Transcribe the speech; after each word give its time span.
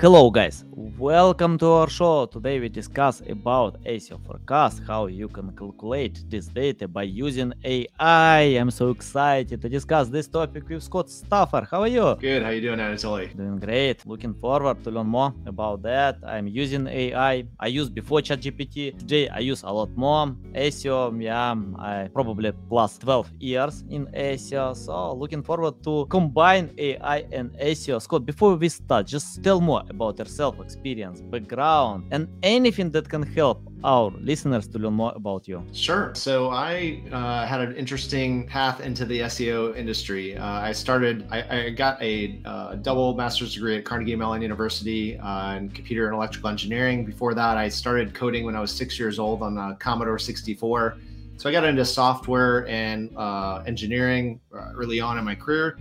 Hello 0.00 0.30
guys, 0.30 0.64
welcome 0.76 1.58
to 1.58 1.66
our 1.66 1.90
show. 1.90 2.26
Today 2.26 2.60
we 2.60 2.68
discuss 2.68 3.20
about 3.28 3.82
SEO 3.82 4.24
forecast, 4.24 4.80
how 4.86 5.06
you 5.06 5.26
can 5.26 5.50
calculate 5.56 6.22
this 6.30 6.46
data 6.46 6.86
by 6.86 7.02
using 7.02 7.52
AI. 7.64 8.40
I'm 8.60 8.70
so 8.70 8.90
excited 8.90 9.60
to 9.60 9.68
discuss 9.68 10.08
this 10.08 10.28
topic 10.28 10.68
with 10.68 10.84
Scott 10.84 11.08
Stouffer. 11.08 11.66
How 11.68 11.80
are 11.80 11.88
you? 11.88 12.14
Good. 12.20 12.44
How 12.44 12.50
are 12.50 12.52
you 12.52 12.60
doing, 12.60 12.78
Anatoly? 12.78 13.36
Doing 13.36 13.58
great. 13.58 14.06
Looking 14.06 14.34
forward 14.34 14.84
to 14.84 14.92
learn 14.92 15.08
more 15.08 15.34
about 15.46 15.82
that. 15.82 16.18
I'm 16.24 16.46
using 16.46 16.86
AI. 16.86 17.44
I 17.58 17.66
used 17.66 17.92
before 17.92 18.20
ChatGPT. 18.20 18.96
Today 19.00 19.28
I 19.28 19.40
use 19.40 19.64
a 19.64 19.72
lot 19.72 19.90
more 19.96 20.28
SEO. 20.54 21.20
Yeah, 21.20 21.50
um, 21.50 21.74
I 21.76 22.08
probably 22.14 22.52
plus 22.68 22.98
12 22.98 23.32
years 23.40 23.82
in 23.90 24.06
SEO. 24.14 24.76
So 24.76 25.14
looking 25.14 25.42
forward 25.42 25.82
to 25.82 26.06
combine 26.06 26.70
AI 26.78 27.26
and 27.32 27.50
SEO. 27.58 28.00
Scott, 28.00 28.24
before 28.24 28.54
we 28.54 28.68
start, 28.68 29.08
just 29.08 29.42
tell 29.42 29.60
more 29.60 29.82
about 29.90 30.18
yourself, 30.18 30.60
experience, 30.60 31.20
background, 31.20 32.04
and 32.10 32.28
anything 32.42 32.90
that 32.92 33.08
can 33.08 33.22
help 33.22 33.68
our 33.84 34.10
listeners 34.20 34.66
to 34.68 34.78
learn 34.78 34.94
more 34.94 35.12
about 35.14 35.46
you. 35.46 35.64
Sure. 35.72 36.12
So 36.14 36.50
I 36.50 37.02
uh, 37.12 37.46
had 37.46 37.60
an 37.60 37.76
interesting 37.76 38.46
path 38.46 38.80
into 38.80 39.04
the 39.04 39.20
SEO 39.20 39.76
industry. 39.76 40.36
Uh, 40.36 40.44
I 40.44 40.72
started, 40.72 41.26
I, 41.30 41.66
I 41.66 41.70
got 41.70 42.00
a 42.02 42.40
uh, 42.44 42.74
double 42.76 43.14
master's 43.14 43.54
degree 43.54 43.76
at 43.76 43.84
Carnegie 43.84 44.16
Mellon 44.16 44.42
University 44.42 45.18
uh, 45.18 45.56
in 45.56 45.68
computer 45.70 46.06
and 46.06 46.14
electrical 46.14 46.50
engineering. 46.50 47.04
Before 47.04 47.34
that, 47.34 47.56
I 47.56 47.68
started 47.68 48.14
coding 48.14 48.44
when 48.44 48.56
I 48.56 48.60
was 48.60 48.72
six 48.72 48.98
years 48.98 49.18
old 49.18 49.42
on 49.42 49.56
a 49.58 49.76
Commodore 49.76 50.18
64. 50.18 50.96
So 51.36 51.48
I 51.48 51.52
got 51.52 51.64
into 51.64 51.84
software 51.84 52.66
and 52.66 53.16
uh, 53.16 53.62
engineering 53.66 54.40
uh, 54.52 54.72
early 54.74 55.00
on 55.00 55.18
in 55.18 55.24
my 55.24 55.36
career. 55.36 55.78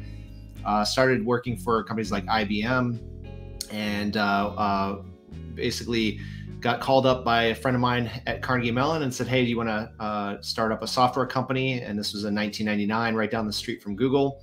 started 0.83 1.25
working 1.25 1.57
for 1.57 1.83
companies 1.83 2.11
like 2.11 2.25
IBM, 2.25 2.99
and 3.71 4.17
uh, 4.17 4.53
uh, 4.57 5.01
basically 5.53 6.19
got 6.59 6.81
called 6.81 7.05
up 7.05 7.23
by 7.23 7.43
a 7.45 7.55
friend 7.55 7.75
of 7.75 7.81
mine 7.81 8.09
at 8.25 8.41
Carnegie 8.41 8.71
Mellon 8.71 9.03
and 9.03 9.13
said, 9.13 9.27
"Hey, 9.27 9.43
do 9.43 9.49
you 9.49 9.57
want 9.57 9.69
to 9.69 9.91
uh, 9.99 10.41
start 10.41 10.71
up 10.71 10.81
a 10.81 10.87
software 10.87 11.25
company?" 11.25 11.81
And 11.81 11.97
this 11.97 12.13
was 12.13 12.23
in 12.23 12.35
1999, 12.35 13.15
right 13.15 13.29
down 13.29 13.45
the 13.47 13.53
street 13.53 13.81
from 13.81 13.95
Google. 13.95 14.41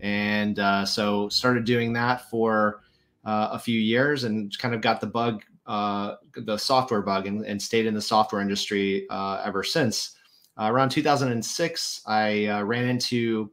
And 0.00 0.58
uh, 0.58 0.84
so 0.84 1.28
started 1.28 1.64
doing 1.64 1.92
that 1.94 2.28
for 2.30 2.82
uh, 3.24 3.48
a 3.52 3.58
few 3.58 3.80
years 3.80 4.24
and 4.24 4.56
kind 4.58 4.74
of 4.74 4.80
got 4.80 5.00
the 5.00 5.06
bug, 5.06 5.42
uh, 5.66 6.16
the 6.36 6.58
software 6.58 7.02
bug, 7.02 7.26
and, 7.26 7.44
and, 7.46 7.60
stayed 7.60 7.86
in 7.86 7.94
the 7.94 8.02
software 8.02 8.42
industry 8.42 9.06
uh, 9.08 9.40
ever 9.44 9.64
since. 9.64 10.16
around 10.58 10.90
2006, 10.90 12.02
I 12.06 12.60
ran 12.60 12.86
into 12.88 13.50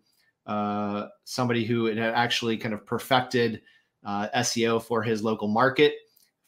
somebody 1.24 1.64
who 1.64 1.86
had 1.86 1.98
actually 1.98 2.58
kind 2.58 2.74
of 2.74 2.86
perfected 2.86 3.62
uh, 4.06 4.28
SEO 4.38 4.82
for 4.82 5.02
his 5.02 5.24
local 5.24 5.48
market 5.48 5.96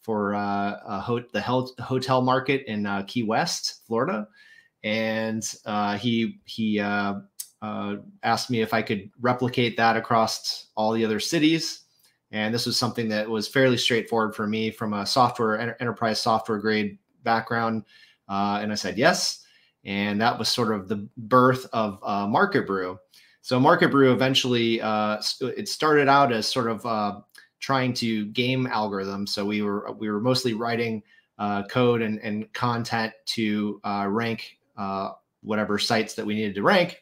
for 0.06 0.36
uh, 0.36 1.02
ho- 1.02 1.24
the 1.34 1.42
hotel 1.42 2.22
market 2.22 2.64
in 2.68 2.86
uh, 2.86 3.02
Key 3.08 3.24
West, 3.24 3.82
Florida, 3.88 4.28
and 4.84 5.44
uh, 5.66 5.98
he 5.98 6.40
he 6.46 6.80
uh, 6.80 7.16
uh, 7.64 7.96
asked 8.22 8.52
me 8.52 8.62
if 8.62 8.72
I 8.72 8.84
could 8.84 9.10
replicate 9.20 9.76
that 9.78 9.98
across 9.98 10.68
all 10.76 10.92
the 10.94 11.04
other 11.04 11.20
cities. 11.20 11.82
And 12.30 12.54
this 12.54 12.68
was 12.68 12.78
something 12.78 13.10
that 13.10 13.28
was 13.28 13.48
fairly 13.48 13.78
straightforward 13.78 14.36
for 14.36 14.46
me 14.46 14.70
from 14.70 14.94
a 14.94 15.08
software 15.08 15.76
enterprise 15.82 16.22
software 16.22 16.60
grade 16.60 17.00
background, 17.24 17.84
and 18.30 18.72
I 18.72 18.76
said 18.76 19.00
yes. 19.00 19.44
And 19.86 20.22
that 20.22 20.38
was 20.38 20.50
sort 20.50 20.72
of 20.72 20.88
the 20.88 21.08
birth 21.18 21.66
of 21.74 22.00
Market 22.30 22.68
Brew. 22.68 23.00
So 23.42 23.60
Market 23.60 23.90
Brew 23.90 24.12
eventually 24.12 24.82
it 24.84 25.68
started 25.68 26.08
out 26.10 26.32
as 26.32 26.46
sort 26.46 26.68
of 26.68 27.24
trying 27.60 27.94
to 27.94 28.26
game 28.28 28.68
algorithms. 28.68 29.30
So 29.30 29.46
we 29.46 29.62
were 29.62 29.92
we 29.94 30.10
were 30.10 30.20
mostly 30.20 30.54
writing 30.54 31.04
uh, 31.38 31.64
code 31.64 32.02
and, 32.02 32.20
and 32.20 32.52
content 32.54 33.14
to 33.26 33.80
uh, 33.84 34.08
rank 34.10 34.58
uh, 34.78 35.12
whatever 35.42 35.78
sites 35.78 36.14
that 36.16 36.26
we 36.26 36.36
needed 36.36 36.56
to 36.56 36.64
rank. 36.64 37.02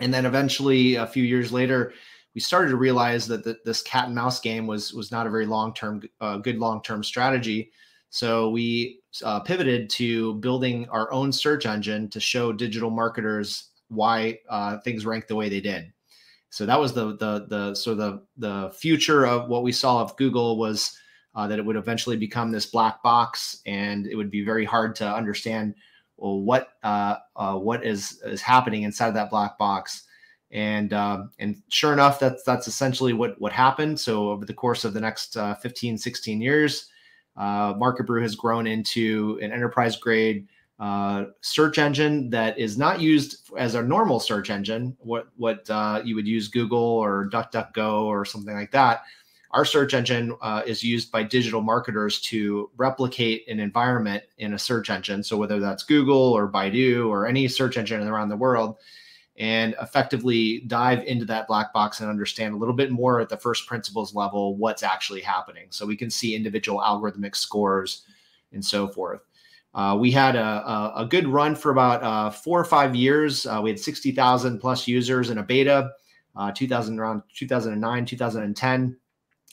And 0.00 0.12
then 0.12 0.24
eventually, 0.24 0.94
a 0.94 1.06
few 1.06 1.24
years 1.24 1.52
later, 1.52 1.92
we 2.34 2.40
started 2.40 2.70
to 2.70 2.76
realize 2.76 3.26
that 3.26 3.44
the, 3.44 3.58
this 3.64 3.82
cat 3.82 4.06
and 4.06 4.14
mouse 4.14 4.40
game 4.40 4.66
was 4.66 4.92
was 4.92 5.10
not 5.10 5.26
a 5.26 5.30
very 5.30 5.46
long 5.46 5.74
term 5.74 6.02
uh, 6.20 6.38
good 6.38 6.58
long 6.58 6.82
term 6.82 7.02
strategy. 7.02 7.70
So 8.10 8.50
we 8.50 9.00
uh, 9.24 9.40
pivoted 9.40 9.88
to 9.90 10.34
building 10.34 10.88
our 10.88 11.12
own 11.12 11.32
search 11.32 11.66
engine 11.66 12.08
to 12.10 12.20
show 12.20 12.52
digital 12.52 12.90
marketers 12.90 13.70
why 13.88 14.38
uh, 14.48 14.78
things 14.78 15.06
ranked 15.06 15.28
the 15.28 15.36
way 15.36 15.48
they 15.48 15.60
did. 15.60 15.92
So 16.50 16.66
that 16.66 16.78
was 16.78 16.92
the 16.92 17.16
the 17.16 17.46
the 17.48 17.74
so 17.74 17.94
the 17.94 18.22
the 18.36 18.72
future 18.76 19.26
of 19.26 19.48
what 19.48 19.62
we 19.62 19.72
saw 19.72 20.02
of 20.02 20.16
Google 20.16 20.58
was 20.58 20.96
uh, 21.34 21.46
that 21.46 21.58
it 21.58 21.64
would 21.64 21.76
eventually 21.76 22.16
become 22.16 22.50
this 22.50 22.66
black 22.66 23.02
box, 23.02 23.60
and 23.66 24.06
it 24.06 24.16
would 24.16 24.30
be 24.30 24.44
very 24.44 24.64
hard 24.64 24.96
to 24.96 25.08
understand 25.08 25.74
well 26.16 26.40
what 26.40 26.70
uh, 26.82 27.16
uh, 27.36 27.54
what 27.54 27.84
is 27.84 28.20
is 28.24 28.42
happening 28.42 28.82
inside 28.82 29.08
of 29.08 29.14
that 29.14 29.30
black 29.30 29.56
box. 29.58 30.02
And 30.50 30.92
uh, 30.92 31.24
and 31.38 31.62
sure 31.68 31.92
enough, 31.92 32.18
that's 32.18 32.42
that's 32.42 32.66
essentially 32.66 33.12
what 33.12 33.40
what 33.40 33.52
happened. 33.52 34.00
So 34.00 34.30
over 34.30 34.44
the 34.44 34.52
course 34.52 34.84
of 34.84 34.92
the 34.92 35.00
next 35.00 35.36
uh, 35.36 35.54
15, 35.54 35.96
16 35.96 36.40
years, 36.40 36.88
uh, 37.36 37.74
Market 37.78 38.08
Brew 38.08 38.22
has 38.22 38.34
grown 38.34 38.66
into 38.66 39.38
an 39.40 39.52
enterprise 39.52 39.96
grade 39.96 40.48
uh, 40.80 41.26
search 41.42 41.78
engine 41.78 42.30
that 42.30 42.58
is 42.58 42.78
not 42.78 43.02
used 43.02 43.50
as 43.58 43.74
a 43.74 43.82
normal 43.82 44.18
search 44.18 44.48
engine, 44.48 44.96
what 45.00 45.28
what 45.36 45.68
uh, 45.68 46.00
you 46.02 46.14
would 46.14 46.26
use 46.26 46.48
Google 46.48 46.78
or 46.78 47.28
DuckDuckGo 47.30 48.04
or 48.04 48.24
something 48.24 48.54
like 48.54 48.72
that. 48.72 49.02
Our 49.50 49.66
search 49.66 49.94
engine 49.94 50.34
uh, 50.40 50.62
is 50.64 50.82
used 50.82 51.12
by 51.12 51.24
digital 51.24 51.60
marketers 51.60 52.20
to 52.22 52.70
replicate 52.76 53.46
an 53.48 53.60
environment 53.60 54.22
in 54.38 54.54
a 54.54 54.58
search 54.58 54.88
engine. 54.88 55.22
So 55.22 55.36
whether 55.36 55.60
that's 55.60 55.82
Google 55.82 56.32
or 56.32 56.50
Baidu 56.50 57.08
or 57.08 57.26
any 57.26 57.46
search 57.48 57.76
engine 57.76 58.06
around 58.06 58.30
the 58.30 58.36
world, 58.36 58.76
and 59.36 59.74
effectively 59.82 60.60
dive 60.66 61.02
into 61.04 61.24
that 61.26 61.46
black 61.46 61.74
box 61.74 62.00
and 62.00 62.08
understand 62.08 62.54
a 62.54 62.56
little 62.56 62.74
bit 62.74 62.90
more 62.90 63.20
at 63.20 63.28
the 63.28 63.36
first 63.36 63.66
principles 63.66 64.14
level 64.14 64.56
what's 64.56 64.82
actually 64.82 65.20
happening. 65.20 65.66
So 65.70 65.84
we 65.84 65.96
can 65.96 66.10
see 66.10 66.34
individual 66.34 66.80
algorithmic 66.80 67.36
scores 67.36 68.04
and 68.52 68.64
so 68.64 68.88
forth. 68.88 69.22
Uh, 69.74 69.96
we 69.98 70.10
had 70.10 70.34
a, 70.34 70.42
a, 70.42 70.92
a, 70.96 71.06
good 71.06 71.28
run 71.28 71.54
for 71.54 71.70
about 71.70 72.02
uh, 72.02 72.30
four 72.30 72.58
or 72.58 72.64
five 72.64 72.96
years. 72.96 73.46
Uh, 73.46 73.60
we 73.62 73.70
had 73.70 73.78
60,000 73.78 74.58
plus 74.58 74.88
users 74.88 75.30
in 75.30 75.38
a 75.38 75.42
beta, 75.44 75.90
uh, 76.34 76.50
2000 76.50 76.98
around 76.98 77.22
2009, 77.34 78.04
2010. 78.04 78.96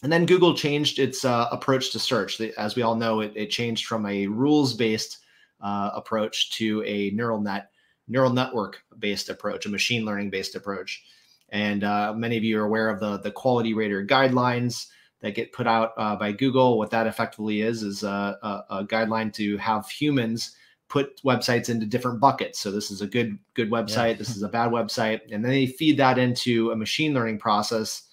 And 0.03 0.11
then 0.11 0.25
Google 0.25 0.55
changed 0.55 0.97
its 0.97 1.23
uh, 1.23 1.47
approach 1.51 1.91
to 1.91 1.99
search. 1.99 2.41
As 2.41 2.75
we 2.75 2.81
all 2.81 2.95
know, 2.95 3.19
it, 3.19 3.33
it 3.35 3.49
changed 3.49 3.85
from 3.85 4.05
a 4.07 4.25
rules 4.27 4.73
based 4.73 5.19
uh, 5.61 5.91
approach 5.93 6.51
to 6.53 6.83
a 6.83 7.11
neural 7.11 7.39
net, 7.39 7.69
neural 8.07 8.33
network 8.33 8.83
based 8.97 9.29
approach, 9.29 9.65
a 9.67 9.69
machine 9.69 10.03
learning 10.03 10.31
based 10.31 10.55
approach. 10.55 11.03
And 11.49 11.81
many 12.19 12.37
of 12.37 12.43
you 12.43 12.59
are 12.59 12.65
aware 12.65 12.89
of 12.89 12.99
the, 12.99 13.19
the 13.19 13.31
quality 13.31 13.73
rater 13.73 14.05
guidelines 14.05 14.87
that 15.21 15.35
get 15.35 15.51
put 15.51 15.67
out 15.67 15.93
uh, 15.97 16.15
by 16.15 16.31
Google. 16.31 16.77
What 16.77 16.91
that 16.91 17.07
effectively 17.07 17.61
is 17.61 17.83
is 17.83 18.03
a, 18.03 18.37
a, 18.41 18.63
a, 18.69 18.85
guideline 18.85 19.33
to 19.33 19.57
have 19.57 19.89
humans 19.89 20.55
put 20.89 21.21
websites 21.23 21.69
into 21.69 21.85
different 21.85 22.19
buckets. 22.19 22.59
So 22.59 22.71
this 22.71 22.91
is 22.91 23.01
a 23.01 23.07
good 23.07 23.37
good 23.53 23.69
website. 23.69 24.11
Yeah. 24.11 24.17
This 24.17 24.35
is 24.35 24.43
a 24.43 24.49
bad 24.49 24.71
website, 24.71 25.21
and 25.31 25.43
then 25.43 25.51
they 25.51 25.67
feed 25.67 25.97
that 25.97 26.17
into 26.17 26.71
a 26.71 26.75
machine 26.75 27.13
learning 27.13 27.39
process, 27.39 28.03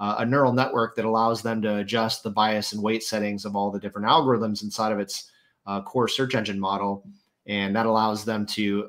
uh, 0.00 0.16
a 0.18 0.26
neural 0.26 0.52
network 0.52 0.96
that 0.96 1.04
allows 1.04 1.42
them 1.42 1.60
to 1.62 1.76
adjust 1.76 2.22
the 2.22 2.30
bias 2.30 2.72
and 2.72 2.82
weight 2.82 3.02
settings 3.02 3.44
of 3.44 3.54
all 3.54 3.70
the 3.70 3.80
different 3.80 4.08
algorithms 4.08 4.62
inside 4.62 4.92
of 4.92 4.98
its 4.98 5.30
uh, 5.66 5.82
core 5.82 6.08
search 6.08 6.34
engine 6.34 6.58
model. 6.58 7.06
And 7.46 7.76
that 7.76 7.84
allows 7.84 8.24
them 8.24 8.46
to 8.46 8.88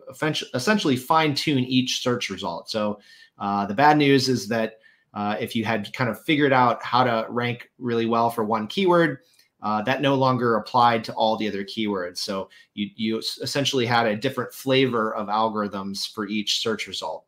essentially 0.54 0.95
fine 0.95 1.36
tune 1.36 1.66
each 1.66 2.01
search 2.01 2.30
result. 2.30 2.69
So 2.69 3.00
uh, 3.38 3.66
the 3.66 3.74
bad 3.74 3.98
news 3.98 4.30
is 4.30 4.48
that 4.48 4.80
uh, 5.16 5.38
if 5.40 5.56
you 5.56 5.66
had 5.66 5.92
kind 5.94 6.10
of 6.10 6.22
figured 6.24 6.54
out 6.54 6.84
how 6.84 7.04
to 7.04 7.26
rank 7.30 7.70
really 7.80 8.06
well 8.06 8.30
for 8.30 8.44
one 8.44 8.68
keyword, 8.68 9.20
uh, 9.64 9.82
that 9.82 10.02
no 10.02 10.14
longer 10.14 10.58
applied 10.58 11.04
to 11.04 11.14
all 11.14 11.38
the 11.38 11.48
other 11.48 11.64
keywords. 11.64 12.18
So 12.20 12.50
you, 12.76 12.90
you 12.96 13.18
essentially 13.18 13.86
had 13.86 14.06
a 14.06 14.16
different 14.16 14.54
flavor 14.54 15.16
of 15.16 15.28
algorithms 15.28 16.08
for 16.12 16.28
each 16.28 16.62
search 16.62 16.86
result. 16.86 17.26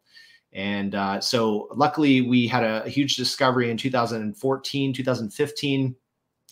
And 0.53 0.95
uh, 0.95 1.19
so 1.19 1.67
luckily, 1.73 2.21
we 2.21 2.47
had 2.47 2.63
a, 2.63 2.83
a, 2.83 2.89
huge 2.89 3.15
discovery 3.15 3.69
in 3.69 3.77
2014, 3.77 4.93
2015. 4.93 5.95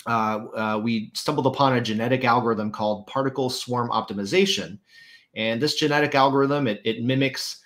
Uh, 0.05 0.09
uh, 0.09 0.81
we 0.83 1.11
stumbled 1.13 1.47
upon 1.47 1.75
a 1.75 1.81
genetic 1.81 2.23
algorithm 2.23 2.71
called 2.71 3.07
particle 3.07 3.49
swarm 3.49 3.89
optimization. 3.89 4.79
And 5.35 5.61
this 5.61 5.75
genetic 5.75 6.15
algorithm, 6.15 6.67
it, 6.67 6.81
it 6.83 7.03
mimics 7.03 7.61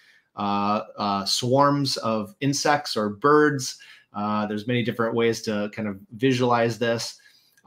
swarms 1.26 1.98
of 1.98 2.36
insects 2.40 2.96
or 2.98 3.10
birds. 3.10 3.78
Uh, 4.14 4.46
there's 4.48 4.68
many 4.68 4.84
different 4.84 5.14
ways 5.16 5.42
to 5.44 5.70
kind 5.76 5.88
of 5.88 6.00
visualize 6.16 6.80
this. 6.80 7.20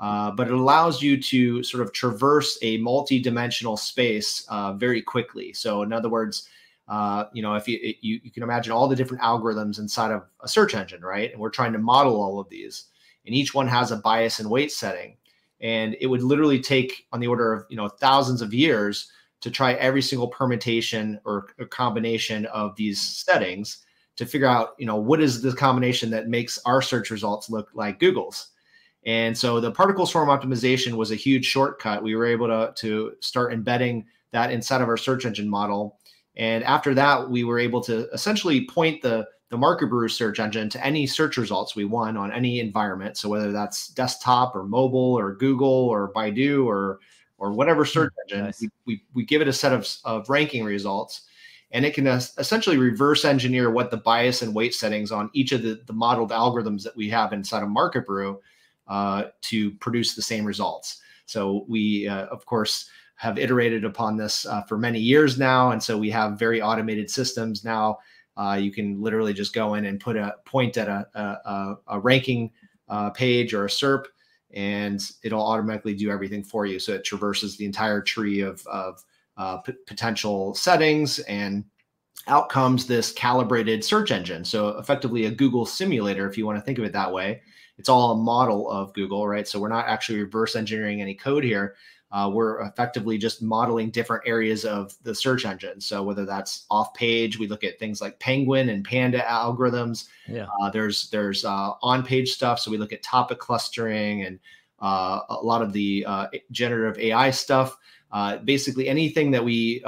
uh, 0.03 0.33
but 0.33 0.49
it 0.49 0.53
allows 0.53 1.01
you 1.01 1.21
to 1.23 1.63
sort 1.63 1.81
of 1.81 1.93
traverse 1.93 2.59
a 2.63 2.77
multi-dimensional 2.79 3.77
space 3.77 4.45
uh, 4.49 4.73
very 4.73 5.01
quickly. 5.01 5.53
So, 5.53 5.83
in 5.83 5.93
other 5.93 6.09
words, 6.09 6.49
uh, 6.89 7.27
you 7.33 7.41
know, 7.41 7.55
if 7.55 7.69
you, 7.69 7.79
you 8.01 8.21
you 8.25 8.31
can 8.33 8.43
imagine 8.43 8.73
all 8.73 8.89
the 8.89 8.97
different 8.97 9.23
algorithms 9.23 9.79
inside 9.79 10.11
of 10.11 10.25
a 10.43 10.49
search 10.49 10.75
engine, 10.75 11.03
right? 11.03 11.31
And 11.31 11.41
we're 11.41 11.51
trying 11.51 11.73
to 11.75 11.79
model 11.79 12.21
all 12.21 12.41
of 12.41 12.49
these, 12.49 12.87
and 13.27 13.35
each 13.35 13.55
one 13.55 13.69
has 13.69 13.93
a 13.93 13.97
bias 13.97 14.41
and 14.41 14.51
weight 14.51 14.73
setting, 14.73 15.17
and 15.61 15.97
it 16.01 16.09
would 16.09 16.23
literally 16.23 16.61
take 16.61 17.07
on 17.13 17.21
the 17.21 17.29
order 17.29 17.53
of 17.53 17.67
you 17.71 17.77
know 17.77 17.89
thousands 17.89 18.43
of 18.43 18.53
years 18.53 19.11
to 19.43 19.51
try 19.51 19.75
every 19.75 20.03
single 20.03 20.29
permutation 20.29 21.21
or, 21.25 21.49
or 21.59 21.67
combination 21.67 22.47
of 22.47 22.75
these 22.77 23.01
settings 23.01 23.85
to 24.17 24.27
figure 24.27 24.47
out 24.47 24.71
you 24.79 24.87
know 24.87 24.97
what 24.97 25.21
is 25.21 25.43
the 25.43 25.53
combination 25.53 26.11
that 26.11 26.29
makes 26.29 26.59
our 26.65 26.81
search 26.81 27.11
results 27.11 27.51
look 27.51 27.69
like 27.75 28.01
Google's. 28.01 28.49
And 29.05 29.37
so 29.37 29.61
the 29.61 29.71
particle 29.71 30.07
swarm 30.07 30.29
optimization 30.29 30.93
was 30.93 31.11
a 31.11 31.17
huge 31.17 31.45
shortcut. 31.45 32.05
We 32.05 32.15
were 32.15 32.25
able 32.25 32.47
to, 32.47 32.73
to 32.77 33.17
start 33.19 33.53
embedding 33.53 34.07
that 34.31 34.53
inside 34.53 34.81
of 34.81 34.89
our 34.89 34.97
search 34.97 35.27
engine 35.27 35.49
model 35.49 35.99
and 36.37 36.65
after 36.65 36.95
that, 36.95 37.31
we 37.31 37.45
were 37.45 37.59
able 37.59 37.81
to 37.83 38.09
essentially 38.11 38.67
point 38.67 39.03
the 39.03 39.27
the 39.51 39.59
Market 39.59 39.89
Brew 39.89 40.09
search 40.09 40.41
engine 40.41 40.71
to 40.71 40.83
any 40.83 41.07
search 41.07 41.37
results 41.37 41.77
we 41.77 41.85
want 41.85 42.17
on 42.17 42.33
any 42.33 42.59
environment. 42.59 43.19
So 43.19 43.29
whether 43.29 43.53
that's 43.53 43.89
desktop 43.89 44.57
or 44.57 44.65
mobile 44.65 45.13
or 45.13 45.35
Google 45.35 45.69
or 45.69 46.11
Baidu 46.15 46.65
or 46.65 47.01
or 47.43 47.53
whatever 47.53 47.85
search 47.85 48.13
hmm, 48.15 48.35
engine, 48.35 48.47
nice. 48.47 48.61
we, 48.61 48.71
we, 48.87 49.03
we 49.15 49.25
give 49.25 49.43
it 49.43 49.49
a 49.49 49.53
set 49.53 49.73
of, 49.73 49.89
of 50.05 50.31
ranking 50.31 50.65
results 50.65 51.23
and 51.73 51.85
it 51.85 51.95
can 51.95 52.07
essentially 52.07 52.77
reverse 52.77 53.25
engineer 53.25 53.71
what 53.71 53.91
the 53.91 53.97
bias 53.97 54.43
and 54.43 54.55
weight 54.55 54.75
settings 54.75 55.11
on 55.11 55.31
each 55.33 55.53
of 55.53 55.63
the, 55.63 55.81
the 55.87 55.93
modeled 55.93 56.31
algorithms 56.31 56.83
that 56.83 56.97
we 56.97 57.09
have 57.09 57.33
inside 57.33 57.63
of 57.63 57.71
Market 57.71 58.07
Brew 58.07 58.41
uh, 58.89 59.25
to 59.41 59.71
produce 59.73 60.15
the 60.15 60.23
same 60.23 60.45
results. 60.45 61.01
So 61.25 61.65
we, 61.69 62.07
uh, 62.07 62.27
of 62.27 62.45
course, 62.45 62.91
have 63.17 63.39
iterated 63.39 63.85
upon 63.85 64.17
this 64.17 64.45
uh, 64.47 64.63
for 64.63 64.77
many 64.77 65.01
years 65.01 65.39
now, 65.39 65.71
and 65.71 65.83
so 65.83 65.97
we 65.97 66.11
have 66.11 66.39
very 66.39 66.61
automated 66.61 67.09
systems 67.09 67.65
now. 67.65 67.99
Uh, 68.37 68.59
you 68.61 68.71
can 68.71 69.01
literally 69.01 69.33
just 69.33 69.55
go 69.55 69.75
in 69.75 69.87
and 69.87 69.99
put 69.99 70.17
a 70.17 70.35
point 70.45 70.77
at 70.77 70.89
a, 70.89 71.07
a, 71.15 71.77
a 71.89 72.01
ranking 72.01 72.51
uh, 72.89 73.11
page 73.11 73.55
or 73.55 73.65
a 73.65 73.69
SERP, 73.69 74.05
and 74.55 75.01
it'll 75.23 75.43
automatically 75.43 75.95
do 75.95 76.11
everything 76.11 76.43
for 76.43 76.67
you. 76.67 76.79
So 76.79 76.93
it 76.93 77.05
traverses 77.05 77.57
the 77.57 77.65
entire 77.65 78.01
tree 78.01 78.41
of, 78.41 78.67
of 78.67 79.03
uh, 79.37 79.59
potential 79.87 80.55
settings 80.55 81.19
and 81.21 81.65
outcomes 82.29 82.87
this 82.87 83.13
calibrated 83.13 83.85
search 83.85 84.11
engine. 84.11 84.45
So 84.45 84.69
effectively 84.79 85.25
a 85.27 85.31
Google 85.31 85.67
simulator, 85.67 86.29
if 86.29 86.39
you 86.39 86.47
want 86.47 86.59
to 86.59 86.65
think 86.65 86.79
of 86.79 86.85
it 86.85 86.93
that 86.93 87.13
way. 87.13 87.43
It's 87.79 87.89
all 87.89 88.13
a 88.13 88.17
model 88.17 88.71
of 88.71 88.93
Google, 88.93 89.27
right? 89.27 89.49
So 89.49 89.59
we're 89.59 89.69
not 89.69 89.89
actually 89.89 90.21
reverse 90.21 90.55
engineering 90.55 91.01
any 91.01 91.15
code 91.15 91.43
here 91.43 91.75
uh, 92.13 92.31
we're 92.33 92.61
effectively 92.61 93.17
just 93.17 93.41
modeling 93.41 93.91
different 93.91 94.23
areas 94.27 94.67
of 94.67 94.95
the 95.03 95.15
search 95.15 95.47
engine. 95.47 95.81
So 95.81 96.03
whether 96.03 96.27
that's 96.27 96.67
off 96.71 96.93
page, 96.93 97.39
we 97.39 97.49
look 97.49 97.65
at 97.65 97.79
things 97.79 98.03
like 98.03 98.19
Penguin 98.19 98.69
and 98.69 98.85
Panda 98.85 99.21
algorithms. 99.21 100.09
Yeah. 100.29 100.47
Uh, 100.61 100.69
there's 100.69 101.09
there's 101.09 101.47
uh, 101.47 101.73
on 101.83 102.05
page 102.05 102.33
stuff. 102.33 102.59
So 102.61 102.71
we 102.71 102.77
look 102.77 102.93
at 102.93 103.03
topic 103.03 103.39
clustering 103.39 104.25
and 104.25 104.39
uh, 104.81 105.21
a 105.31 105.37
lot 105.37 105.63
of 105.63 105.73
the 105.73 106.05
uh, 106.07 106.27
generative 106.51 107.03
AI 107.03 107.31
stuff. 107.31 107.79
Uh, 108.11 108.37
basically, 108.39 108.89
anything 108.89 109.31
that 109.31 109.43
we 109.43 109.83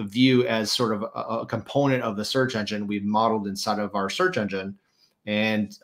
view 0.00 0.46
as 0.48 0.72
sort 0.72 0.92
of 0.92 1.02
a, 1.02 1.06
a, 1.06 1.46
component 1.46 2.02
of 2.02 2.16
the 2.16 2.24
search 2.24 2.56
engine, 2.56 2.84
we've 2.84 3.04
modeled 3.04 3.46
inside 3.46 3.78
of 3.78 3.94
our 3.94 4.10
search 4.10 4.38
engine. 4.38 4.76
And 5.24 5.76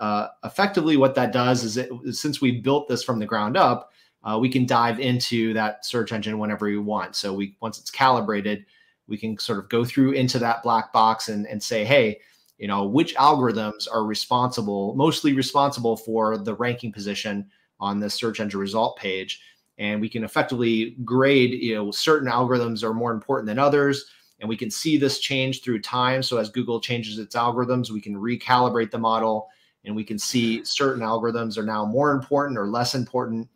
effectively, 0.45 0.97
what 0.97 1.15
that 1.15 1.33
does 1.33 1.63
is, 1.63 1.77
it, 1.77 1.91
since 2.11 2.41
we 2.41 2.61
built 2.61 2.89
this 2.89 3.05
from 3.05 3.21
the 3.21 3.27
ground 3.27 3.57
up, 3.57 3.93
uh, 4.25 4.39
we 4.41 4.49
can 4.49 4.67
dive 4.67 5.01
into 5.01 5.53
that 5.55 5.85
search 5.85 6.13
engine 6.13 6.39
whenever 6.39 6.67
we 6.67 6.79
want. 6.79 7.17
So 7.17 7.33
we 7.33 7.57
once 7.61 7.79
it's 7.79 7.91
calibrated, 7.91 8.65
we 9.09 9.17
can 9.17 9.39
sort 9.39 9.59
of 9.59 9.69
go 9.69 9.85
through 9.85 10.13
into 10.13 10.39
that 10.39 10.63
black 10.63 10.93
box 10.93 11.29
and, 11.29 11.47
and 11.47 11.63
say, 11.63 11.85
hey, 11.85 12.21
you 12.59 12.69
know, 12.69 12.85
which 12.85 13.17
algorithms 13.17 13.89
are 13.93 14.05
responsible, 14.05 14.95
mostly 14.95 15.33
responsible 15.33 15.97
for 15.97 16.39
the 16.39 16.55
ranking 16.55 16.93
position 16.93 17.51
on 17.81 17.99
the 17.99 18.09
search 18.09 18.39
engine 18.39 18.61
result 18.61 18.97
page. 18.97 19.41
And 19.79 20.01
we 20.01 20.09
can 20.09 20.23
effectively 20.23 20.97
grade, 21.05 21.51
you 21.51 21.75
know, 21.75 21.91
certain 21.91 22.31
algorithms 22.31 22.85
are 22.85 22.95
more 22.95 23.11
important 23.11 23.49
than 23.49 23.59
others. 23.59 24.05
And 24.39 24.49
we 24.49 24.57
can 24.57 24.71
see 24.71 24.97
this 24.97 25.19
change 25.19 25.63
through 25.63 25.81
time. 25.81 26.23
So 26.23 26.37
as 26.37 26.51
Google 26.51 26.81
changes 26.81 27.19
its 27.19 27.35
algorithms, 27.35 27.91
we 27.91 28.01
can 28.01 28.15
recalibrate 28.15 28.91
the 28.91 28.99
model 28.99 29.49
and 29.85 29.97
we 29.97 30.05
can 30.05 30.19
see 30.19 30.65
certain 30.65 31.03
algorithms 31.03 31.59
are 31.59 31.65
now 31.65 31.85
more 31.85 32.13
important 32.13 32.59
or 32.59 32.69
less 32.69 32.95
important 32.95 33.49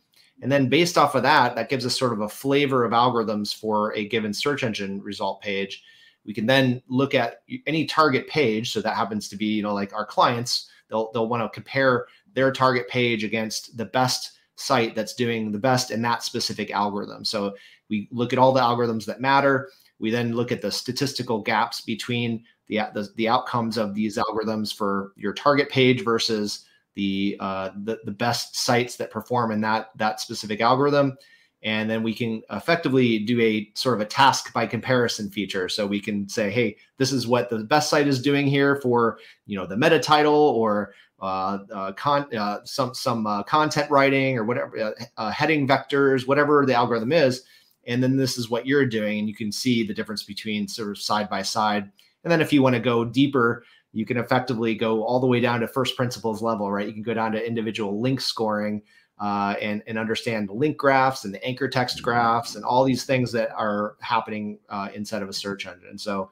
and 0.42 0.52
then 0.52 0.68
based 0.68 0.98
off 0.98 1.14
of 1.14 1.22
that, 1.22 1.54
that 1.54 1.68
gives 1.68 1.86
us 1.86 1.98
sort 1.98 2.12
of 2.12 2.20
a 2.20 2.28
flavor 2.28 2.84
of 2.84 2.92
algorithms 2.92 3.54
for 3.54 3.94
a 3.94 4.06
given 4.06 4.32
search 4.32 4.64
engine 4.64 5.00
result 5.02 5.40
page. 5.40 5.82
We 6.24 6.34
can 6.34 6.46
then 6.46 6.82
look 6.88 7.14
at 7.14 7.42
any 7.66 7.86
target 7.86 8.28
page. 8.28 8.72
So 8.72 8.80
that 8.80 8.96
happens 8.96 9.28
to 9.28 9.36
be, 9.36 9.46
you 9.46 9.62
know, 9.62 9.72
like 9.72 9.94
our 9.94 10.04
clients, 10.04 10.68
they'll 10.88 11.10
they'll 11.12 11.28
want 11.28 11.42
to 11.42 11.48
compare 11.54 12.06
their 12.34 12.52
target 12.52 12.88
page 12.88 13.24
against 13.24 13.76
the 13.76 13.86
best 13.86 14.32
site 14.56 14.94
that's 14.94 15.14
doing 15.14 15.52
the 15.52 15.58
best 15.58 15.90
in 15.90 16.02
that 16.02 16.22
specific 16.22 16.70
algorithm. 16.70 17.24
So 17.24 17.54
we 17.88 18.08
look 18.10 18.32
at 18.32 18.38
all 18.38 18.52
the 18.52 18.60
algorithms 18.60 19.06
that 19.06 19.20
matter. 19.20 19.70
We 19.98 20.10
then 20.10 20.34
look 20.34 20.52
at 20.52 20.60
the 20.60 20.70
statistical 20.70 21.40
gaps 21.40 21.80
between 21.80 22.44
the, 22.68 22.80
the, 22.92 23.08
the 23.16 23.28
outcomes 23.28 23.78
of 23.78 23.94
these 23.94 24.18
algorithms 24.18 24.74
for 24.74 25.12
your 25.16 25.32
target 25.32 25.70
page 25.70 26.04
versus 26.04 26.65
the, 26.96 27.37
uh, 27.38 27.70
the 27.84 28.00
the 28.04 28.10
best 28.10 28.56
sites 28.56 28.96
that 28.96 29.10
perform 29.10 29.52
in 29.52 29.60
that 29.60 29.90
that 29.96 30.20
specific 30.20 30.60
algorithm. 30.60 31.16
And 31.62 31.88
then 31.90 32.02
we 32.02 32.14
can 32.14 32.43
effectively 32.50 33.19
do 33.19 33.40
a 33.40 33.70
sort 33.75 33.96
of 33.96 34.00
a 34.00 34.06
task 34.06 34.52
by 34.52 34.66
comparison 34.66 35.31
feature. 35.31 35.69
So 35.69 35.87
we 35.87 36.00
can 36.00 36.28
say 36.28 36.50
hey 36.50 36.76
this 36.98 37.12
is 37.12 37.26
what 37.26 37.50
the 37.50 37.58
best 37.60 37.90
site 37.90 38.08
is 38.08 38.20
doing 38.20 38.46
here 38.46 38.76
for 38.76 39.19
you 39.46 39.56
know 39.56 39.66
the 39.66 39.76
meta 39.76 39.98
title 39.98 40.34
or 40.34 40.94
uh, 41.20 41.58
uh, 41.72 41.93
con- 41.93 42.34
uh, 42.34 42.58
some 42.64 42.94
some 42.94 43.26
uh, 43.26 43.43
content 43.43 43.90
writing 43.90 44.38
or 44.38 44.44
whatever 44.44 44.78
uh, 44.78 44.93
uh, 45.16 45.31
heading 45.31 45.66
vectors 45.69 46.26
whatever 46.26 46.66
the 46.66 46.75
algorithm 46.75 47.12
is. 47.12 47.43
And 47.87 48.02
then 48.02 48.16
this 48.16 48.37
is 48.37 48.50
what 48.50 48.66
you're 48.66 48.87
doing. 48.87 49.20
And 49.20 49.28
you 49.28 49.34
can 49.34 49.52
see 49.52 49.87
the 49.87 49.94
difference 49.94 50.25
between 50.25 50.66
sort 50.66 50.90
of 50.90 50.98
side 50.98 51.31
by 51.31 51.43
side. 51.43 51.90
And 52.25 52.32
then 52.32 52.40
if 52.40 52.52
you 52.52 52.60
want 52.60 52.75
to 52.75 52.81
go 52.81 53.04
deeper 53.04 53.62
you 53.96 54.04
can 54.04 54.19
effectively 54.19 54.75
go 54.75 55.02
all 55.02 55.19
the 55.19 55.26
way 55.26 55.40
down 55.40 55.60
to 55.60 55.66
first 55.66 55.96
principles 55.96 56.43
level, 56.43 56.70
right? 56.70 56.87
You 56.87 56.93
can 56.93 57.02
go 57.02 57.14
down 57.14 57.32
to 57.32 57.44
individual 57.44 57.98
link 57.98 58.20
scoring 58.20 58.82
uh, 59.19 59.54
and, 59.58 59.82
and 59.87 59.98
understand 59.98 60.50
the 60.50 60.53
link 60.53 60.76
graphs 60.76 61.24
and 61.24 61.32
the 61.32 61.43
anchor 61.43 61.67
text 61.67 62.03
graphs 62.03 62.56
and 62.56 62.65
all 62.65 62.84
these 62.84 63.05
things 63.05 63.32
that 63.32 63.53
are 63.56 63.96
happening 64.00 64.58
uh, 64.69 64.91
inside 64.94 65.22
of 65.22 65.31
a 65.31 65.32
search 65.32 65.67
engine. 65.67 65.96
So 65.96 66.31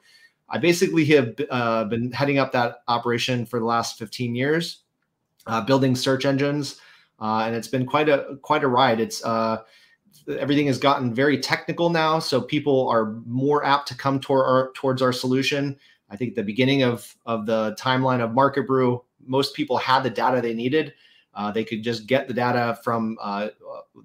I 0.50 0.58
basically 0.58 1.06
have 1.06 1.34
uh, 1.48 1.84
been 1.84 2.12
heading 2.12 2.38
up 2.38 2.52
that 2.52 2.82
operation 2.86 3.46
for 3.46 3.58
the 3.58 3.64
last 3.64 3.98
15 3.98 4.34
years, 4.34 4.80
uh, 5.46 5.62
building 5.62 5.96
search 5.96 6.26
engines. 6.26 6.78
Uh, 7.18 7.44
and 7.46 7.56
it's 7.56 7.68
been 7.68 7.86
quite 7.86 8.10
a 8.10 8.36
quite 8.42 8.62
a 8.62 8.68
ride. 8.68 9.00
It's 9.00 9.24
uh, 9.24 9.62
everything 10.38 10.66
has 10.66 10.76
gotten 10.76 11.14
very 11.14 11.38
technical 11.38 11.88
now, 11.88 12.18
so 12.18 12.42
people 12.42 12.88
are 12.90 13.12
more 13.24 13.64
apt 13.64 13.88
to 13.88 13.96
come 13.96 14.20
toward 14.20 14.44
our, 14.44 14.72
towards 14.74 15.00
our 15.00 15.12
solution. 15.12 15.78
I 16.14 16.16
think 16.16 16.36
the 16.36 16.44
beginning 16.44 16.84
of 16.84 17.12
of 17.26 17.44
the 17.44 17.76
timeline 17.76 18.20
of 18.20 18.32
Market 18.32 18.68
Brew, 18.68 19.02
most 19.26 19.52
people 19.52 19.76
had 19.76 20.04
the 20.04 20.10
data 20.10 20.40
they 20.40 20.54
needed. 20.54 20.94
Uh, 21.34 21.50
they 21.50 21.64
could 21.64 21.82
just 21.82 22.06
get 22.06 22.28
the 22.28 22.34
data 22.34 22.78
from 22.84 23.18
uh, 23.20 23.48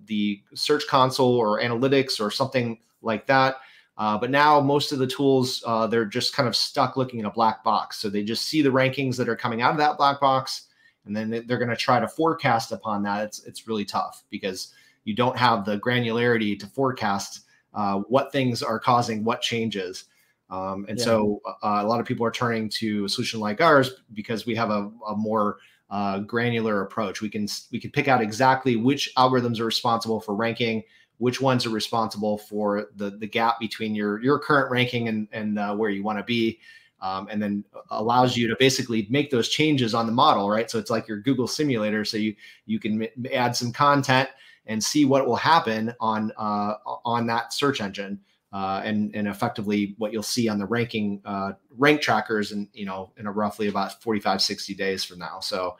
the 0.07 0.41
Search 0.55 0.87
Console 0.87 1.35
or 1.35 1.61
analytics 1.61 2.19
or 2.19 2.31
something 2.31 2.79
like 3.03 3.27
that. 3.27 3.57
Uh, 3.95 4.17
but 4.17 4.31
now 4.31 4.59
most 4.59 4.91
of 4.91 4.97
the 4.97 5.05
tools 5.05 5.63
uh, 5.67 5.85
they're 5.85 6.03
just 6.03 6.33
kind 6.33 6.49
of 6.49 6.55
stuck 6.55 6.97
looking 6.97 7.19
in 7.19 7.27
a 7.27 7.31
black 7.31 7.63
box. 7.63 7.99
So 7.99 8.09
they 8.09 8.23
just 8.23 8.45
see 8.45 8.63
the 8.63 8.69
rankings 8.69 9.15
that 9.17 9.29
are 9.29 9.35
coming 9.35 9.61
out 9.61 9.73
of 9.73 9.77
that 9.77 9.97
black 9.97 10.19
box, 10.19 10.63
and 11.05 11.15
then 11.15 11.29
they're 11.29 11.59
going 11.59 11.69
to 11.69 11.75
try 11.75 11.99
to 11.99 12.07
forecast 12.07 12.71
upon 12.71 13.03
that. 13.03 13.23
It's 13.25 13.43
it's 13.45 13.67
really 13.67 13.85
tough 13.85 14.23
because 14.31 14.73
you 15.03 15.13
don't 15.13 15.37
have 15.37 15.63
the 15.63 15.77
granularity 15.77 16.59
to 16.59 16.65
forecast 16.65 17.41
uh, 17.75 17.99
what 18.09 18.31
things 18.31 18.63
are 18.63 18.79
causing 18.79 19.23
what 19.23 19.41
changes. 19.41 20.05
Um, 20.49 20.85
and 20.89 20.97
yeah. 20.97 21.05
so 21.05 21.41
uh, 21.45 21.81
a 21.81 21.87
lot 21.87 21.99
of 21.99 22.05
people 22.05 22.25
are 22.25 22.31
turning 22.31 22.69
to 22.69 23.05
a 23.05 23.09
solution 23.09 23.39
like 23.39 23.61
ours 23.61 24.01
because 24.13 24.45
we 24.45 24.55
have 24.55 24.71
a, 24.71 24.91
a 25.07 25.15
more 25.15 25.57
uh, 25.89 26.19
granular 26.19 26.81
approach. 26.81 27.21
We 27.21 27.29
can 27.29 27.47
we 27.71 27.79
can 27.79 27.91
pick 27.91 28.07
out 28.07 28.21
exactly 28.21 28.75
which 28.75 29.13
algorithms 29.15 29.59
are 29.59 29.65
responsible 29.65 30.19
for 30.19 30.35
ranking, 30.35 30.83
which 31.17 31.41
ones 31.41 31.65
are 31.65 31.71
responsible 31.71 32.37
for 32.37 32.89
the 32.95 33.11
the 33.11 33.27
gap 33.27 33.59
between 33.59 33.95
your 33.95 34.21
your 34.21 34.39
current 34.39 34.71
ranking 34.71 35.07
and 35.07 35.27
and 35.31 35.59
uh, 35.59 35.75
where 35.75 35.89
you 35.89 36.03
want 36.03 36.17
to 36.19 36.23
be, 36.23 36.59
um, 37.01 37.27
and 37.29 37.41
then 37.41 37.63
allows 37.91 38.35
you 38.35 38.47
to 38.47 38.55
basically 38.59 39.07
make 39.09 39.29
those 39.29 39.49
changes 39.49 39.93
on 39.93 40.05
the 40.05 40.11
model, 40.11 40.49
right? 40.49 40.69
So 40.69 40.79
it's 40.79 40.91
like 40.91 41.07
your 41.07 41.19
Google 41.19 41.47
simulator. 41.47 42.05
So 42.05 42.17
you 42.17 42.35
you 42.65 42.79
can 42.79 43.07
add 43.33 43.55
some 43.55 43.71
content 43.71 44.29
and 44.65 44.83
see 44.83 45.05
what 45.05 45.25
will 45.25 45.35
happen 45.35 45.93
on 45.99 46.31
uh, 46.37 46.75
on 47.05 47.27
that 47.27 47.53
search 47.53 47.81
engine 47.81 48.19
uh, 48.51 48.81
and 48.83 49.15
and 49.15 49.27
effectively 49.27 49.95
what 49.97 50.11
you'll 50.11 50.23
see 50.23 50.49
on 50.49 50.57
the 50.57 50.65
ranking 50.65 51.21
uh, 51.25 51.51
rank 51.77 52.01
trackers 52.01 52.51
and 52.51 52.67
you 52.73 52.85
know 52.85 53.11
in 53.17 53.27
a 53.27 53.31
roughly 53.31 53.67
about 53.67 54.01
45 54.01 54.41
60 54.41 54.73
days 54.75 55.03
from 55.03 55.19
now 55.19 55.39
so 55.39 55.77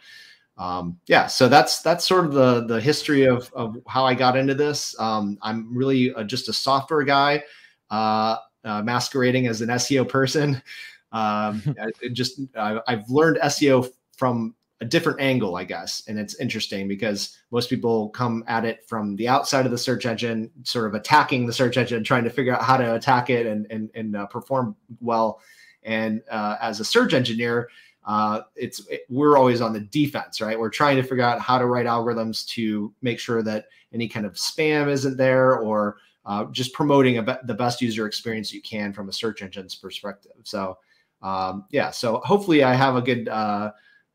um, 0.60 1.00
yeah, 1.08 1.28
so 1.28 1.48
that's 1.48 1.82
that's 1.82 2.06
sort 2.06 2.26
of 2.26 2.34
the 2.34 2.66
the 2.66 2.82
history 2.82 3.24
of 3.24 3.52
of 3.54 3.78
how 3.88 4.06
I 4.06 4.14
got 4.14 4.36
into 4.36 4.54
this. 4.54 4.94
Um, 5.00 5.38
I'm 5.42 5.74
really 5.76 6.10
a, 6.10 6.24
just 6.24 6.50
a 6.50 6.54
software 6.54 7.04
guy, 7.04 7.44
uh, 7.90 8.36
uh, 8.66 8.82
masquerading 8.84 9.48
as 9.48 9.62
an 9.62 9.70
SEO 9.70 10.08
person. 10.08 10.62
Um, 11.12 11.64
just 12.14 12.40
I, 12.56 12.80
I've 12.88 13.10
learned 13.10 13.40
SEO 13.46 13.90
from 14.16 14.54
a 14.82 14.86
different 14.86 15.20
angle, 15.20 15.58
I 15.58 15.66
guess, 15.66 16.04
and 16.08 16.18
it's 16.18 16.40
interesting 16.40 16.88
because 16.88 17.38
most 17.52 17.70
people 17.70 18.10
come 18.10 18.44
at 18.48 18.64
it 18.64 18.88
from 18.88 19.16
the 19.18 19.28
outside 19.28 19.66
of 19.66 19.72
the 19.72 19.78
search 19.78 20.06
engine, 20.06 20.50
sort 20.64 20.86
of 20.88 20.94
attacking 20.94 21.46
the 21.46 21.54
search 21.54 21.76
engine, 21.78 22.04
trying 22.04 22.24
to 22.24 22.30
figure 22.30 22.56
out 22.56 22.64
how 22.64 22.78
to 22.78 22.96
attack 22.96 23.30
it 23.30 23.46
and 23.46 23.68
and 23.70 23.90
and 23.94 24.16
uh, 24.16 24.26
perform 24.28 24.76
well. 25.02 25.42
And 25.84 26.22
uh, 26.32 26.58
as 26.62 26.80
a 26.80 26.86
search 26.86 27.14
engineer, 27.14 27.70
uh, 28.06 28.42
it's 28.56 28.88
it, 28.88 29.02
we're 29.10 29.38
always 29.38 29.60
on 29.60 29.74
the 29.74 29.82
defense, 29.82 30.40
right? 30.40 30.58
We're 30.58 30.70
trying 30.70 30.96
to 30.96 31.04
figure 31.04 31.24
out 31.24 31.42
how 31.42 31.58
to 31.58 31.66
write 31.66 31.86
algorithms 31.86 32.48
to 32.50 32.94
make 33.02 33.20
sure 33.20 33.44
that 33.44 33.66
any 33.94 34.08
kind 34.08 34.26
of 34.26 34.34
spam 34.34 34.90
isn't 34.90 35.18
there, 35.18 35.58
or 35.58 35.98
uh, 36.26 36.46
just 36.52 36.74
promoting 36.74 37.24
be- 37.26 37.34
the 37.44 37.54
best 37.54 37.82
user 37.82 38.06
experience 38.08 38.54
you 38.54 38.62
can 38.62 38.94
from 38.94 39.10
a 39.10 39.14
search 39.14 39.42
engine's 39.42 39.76
perspective. 39.76 40.32
So, 40.44 40.78
um, 41.22 41.66
yeah. 41.70 41.92
So 41.92 42.22
hopefully, 42.24 42.64
I 42.64 42.74
have 42.74 42.96
a 42.96 43.02
good 43.02 43.28
uh, 43.28 43.72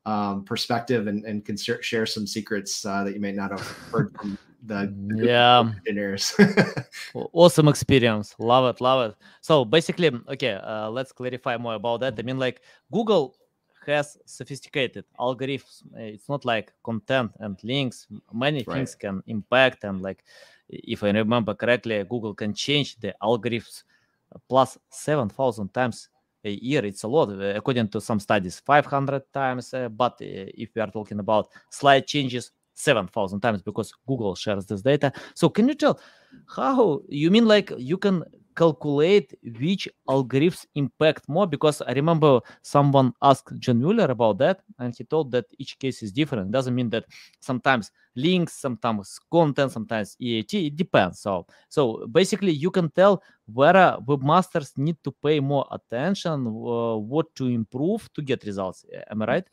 um, 0.06 0.44
perspective 0.44 1.06
and, 1.06 1.25
and 1.25 1.44
can 1.44 1.56
share 1.56 2.06
some 2.06 2.26
secrets 2.26 2.84
uh, 2.84 3.04
that 3.04 3.14
you 3.14 3.20
may 3.20 3.32
not 3.32 3.50
have 3.50 3.66
heard 3.90 4.14
from 4.14 4.38
the, 4.66 4.94
the 5.08 5.26
yeah 5.26 5.61
engineers. 5.61 6.34
awesome 7.14 7.68
experience, 7.68 8.34
love 8.38 8.75
it, 8.75 8.80
love 8.80 9.11
it. 9.11 9.16
So 9.40 9.64
basically, 9.64 10.11
okay, 10.28 10.54
uh, 10.54 10.90
let's 10.90 11.12
clarify 11.12 11.56
more 11.56 11.75
about 11.75 12.00
that. 12.00 12.14
I 12.18 12.23
mean, 12.23 12.38
like 12.38 12.62
Google 12.92 13.37
has 13.87 14.16
sophisticated 14.25 15.04
algorithms. 15.18 15.82
It's 15.96 16.28
not 16.28 16.44
like 16.44 16.73
content 16.82 17.32
and 17.40 17.58
links. 17.62 18.06
Many 18.32 18.64
right. 18.66 18.75
things 18.76 18.94
can 18.94 19.23
impact 19.26 19.84
and 19.84 20.00
like, 20.00 20.25
if 20.68 21.02
I 21.04 21.11
remember 21.11 21.54
correctly, 21.54 22.02
Google 22.08 22.34
can 22.34 22.54
change 22.54 22.99
the 23.00 23.14
algorithms 23.23 23.84
plus 24.49 24.78
seven 24.90 25.28
thousand 25.28 25.73
times 25.73 26.08
a 26.44 26.50
year. 26.50 26.84
It's 26.84 27.02
a 27.02 27.08
lot, 27.08 27.30
according 27.56 27.88
to 27.88 28.00
some 28.00 28.20
studies, 28.20 28.60
five 28.60 28.86
hundred 28.86 29.22
times. 29.32 29.72
Uh, 29.74 29.88
but 29.88 30.12
uh, 30.14 30.52
if 30.56 30.70
we 30.74 30.82
are 30.82 30.90
talking 30.90 31.18
about 31.18 31.48
slight 31.70 32.06
changes, 32.06 32.52
seven 32.74 33.06
thousand 33.06 33.40
times 33.40 33.62
because 33.62 33.92
Google 34.06 34.34
shares 34.34 34.66
this 34.66 34.82
data. 34.82 35.12
So 35.34 35.48
can 35.48 35.68
you 35.68 35.74
tell 35.74 35.98
how 36.48 37.00
you 37.08 37.30
mean 37.30 37.46
like 37.46 37.72
you 37.78 37.96
can 37.96 38.24
calculate 38.56 39.34
which 39.61 39.88
algorithms 40.08 40.66
impact 40.75 41.28
more 41.28 41.46
because 41.46 41.82
i 41.82 41.92
remember 41.92 42.40
someone 42.62 43.12
asked 43.23 43.52
john 43.58 43.78
mueller 43.78 44.06
about 44.06 44.38
that 44.38 44.61
and 44.78 44.94
he 44.96 45.04
told 45.04 45.30
that 45.30 45.46
each 45.58 45.78
case 45.78 46.02
is 46.02 46.12
different. 46.12 46.49
It 46.49 46.52
doesn't 46.52 46.75
mean 46.75 46.90
that 46.90 47.04
sometimes 47.40 47.90
links 48.16 48.54
sometimes 48.54 49.18
content 49.30 49.73
sometimes 49.73 50.16
eat 50.18 50.52
it 50.54 50.76
depends. 50.76 51.20
So 51.20 51.46
so 51.68 52.06
basically 52.06 52.52
you 52.52 52.70
can 52.70 52.90
tell 52.90 53.23
where 53.46 53.75
whether 53.75 53.99
webmasters 54.06 54.76
need 54.76 54.96
to 55.04 55.11
pay 55.11 55.40
more 55.40 55.66
attention 55.70 56.46
uh, 56.46 56.96
what 56.96 57.34
to 57.37 57.46
improve 57.46 58.12
to 58.14 58.23
get 58.23 58.44
results. 58.44 58.84
Am 59.11 59.23
i 59.23 59.26
right 59.26 59.49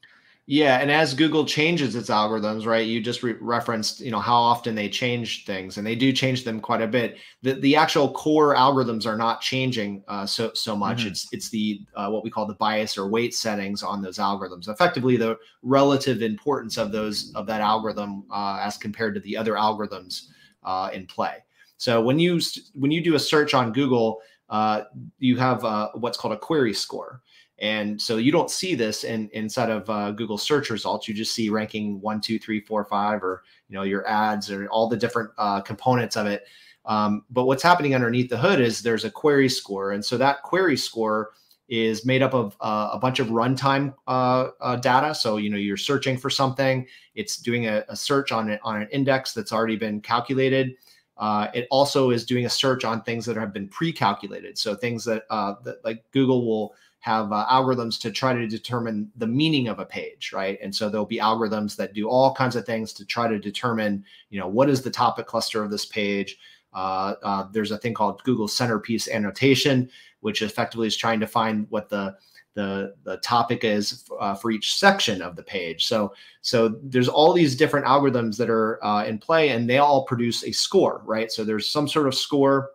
yeah, 0.52 0.80
and 0.80 0.92
as 0.92 1.14
Google 1.14 1.46
changes 1.46 1.96
its 1.96 2.10
algorithms, 2.10 2.66
right? 2.66 2.86
You 2.86 3.00
just 3.00 3.24
re- 3.24 3.38
referenced, 3.40 4.02
you 4.02 4.12
know, 4.12 4.20
how 4.20 4.36
often 4.36 4.76
they 4.76 4.90
change 4.90 5.46
things, 5.46 5.78
and 5.78 5.88
they 5.88 5.96
do 5.96 6.12
change 6.12 6.44
them 6.44 6.60
quite 6.60 6.82
a 6.82 6.88
bit. 6.88 7.20
The 7.42 7.54
the 7.54 7.78
actual 7.78 8.12
core 8.12 8.54
algorithms 8.54 9.06
are 9.06 9.16
not 9.16 9.40
changing 9.40 10.04
uh, 10.10 10.26
so 10.26 10.52
so 10.54 10.76
much. 10.76 10.98
Mm-hmm. 10.98 11.08
It's 11.08 11.30
it's 11.32 11.50
the 11.52 11.80
uh, 11.96 12.10
what 12.10 12.26
we 12.26 12.30
call 12.30 12.48
the 12.48 12.56
bias 12.56 12.98
or 12.98 13.08
weight 13.08 13.34
settings 13.34 13.82
on 13.82 14.02
those 14.02 14.18
algorithms. 14.18 14.68
Effectively, 14.68 15.16
the 15.16 15.38
relative 15.62 16.22
importance 16.22 16.78
of 16.78 16.92
those 16.92 17.32
of 17.34 17.48
that 17.48 17.62
algorithm 17.62 18.26
uh, 18.30 18.60
as 18.62 18.76
compared 18.76 19.14
to 19.14 19.22
the 19.22 19.38
other 19.38 19.54
algorithms 19.54 20.32
uh, 20.64 20.90
in 20.92 21.08
play. 21.08 21.38
So 21.78 22.02
when 22.02 22.20
you 22.20 22.42
when 22.74 22.92
you 22.92 23.02
do 23.02 23.16
a 23.16 23.20
search 23.20 23.54
on 23.54 23.72
Google, 23.72 24.20
uh, 24.50 24.82
you 25.18 25.38
have 25.38 25.64
uh, 25.64 25.92
what's 25.94 26.18
called 26.18 26.34
a 26.34 26.38
query 26.38 26.74
score. 26.74 27.22
And 27.62 28.02
so 28.02 28.18
you 28.18 28.32
don't 28.32 28.50
see 28.50 28.74
this 28.74 29.04
in 29.04 29.30
inside 29.34 29.70
of 29.70 29.88
uh, 29.88 30.12
Google 30.12 30.40
search 30.40 30.72
results. 30.72 31.08
You 31.08 31.14
just 31.14 31.36
see 31.36 31.50
ranking 31.50 32.02
one, 32.02 32.20
two, 32.20 32.40
three, 32.40 32.60
four, 32.60 32.84
five, 32.86 33.24
or 33.24 33.44
you 33.70 33.76
know 33.76 33.84
your 33.84 34.06
ads 34.08 34.50
or 34.50 34.68
all 34.70 34.90
the 34.90 34.98
different 34.98 35.30
uh, 35.38 35.62
components 35.62 36.18
of 36.18 36.26
it. 36.26 36.46
Um, 36.86 37.24
but 37.30 37.46
what's 37.46 37.62
happening 37.62 37.94
underneath 37.94 38.32
the 38.32 38.38
hood 38.38 38.60
is 38.60 38.82
there's 38.82 39.06
a 39.06 39.12
query 39.12 39.48
score, 39.48 39.92
and 39.92 40.04
so 40.04 40.18
that 40.18 40.42
query 40.42 40.76
score 40.76 41.34
is 41.70 42.04
made 42.04 42.24
up 42.24 42.34
of 42.34 42.58
uh, 42.62 42.90
a 42.92 43.00
bunch 43.00 43.20
of 43.20 43.28
runtime 43.28 43.94
uh, 44.08 44.50
uh, 44.60 44.76
data. 44.78 45.14
So 45.14 45.38
you 45.38 45.52
know 45.52 45.58
you're 45.58 45.78
searching 45.78 46.18
for 46.18 46.32
something, 46.32 46.88
it's 47.14 47.38
doing 47.38 47.68
a, 47.68 47.86
a 47.90 47.96
search 47.96 48.32
on 48.32 48.50
it 48.50 48.60
on 48.64 48.82
an 48.82 48.88
index 48.92 49.34
that's 49.34 49.54
already 49.54 49.78
been 49.78 50.02
calculated. 50.02 50.74
Uh, 51.18 51.48
it 51.54 51.68
also 51.70 52.10
is 52.10 52.26
doing 52.26 52.48
a 52.48 52.50
search 52.50 52.84
on 52.84 53.04
things 53.04 53.24
that 53.28 53.38
have 53.38 53.54
been 53.54 53.68
pre-calculated. 53.68 54.58
So 54.58 54.74
things 54.74 55.06
that, 55.06 55.26
uh, 55.30 55.54
that 55.64 55.86
like 55.86 56.04
Google 56.12 56.48
will 56.48 56.74
have 57.02 57.34
uh, 57.34 57.46
algorithms 57.50 58.00
to 58.00 58.12
try 58.12 58.32
to 58.32 58.48
determine 58.48 59.12
the 59.18 59.28
meaning 59.28 59.68
of 59.68 59.80
a 59.80 59.86
page, 59.86 60.32
right? 60.34 60.60
And 60.62 60.74
so 60.74 60.88
there'll 60.88 61.06
be 61.06 61.18
algorithms 61.18 61.76
that 61.76 61.94
do 61.94 62.08
all 62.08 62.34
kinds 62.34 62.56
of 62.56 62.66
things 62.66 62.94
to 62.94 63.06
try 63.06 63.28
to 63.28 63.40
determine, 63.40 64.06
you 64.30 64.40
know, 64.40 64.48
what 64.48 64.70
is 64.70 64.84
the 64.84 64.92
topic 64.92 65.26
cluster 65.26 65.64
of 65.64 65.72
this 65.72 65.86
page. 65.86 66.38
Uh, 66.74 67.16
uh, 67.24 67.48
there's 67.52 67.72
a 67.72 67.78
thing 67.78 67.96
called 67.96 68.24
Google 68.24 68.48
centerpiece 68.48 69.08
annotation, 69.10 69.90
which 70.20 70.44
effectively 70.44 70.88
is 70.88 70.96
trying 70.96 71.20
to 71.20 71.28
find 71.28 71.66
what 71.70 71.90
the 71.90 72.16
the 72.54 72.94
the 73.04 73.18
topic 73.18 73.64
is 73.64 74.06
uh, 74.20 74.36
for 74.36 74.52
each 74.52 74.78
section 74.78 75.22
of 75.22 75.36
the 75.36 75.44
page. 75.44 75.88
So 75.88 76.14
so 76.42 76.76
there's 76.84 77.08
all 77.08 77.34
these 77.34 77.56
different 77.56 77.86
algorithms 77.88 78.38
that 78.38 78.50
are 78.50 78.84
uh, 78.86 79.06
in 79.06 79.18
play, 79.18 79.50
and 79.50 79.70
they 79.70 79.80
all 79.80 80.06
produce 80.06 80.44
a 80.44 80.52
score, 80.52 81.02
right? 81.06 81.32
So 81.32 81.44
there's 81.44 81.70
some 81.70 81.88
sort 81.88 82.08
of 82.08 82.14
score 82.14 82.70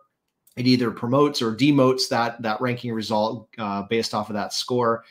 it 0.57 0.65
either 0.65 0.91
promotes 0.91 1.41
or 1.41 1.55
demotes 1.55 2.09
that 2.09 2.41
that 2.41 2.59
ranking 2.59 2.91
result 2.91 3.47
uh, 3.59 3.83
based 3.83 4.13
off 4.13 4.29
of 4.29 4.33
that 4.33 4.51
score. 4.51 5.05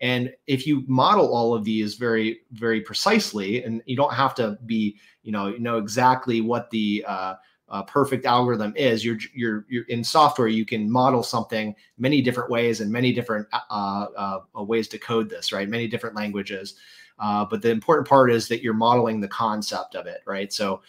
And 0.00 0.32
if 0.46 0.66
you 0.66 0.84
model 0.86 1.34
all 1.34 1.54
of 1.54 1.64
these 1.64 1.96
very 1.96 2.40
very 2.52 2.80
precisely 2.80 3.62
and 3.64 3.82
you 3.84 3.96
don't 3.96 4.14
have 4.14 4.34
to 4.36 4.58
be 4.64 4.96
you 5.22 5.32
know 5.32 5.48
you 5.48 5.58
know 5.58 5.78
exactly 5.78 6.40
what 6.40 6.70
the 6.70 7.04
uh, 7.06 7.34
uh, 7.68 7.82
perfect 7.84 8.26
algorithm 8.26 8.72
is 8.76 9.04
you're, 9.04 9.18
you're 9.34 9.64
you're 9.68 9.84
in 9.84 10.04
software 10.04 10.48
you 10.48 10.66
can 10.66 10.90
model 10.90 11.22
something 11.22 11.74
many 11.98 12.20
different 12.20 12.50
ways 12.50 12.80
and 12.80 12.92
many 12.92 13.12
different 13.12 13.46
uh, 13.52 13.60
uh, 13.70 14.40
uh, 14.56 14.62
ways 14.62 14.88
to 14.88 14.98
code 14.98 15.28
this 15.28 15.52
right? 15.52 15.68
Many 15.68 15.88
different 15.88 16.14
languages. 16.14 16.74
But 17.18 17.62
the 17.62 17.70
important 17.70 18.08
part 18.08 18.32
is 18.32 18.48
that 18.48 18.62
you're 18.62 18.74
modeling 18.74 19.20
the 19.20 19.28
concept 19.28 19.94
of 19.96 20.06
it 20.06 20.20
right? 20.26 20.52
So 20.52 20.82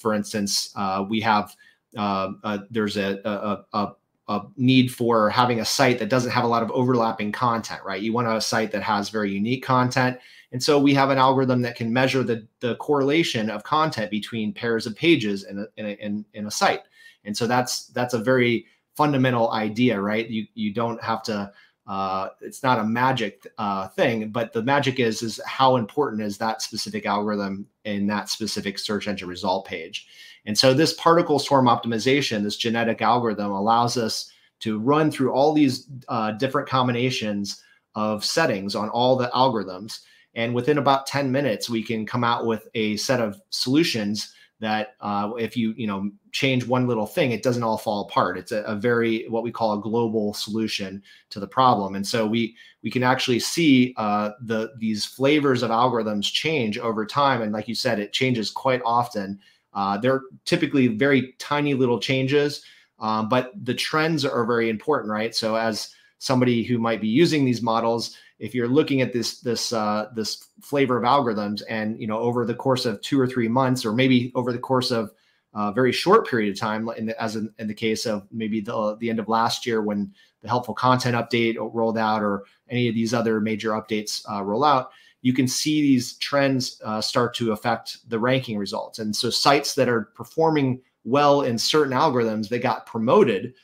for 0.00 0.14
instance 0.14 0.74
we 1.08 1.20
have 1.20 1.54
uh, 1.96 2.32
uh, 2.42 2.58
there's 2.70 2.96
a, 2.96 3.20
a, 3.24 3.64
a, 3.78 3.92
a, 4.28 4.42
need 4.56 4.92
for 4.92 5.30
having 5.30 5.60
a 5.60 5.64
site 5.64 5.98
that 5.98 6.08
doesn't 6.08 6.30
have 6.30 6.44
a 6.44 6.48
lot 6.48 6.62
of 6.62 6.70
overlapping 6.70 7.32
content, 7.32 7.80
right? 7.84 8.02
You 8.02 8.12
want 8.12 8.28
a 8.28 8.40
site 8.40 8.72
that 8.72 8.82
has 8.82 9.10
very 9.10 9.32
unique 9.32 9.64
content. 9.64 10.18
And 10.52 10.62
so 10.62 10.78
we 10.78 10.94
have 10.94 11.10
an 11.10 11.18
algorithm 11.18 11.62
that 11.62 11.76
can 11.76 11.92
measure 11.92 12.22
the, 12.22 12.46
the 12.60 12.76
correlation 12.76 13.50
of 13.50 13.64
content 13.64 14.10
between 14.10 14.52
pairs 14.52 14.86
of 14.86 14.94
pages 14.96 15.44
in 15.44 15.58
a, 15.58 15.66
in 15.76 15.86
a, 15.86 15.90
in, 16.04 16.24
in 16.34 16.46
a 16.46 16.50
site. 16.50 16.82
And 17.24 17.36
so 17.36 17.46
that's 17.46 17.86
that's 17.88 18.14
a 18.14 18.18
very 18.18 18.66
fundamental 18.94 19.50
idea, 19.52 20.00
right? 20.00 20.28
You 20.28 20.46
you 20.54 20.72
don't 20.72 21.02
have 21.02 21.22
to 21.24 21.50
uh, 21.86 22.28
it's 22.40 22.62
not 22.62 22.78
a 22.78 22.84
magic 22.84 23.46
uh, 23.58 23.88
thing, 23.88 24.30
but 24.30 24.52
the 24.52 24.62
magic 24.62 25.00
is 25.00 25.22
is 25.22 25.40
how 25.46 25.76
important 25.76 26.22
is 26.22 26.38
that 26.38 26.62
specific 26.62 27.04
algorithm 27.04 27.66
in 27.84 28.06
that 28.06 28.28
specific 28.28 28.78
search 28.78 29.06
engine 29.06 29.28
result 29.28 29.66
page. 29.66 30.06
And 30.46 30.56
so 30.56 30.74
this 30.74 30.94
particle 30.94 31.38
swarm 31.38 31.66
optimization, 31.66 32.42
this 32.42 32.56
genetic 32.56 33.02
algorithm, 33.02 33.50
allows 33.50 33.96
us 33.96 34.30
to 34.60 34.78
run 34.78 35.10
through 35.10 35.32
all 35.32 35.52
these 35.52 35.88
uh, 36.08 36.32
different 36.32 36.68
combinations 36.68 37.62
of 37.94 38.24
settings 38.24 38.74
on 38.74 38.88
all 38.90 39.16
the 39.16 39.30
algorithms. 39.34 40.00
And 40.34 40.54
within 40.54 40.78
about 40.78 41.06
10 41.06 41.30
minutes, 41.30 41.70
we 41.70 41.82
can 41.82 42.04
come 42.04 42.24
out 42.24 42.46
with 42.46 42.68
a 42.74 42.96
set 42.96 43.20
of 43.20 43.40
solutions 43.50 44.34
that 44.60 44.94
uh, 45.00 45.32
if 45.38 45.56
you 45.56 45.74
you 45.76 45.86
know 45.86 46.10
change 46.32 46.66
one 46.66 46.86
little 46.86 47.06
thing 47.06 47.32
it 47.32 47.42
doesn't 47.42 47.62
all 47.62 47.76
fall 47.76 48.02
apart. 48.02 48.38
It's 48.38 48.52
a, 48.52 48.62
a, 48.62 48.74
very 48.74 49.26
what 49.28 49.42
we 49.42 49.52
call 49.52 49.74
a 49.74 49.80
global 49.80 50.32
solution 50.32 51.02
to 51.30 51.40
the 51.40 51.46
problem. 51.46 51.96
And 51.96 52.06
so 52.06 52.26
we 52.26 52.56
we 52.82 52.90
can 52.90 53.02
actually 53.02 53.40
see 53.40 53.94
uh, 53.96 54.30
the 54.40 54.72
these 54.78 55.04
flavors 55.04 55.62
of 55.62 55.70
algorithms 55.70 56.32
change 56.32 56.78
over 56.78 57.04
time. 57.04 57.42
And 57.42 57.52
like 57.52 57.68
you 57.68 57.74
said 57.74 57.98
it 57.98 58.12
changes 58.12 58.50
quite 58.50 58.80
often 58.84 59.38
uh, 59.74 59.98
they're 59.98 60.22
typically 60.44 60.88
very 60.88 61.34
tiny 61.38 61.74
little 61.74 61.98
changes 61.98 62.64
um, 63.00 63.28
but 63.28 63.52
the 63.64 63.74
trends 63.74 64.24
are 64.24 64.44
very 64.44 64.70
important 64.70 65.10
right? 65.10 65.34
So 65.34 65.56
as 65.56 65.94
somebody 66.18 66.62
who 66.62 66.78
might 66.78 67.00
be 67.00 67.08
using 67.08 67.44
these 67.44 67.62
models 67.62 68.16
if 68.38 68.54
you're 68.54 68.68
looking 68.68 69.00
at 69.00 69.12
this 69.12 69.40
this 69.40 69.72
uh, 69.72 70.10
this 70.14 70.48
flavor 70.60 70.96
of 70.96 71.04
algorithms 71.04 71.62
and 71.68 72.00
you 72.00 72.06
know 72.06 72.18
over 72.18 72.44
the 72.44 72.54
course 72.54 72.84
of 72.86 73.00
two 73.00 73.20
or 73.20 73.26
three 73.26 73.48
months 73.48 73.84
or 73.84 73.92
maybe 73.92 74.32
over 74.34 74.52
the 74.52 74.58
course 74.58 74.90
of 74.90 75.10
a 75.54 75.72
very 75.72 75.92
short 75.92 76.28
period 76.28 76.52
of 76.52 76.58
time 76.58 76.88
in 76.96 77.06
the, 77.06 77.22
as 77.22 77.36
in, 77.36 77.52
in, 77.58 77.68
the 77.68 77.74
case 77.74 78.06
of 78.06 78.26
maybe 78.32 78.60
the, 78.60 78.96
the 78.98 79.08
end 79.08 79.20
of 79.20 79.28
last 79.28 79.64
year 79.64 79.82
when 79.82 80.12
the 80.42 80.48
helpful 80.48 80.74
content 80.74 81.14
update 81.14 81.56
rolled 81.72 81.96
out 81.96 82.22
or 82.22 82.44
any 82.68 82.88
of 82.88 82.94
these 82.94 83.14
other 83.14 83.40
major 83.40 83.70
updates 83.70 84.28
uh, 84.30 84.42
roll 84.42 84.64
out 84.64 84.90
you 85.24 85.32
can 85.32 85.48
see 85.48 85.80
these 85.80 86.18
trends 86.18 86.82
uh, 86.84 87.00
start 87.00 87.32
to 87.32 87.52
affect 87.52 88.08
the 88.10 88.18
ranking 88.18 88.58
results. 88.58 88.98
And 88.98 89.16
so 89.16 89.30
sites 89.30 89.74
that 89.74 89.88
are 89.88 90.10
performing 90.14 90.82
well 91.04 91.40
in 91.40 91.56
certain 91.56 91.94
algorithms 91.94 92.50
that 92.50 92.58
got 92.58 92.84
promoted 92.84 93.54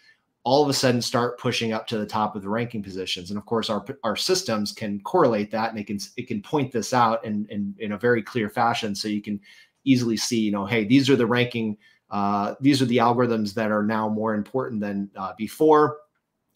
all 0.42 0.62
of 0.62 0.70
a 0.70 0.72
sudden 0.72 1.02
start 1.02 1.38
pushing 1.38 1.74
up 1.74 1.86
to 1.86 1.98
the 1.98 2.06
top 2.06 2.34
of 2.34 2.40
the 2.40 2.48
ranking 2.48 2.82
positions. 2.82 3.30
And 3.30 3.36
of 3.36 3.44
course, 3.44 3.68
our 3.68 3.84
our 4.04 4.16
systems 4.16 4.72
can 4.72 5.00
correlate 5.00 5.50
that 5.50 5.68
and 5.68 5.78
they 5.78 5.84
can 5.84 5.98
it 6.16 6.28
can 6.28 6.40
point 6.40 6.72
this 6.72 6.94
out 6.94 7.22
in, 7.26 7.46
in, 7.50 7.74
in 7.78 7.92
a 7.92 7.98
very 7.98 8.22
clear 8.22 8.48
fashion. 8.48 8.94
So 8.94 9.08
you 9.08 9.20
can 9.20 9.38
easily 9.84 10.16
see, 10.16 10.40
you 10.40 10.52
know, 10.52 10.64
hey, 10.64 10.84
these 10.84 11.10
are 11.10 11.16
the 11.16 11.26
ranking, 11.26 11.76
uh, 12.10 12.54
these 12.58 12.80
are 12.80 12.86
the 12.86 12.96
algorithms 12.96 13.52
that 13.52 13.70
are 13.70 13.82
now 13.82 14.08
more 14.08 14.34
important 14.34 14.80
than 14.80 15.10
uh, 15.14 15.34
before. 15.36 15.98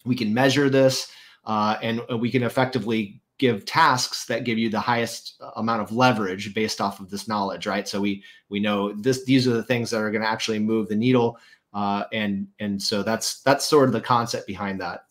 We 0.03 0.15
can 0.15 0.33
measure 0.33 0.67
this 0.67 1.11
uh, 1.45 1.77
and 1.83 2.01
we 2.19 2.31
can 2.31 2.41
effectively 2.41 3.21
give 3.37 3.65
tasks 3.65 4.25
that 4.25 4.45
give 4.45 4.57
you 4.57 4.69
the 4.69 4.79
highest 4.79 5.41
amount 5.57 5.81
of 5.81 5.91
leverage 5.91 6.53
based 6.53 6.79
off 6.79 6.99
of 6.99 7.09
this 7.09 7.27
knowledge 7.27 7.67
right? 7.67 7.87
So 7.87 7.99
we 7.99 8.23
we 8.49 8.59
know 8.59 8.93
this 8.93 9.25
these 9.25 9.47
are 9.47 9.53
the 9.53 9.63
things 9.63 9.89
that 9.91 10.01
are 10.01 10.11
going 10.11 10.21
to 10.21 10.29
actually 10.29 10.59
move 10.59 10.87
the 10.87 10.95
needle 10.95 11.37
uh, 11.73 12.05
and 12.13 12.47
and 12.59 12.81
so 12.81 13.03
that's 13.03 13.41
that's 13.41 13.65
sort 13.65 13.89
of 13.89 13.93
the 13.93 14.01
concept 14.01 14.47
behind 14.47 14.79
that. 14.81 15.05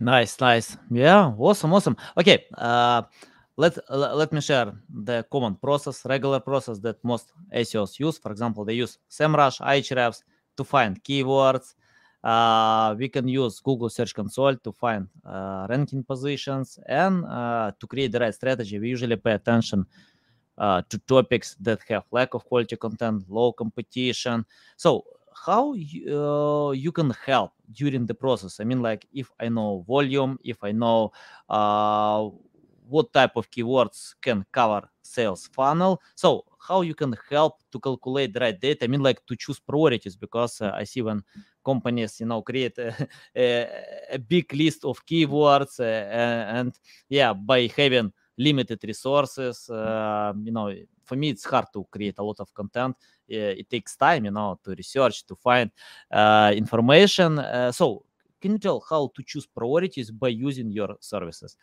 Nice 0.00 0.40
nice. 0.40 0.76
Yeah 0.90 1.32
awesome 1.38 1.74
awesome. 1.74 1.96
Okay 2.16 2.44
uh, 2.56 3.02
let 3.56 3.76
let 3.90 4.32
me 4.32 4.40
share 4.40 4.72
the 4.88 5.26
common 5.30 5.56
process 5.56 6.06
regular 6.06 6.40
process 6.40 6.78
that 6.78 7.02
most 7.04 7.32
seos 7.52 7.98
use. 7.98 8.16
For 8.16 8.32
example 8.32 8.64
they 8.64 8.74
use 8.74 8.98
semrush 9.10 9.60
ahrefs 9.60 10.22
to 10.56 10.64
find 10.64 11.02
keywords 11.04 11.74
uh, 12.24 12.94
we 12.98 13.08
can 13.08 13.28
use 13.28 13.60
google 13.60 13.88
search 13.88 14.14
console 14.14 14.56
to 14.56 14.72
find 14.72 15.06
uh, 15.24 15.66
ranking 15.68 16.02
positions 16.02 16.78
and 16.86 17.24
uh, 17.26 17.70
to 17.78 17.86
create 17.86 18.12
the 18.12 18.18
right 18.20 18.34
strategy. 18.34 18.78
We 18.78 18.88
usually 18.88 19.16
pay 19.16 19.32
attention 19.32 19.86
uh, 20.58 20.82
to 20.88 20.98
topics 20.98 21.56
that 21.60 21.80
have 21.88 22.04
lack 22.10 22.34
of 22.34 22.44
quality 22.44 22.76
content 22.76 23.24
low 23.28 23.52
competition. 23.52 24.44
So 24.76 25.04
how 25.32 25.74
you, 25.74 26.18
uh, 26.18 26.70
you 26.72 26.90
can 26.90 27.10
help 27.24 27.52
during 27.72 28.06
the 28.06 28.14
process? 28.14 28.58
I 28.60 28.64
mean 28.64 28.82
like 28.82 29.06
if 29.12 29.30
i 29.38 29.48
know 29.48 29.84
volume 29.86 30.38
if 30.42 30.62
i 30.64 30.72
know 30.72 31.12
uh, 31.48 32.28
what 32.88 33.12
type 33.12 33.36
of 33.36 33.50
keywords 33.50 34.14
can 34.20 34.44
cover 34.50 34.88
sales 35.02 35.48
funnel. 35.52 36.00
So 36.14 36.44
how 36.58 36.82
you 36.82 36.94
can 36.94 37.14
help 37.30 37.54
to 37.72 37.80
calculate 37.80 38.32
the 38.32 38.40
right 38.40 38.60
data? 38.60 38.84
I 38.84 38.88
mean 38.88 39.02
like 39.02 39.24
to 39.26 39.36
choose 39.36 39.60
priorities 39.60 40.16
because 40.16 40.60
uh, 40.60 40.72
i 40.74 40.84
see 40.84 41.02
when 41.02 41.22
companies 41.64 42.20
you 42.20 42.26
know 42.26 42.42
create 42.42 42.78
a, 42.78 42.94
a, 43.36 43.68
a 44.12 44.18
big 44.18 44.52
list 44.54 44.84
of 44.84 45.04
keywords 45.06 45.80
uh, 45.80 45.82
and 45.82 46.78
yeah 47.08 47.32
by 47.32 47.68
having 47.76 48.12
limited 48.36 48.78
resources 48.84 49.68
uh, 49.70 50.32
you 50.42 50.52
know 50.52 50.72
for 51.08 51.16
me 51.16 51.30
it's 51.30 51.44
hard 51.44 51.66
to 51.72 51.86
create 51.90 52.18
a 52.18 52.22
lot 52.22 52.38
of 52.38 52.52
content. 52.52 52.94
It 53.26 53.68
takes 53.68 53.96
time 53.96 54.26
you 54.26 54.30
know 54.30 54.60
to 54.62 54.74
research 54.74 55.26
to 55.26 55.34
find 55.34 55.70
uh, 56.12 56.52
information. 56.54 57.38
Uh, 57.38 57.72
so 57.72 58.04
can 58.40 58.52
you 58.52 58.58
tell 58.58 58.84
how 58.88 59.10
to 59.16 59.22
choose 59.22 59.46
priorities 59.46 60.10
by 60.10 60.28
using 60.28 60.70
your 60.70 60.96
services? 61.00 61.56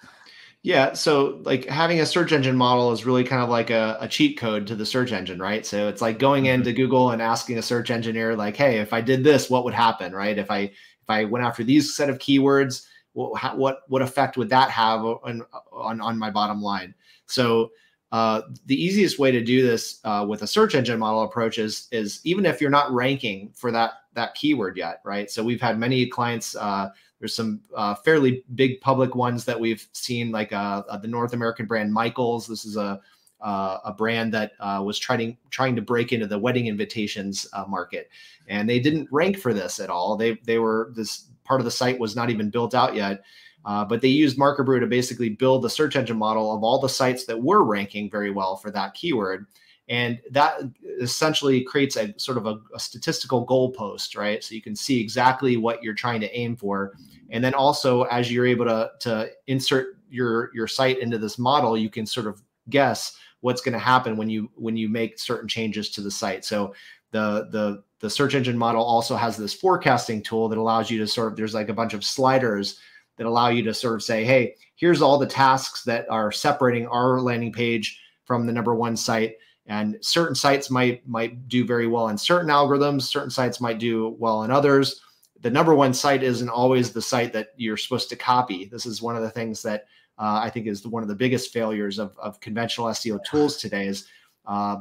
Yeah 0.63 0.93
so 0.93 1.39
like 1.43 1.65
having 1.65 1.99
a 1.99 2.05
search 2.05 2.31
engine 2.31 2.55
model 2.55 2.91
is 2.91 3.05
really 3.05 3.23
kind 3.23 3.41
of 3.41 3.49
like 3.49 3.69
a, 3.69 3.97
a 3.99 4.07
cheat 4.07 4.37
code 4.37 4.65
to 4.67 4.75
the 4.75 4.85
search 4.85 5.11
engine 5.11 5.39
right? 5.39 5.65
So 5.65 5.87
it's 5.87 6.01
like 6.01 6.19
going 6.19 6.45
mm-hmm. 6.45 6.55
into 6.55 6.73
google 6.73 7.11
and 7.11 7.21
asking 7.21 7.57
a 7.57 7.61
search 7.61 7.91
engineer 7.91 8.35
like 8.35 8.55
hey 8.55 8.79
if 8.79 8.93
i 8.93 9.01
did 9.01 9.23
this 9.23 9.49
what 9.49 9.63
would 9.63 9.73
happen 9.73 10.13
right? 10.13 10.37
If 10.37 10.51
i 10.51 10.59
if 10.59 11.09
i 11.09 11.23
went 11.25 11.45
after 11.45 11.63
these 11.63 11.95
set 11.95 12.09
of 12.09 12.19
keywords 12.19 12.85
what 13.15 13.57
what, 13.57 13.79
what 13.87 14.01
effect 14.01 14.37
would 14.37 14.49
that 14.49 14.69
have 14.69 15.03
on, 15.03 15.41
on 15.71 16.01
on 16.01 16.19
my 16.19 16.29
bottom 16.29 16.61
line? 16.61 16.93
So 17.25 17.71
uh, 18.15 18.43
the 18.67 18.81
easiest 18.81 19.19
way 19.19 19.29
to 19.29 19.43
do 19.43 19.61
this 19.61 19.99
uh, 20.05 20.25
with 20.25 20.41
a 20.41 20.47
search 20.47 20.73
engine 20.73 20.97
model 20.97 21.23
approach 21.23 21.57
is, 21.57 21.89
is 21.91 22.21
even 22.23 22.45
if 22.45 22.61
you're 22.61 22.69
not 22.69 22.89
ranking 22.93 23.51
for 23.53 23.71
that 23.71 23.91
that 24.13 24.33
keyword 24.35 24.77
yet, 24.77 25.01
right? 25.03 25.29
So 25.29 25.43
we've 25.43 25.59
had 25.59 25.77
many 25.77 26.07
clients. 26.07 26.55
Uh, 26.55 26.91
there's 27.19 27.35
some 27.35 27.59
uh, 27.75 27.93
fairly 27.93 28.45
big 28.55 28.79
public 28.79 29.15
ones 29.15 29.43
that 29.43 29.59
we've 29.59 29.85
seen, 29.91 30.31
like 30.31 30.53
uh, 30.53 30.83
the 30.99 31.09
North 31.09 31.33
American 31.33 31.65
brand 31.65 31.91
Michaels. 31.91 32.47
This 32.47 32.63
is 32.63 32.77
a 32.77 33.01
a 33.41 33.93
brand 33.97 34.33
that 34.33 34.53
was 34.81 34.97
trying 34.97 35.37
trying 35.49 35.75
to 35.75 35.81
break 35.81 36.13
into 36.13 36.25
the 36.25 36.39
wedding 36.39 36.67
invitations 36.67 37.45
market, 37.67 38.09
and 38.47 38.69
they 38.69 38.79
didn't 38.79 39.09
rank 39.11 39.37
for 39.37 39.53
this 39.53 39.81
at 39.81 39.89
all. 39.89 40.15
They 40.15 40.35
they 40.45 40.57
were 40.57 40.93
this 40.95 41.25
part 41.43 41.59
of 41.59 41.65
the 41.65 41.71
site 41.71 41.99
was 41.99 42.15
not 42.15 42.29
even 42.29 42.49
built 42.49 42.73
out 42.73 42.95
yet 42.95 43.25
uh, 43.65 43.83
but 43.83 44.01
they 44.01 44.07
used 44.07 44.37
Market 44.37 44.63
Brew 44.63 44.79
to 44.79 44.87
basically 44.87 45.29
build 45.29 45.63
the 45.63 45.69
search 45.69 45.95
engine 45.95 46.17
model 46.17 46.55
of 46.55 46.63
all 46.63 46.79
the 46.79 46.89
sites 46.89 47.25
that 47.25 47.41
were 47.41 47.63
ranking 47.63 48.09
very 48.09 48.29
well 48.31 48.55
for 48.55 48.71
that 48.71 48.93
keyword. 48.93 49.47
And 49.87 50.19
that 50.31 50.61
essentially 50.99 51.63
creates 51.63 51.95
a 51.95 52.13
sort 52.17 52.37
of 52.37 52.47
a, 52.47 52.59
a 52.73 52.79
statistical 52.79 53.45
goalpost, 53.45 54.17
right? 54.17 54.43
So 54.43 54.55
you 54.55 54.61
can 54.61 54.75
see 54.75 54.99
exactly 54.99 55.57
what 55.57 55.83
you're 55.83 55.93
trying 55.93 56.21
to 56.21 56.37
aim 56.37 56.55
for. 56.55 56.93
And 57.29 57.43
then 57.43 57.53
also, 57.53 58.03
as 58.03 58.31
you're 58.31 58.47
able 58.47 58.65
to, 58.65 58.91
to 59.01 59.29
insert 59.47 59.97
your, 60.09 60.49
your 60.55 60.67
site 60.67 60.99
into 60.99 61.17
this 61.17 61.37
model, 61.37 61.77
you 61.77 61.89
can 61.89 62.05
sort 62.05 62.25
of 62.27 62.41
guess 62.69 63.17
what's 63.41 63.61
going 63.61 63.73
to 63.73 63.79
happen 63.79 64.17
when 64.17 64.27
you 64.27 64.49
when 64.55 64.75
you 64.75 64.89
make 64.89 65.19
certain 65.19 65.47
changes 65.47 65.91
to 65.91 66.01
the 66.01 66.09
site. 66.09 66.43
So 66.43 66.73
the 67.11 67.47
the 67.51 67.83
the 67.99 68.09
search 68.09 68.33
engine 68.33 68.57
model 68.57 68.83
also 68.83 69.15
has 69.15 69.37
this 69.37 69.53
forecasting 69.53 70.23
tool 70.23 70.49
that 70.49 70.57
allows 70.57 70.89
you 70.89 70.97
to 70.97 71.07
sort 71.07 71.31
of 71.31 71.37
there's 71.37 71.53
like 71.53 71.69
a 71.69 71.73
bunch 71.73 71.93
of 71.93 72.03
sliders 72.03 72.79
that 73.17 73.25
allow 73.25 73.49
you 73.49 73.63
to 73.63 73.73
sort 73.73 73.95
of 73.95 74.03
say, 74.03 74.23
hey, 74.23 74.55
here's 74.75 75.01
all 75.01 75.17
the 75.17 75.25
tasks 75.25 75.83
that 75.83 76.09
are 76.09 76.31
separating 76.31 76.87
our 76.87 77.19
landing 77.21 77.51
page 77.51 77.99
from 78.25 78.45
the 78.45 78.53
number 78.53 78.75
one 78.75 78.97
site. 78.97 79.35
And 79.67 79.97
certain 80.01 80.35
sites 80.35 80.69
might 80.69 81.07
might 81.07 81.47
do 81.47 81.65
very 81.65 81.87
well 81.87 82.09
in 82.09 82.17
certain 82.17 82.49
algorithms, 82.49 83.03
certain 83.03 83.31
sites 83.31 83.59
might 83.59 83.79
do 83.79 84.15
well 84.19 84.43
in 84.43 84.51
others. 84.51 85.01
The 85.41 85.49
number 85.49 85.73
one 85.75 85.93
site 85.93 86.23
isn't 86.23 86.49
always 86.49 86.91
the 86.91 87.01
site 87.01 87.33
that 87.33 87.49
you're 87.55 87.77
supposed 87.77 88.09
to 88.09 88.15
copy. 88.15 88.65
This 88.65 88.85
is 88.85 89.01
one 89.01 89.15
of 89.15 89.23
the 89.23 89.29
things 89.29 89.61
that 89.63 89.85
uh, 90.17 90.39
I 90.41 90.49
think 90.49 90.67
is 90.67 90.85
one 90.87 91.03
of 91.03 91.09
the 91.09 91.15
biggest 91.15 91.51
failures 91.51 91.99
of, 91.99 92.17
of 92.19 92.39
conventional 92.39 92.87
SEO 92.87 93.19
tools 93.23 93.57
today 93.57 93.87
is 93.87 94.07
uh, 94.45 94.77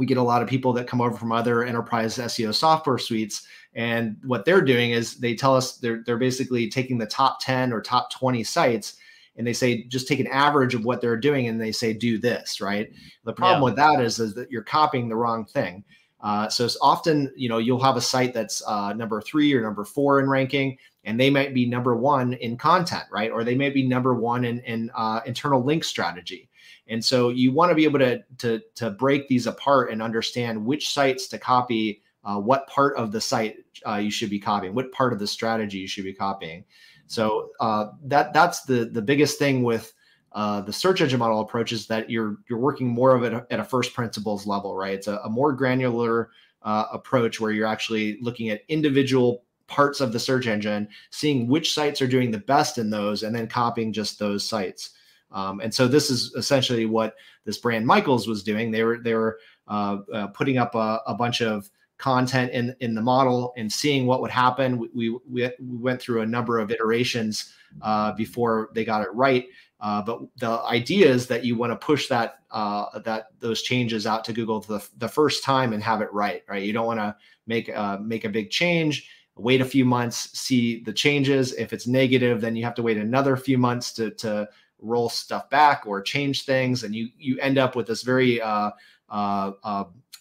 we 0.00 0.06
get 0.06 0.16
a 0.16 0.22
lot 0.22 0.40
of 0.40 0.48
people 0.48 0.72
that 0.72 0.86
come 0.86 1.02
over 1.02 1.14
from 1.14 1.30
other 1.30 1.62
enterprise 1.62 2.16
SEO 2.16 2.54
software 2.54 2.96
suites 2.96 3.46
and 3.74 4.16
what 4.24 4.46
they're 4.46 4.62
doing 4.62 4.92
is 4.92 5.16
they 5.16 5.34
tell 5.34 5.54
us 5.54 5.76
they're 5.76 6.02
they're 6.06 6.16
basically 6.16 6.70
taking 6.70 6.96
the 6.96 7.04
top 7.04 7.38
10 7.40 7.70
or 7.70 7.82
top 7.82 8.10
20 8.10 8.42
sites 8.42 8.94
and 9.36 9.46
they 9.46 9.52
say 9.52 9.84
just 9.84 10.08
take 10.08 10.18
an 10.18 10.26
average 10.28 10.74
of 10.74 10.86
what 10.86 11.02
they're 11.02 11.18
doing 11.18 11.48
and 11.48 11.60
they 11.60 11.70
say 11.70 11.92
do 11.92 12.16
this, 12.16 12.62
right? 12.62 12.90
The 13.24 13.34
problem 13.34 13.60
yeah. 13.60 13.64
with 13.64 13.76
that 13.76 14.00
is, 14.00 14.18
is 14.18 14.34
that 14.34 14.50
you're 14.50 14.62
copying 14.62 15.10
the 15.10 15.16
wrong 15.16 15.44
thing. 15.44 15.84
Uh, 16.22 16.48
so 16.48 16.64
it's 16.64 16.78
often, 16.80 17.30
you 17.36 17.48
know, 17.48 17.58
you'll 17.58 17.82
have 17.82 17.96
a 17.96 18.00
site 18.00 18.34
that's 18.34 18.62
uh, 18.66 18.92
number 18.94 19.20
three 19.20 19.52
or 19.54 19.62
number 19.62 19.84
four 19.84 20.20
in 20.20 20.28
ranking, 20.28 20.76
and 21.04 21.18
they 21.18 21.30
might 21.30 21.54
be 21.54 21.64
number 21.64 21.94
one 21.94 22.34
in 22.34 22.56
content, 22.56 23.04
right? 23.10 23.30
Or 23.30 23.44
they 23.44 23.54
may 23.54 23.70
be 23.70 23.86
number 23.86 24.14
one 24.14 24.44
in, 24.44 24.60
in 24.60 24.90
uh, 24.94 25.20
internal 25.24 25.62
link 25.62 25.84
strategy. 25.84 26.49
And 26.90 27.04
so 27.04 27.30
you 27.30 27.52
want 27.52 27.70
to 27.70 27.74
be 27.74 27.84
able 27.84 28.00
to, 28.00 28.22
to, 28.38 28.60
to 28.74 28.90
break 28.90 29.28
these 29.28 29.46
apart 29.46 29.90
and 29.90 30.02
understand 30.02 30.64
which 30.64 30.90
sites 30.90 31.28
to 31.28 31.38
copy 31.38 32.02
uh, 32.24 32.38
what 32.38 32.66
part 32.66 32.96
of 32.96 33.12
the 33.12 33.20
site 33.20 33.56
uh, 33.86 33.96
you 33.96 34.10
should 34.10 34.28
be 34.28 34.38
copying, 34.38 34.74
what 34.74 34.92
part 34.92 35.12
of 35.12 35.18
the 35.18 35.26
strategy 35.26 35.78
you 35.78 35.88
should 35.88 36.04
be 36.04 36.12
copying. 36.12 36.64
So 37.06 37.50
uh, 37.60 37.86
that 38.04 38.32
that's 38.32 38.62
the 38.62 38.84
the 38.84 39.02
biggest 39.02 39.38
thing 39.38 39.62
with 39.62 39.92
uh, 40.32 40.60
the 40.60 40.72
search 40.72 41.00
engine 41.00 41.18
model 41.18 41.40
approach 41.40 41.72
is 41.72 41.86
that 41.88 42.08
you're 42.08 42.36
you're 42.48 42.58
working 42.58 42.86
more 42.86 43.16
of 43.16 43.24
it 43.24 43.32
at 43.50 43.58
a 43.58 43.64
first 43.64 43.94
principles 43.94 44.46
level, 44.46 44.76
right? 44.76 44.94
It's 44.94 45.08
a, 45.08 45.16
a 45.24 45.28
more 45.28 45.52
granular 45.52 46.30
uh, 46.62 46.84
approach 46.92 47.40
where 47.40 47.50
you're 47.50 47.66
actually 47.66 48.18
looking 48.20 48.50
at 48.50 48.62
individual 48.68 49.42
parts 49.66 50.00
of 50.00 50.12
the 50.12 50.20
search 50.20 50.46
engine, 50.46 50.88
seeing 51.10 51.48
which 51.48 51.72
sites 51.72 52.02
are 52.02 52.06
doing 52.06 52.30
the 52.30 52.38
best 52.38 52.78
in 52.78 52.90
those, 52.90 53.22
and 53.22 53.34
then 53.34 53.46
copying 53.46 53.92
just 53.92 54.18
those 54.18 54.48
sites. 54.48 54.90
Um, 55.32 55.60
and 55.60 55.72
so 55.72 55.86
this 55.86 56.10
is 56.10 56.34
essentially 56.34 56.86
what 56.86 57.14
this 57.44 57.58
brand 57.58 57.86
Michaels 57.86 58.26
was 58.26 58.42
doing. 58.42 58.70
They 58.70 58.82
were 58.82 58.98
they 58.98 59.14
were 59.14 59.38
uh, 59.68 59.98
uh, 60.12 60.26
putting 60.28 60.58
up 60.58 60.74
a, 60.74 61.00
a, 61.06 61.14
bunch 61.14 61.40
of 61.40 61.70
content 61.98 62.50
in 62.52 62.74
in 62.80 62.94
the 62.94 63.00
model 63.00 63.52
and 63.56 63.70
seeing 63.70 64.06
what 64.06 64.20
would 64.20 64.30
happen. 64.30 64.78
We 64.78 65.10
we, 65.10 65.20
we 65.30 65.50
went 65.60 66.00
through 66.00 66.22
a 66.22 66.26
number 66.26 66.58
of 66.58 66.70
iterations 66.70 67.52
uh, 67.82 68.12
before 68.12 68.70
they 68.74 68.84
got 68.84 69.02
it 69.02 69.12
right. 69.14 69.46
Uh, 69.80 70.02
but 70.02 70.20
the 70.38 70.60
idea 70.64 71.08
is 71.08 71.26
that 71.26 71.44
you 71.44 71.56
want 71.56 71.72
to 71.72 71.76
push 71.76 72.08
that 72.08 72.40
uh, 72.50 72.98
that 73.00 73.28
those 73.38 73.62
changes 73.62 74.06
out 74.06 74.24
to 74.24 74.32
Google 74.32 74.60
the, 74.60 74.86
the 74.98 75.08
first 75.08 75.42
time 75.42 75.72
and 75.72 75.82
have 75.82 76.02
it 76.02 76.12
right. 76.12 76.42
Right. 76.48 76.62
You 76.62 76.72
don't 76.72 76.86
want 76.86 77.00
to 77.00 77.16
make 77.46 77.74
uh, 77.74 77.98
make 77.98 78.24
a 78.24 78.28
big 78.28 78.50
change. 78.50 79.08
Wait 79.36 79.62
a 79.62 79.64
few 79.64 79.86
months, 79.86 80.38
see 80.38 80.82
the 80.82 80.92
changes. 80.92 81.54
If 81.54 81.72
it's 81.72 81.86
negative, 81.86 82.42
then 82.42 82.56
you 82.56 82.64
have 82.64 82.74
to 82.74 82.82
wait 82.82 82.98
another 82.98 83.36
few 83.36 83.56
months 83.56 83.92
to 83.94 84.10
to 84.10 84.48
roll 84.80 85.08
stuff 85.08 85.48
back 85.50 85.84
or 85.86 86.00
change 86.00 86.44
things, 86.44 86.84
and 86.84 86.94
you 86.94 87.08
you 87.18 87.38
end 87.40 87.58
up 87.58 87.76
with 87.76 87.86
this 87.86 88.02
very 88.02 88.40
uh, 88.40 88.70
uh, 89.08 89.52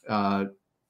uh, 0.07 0.45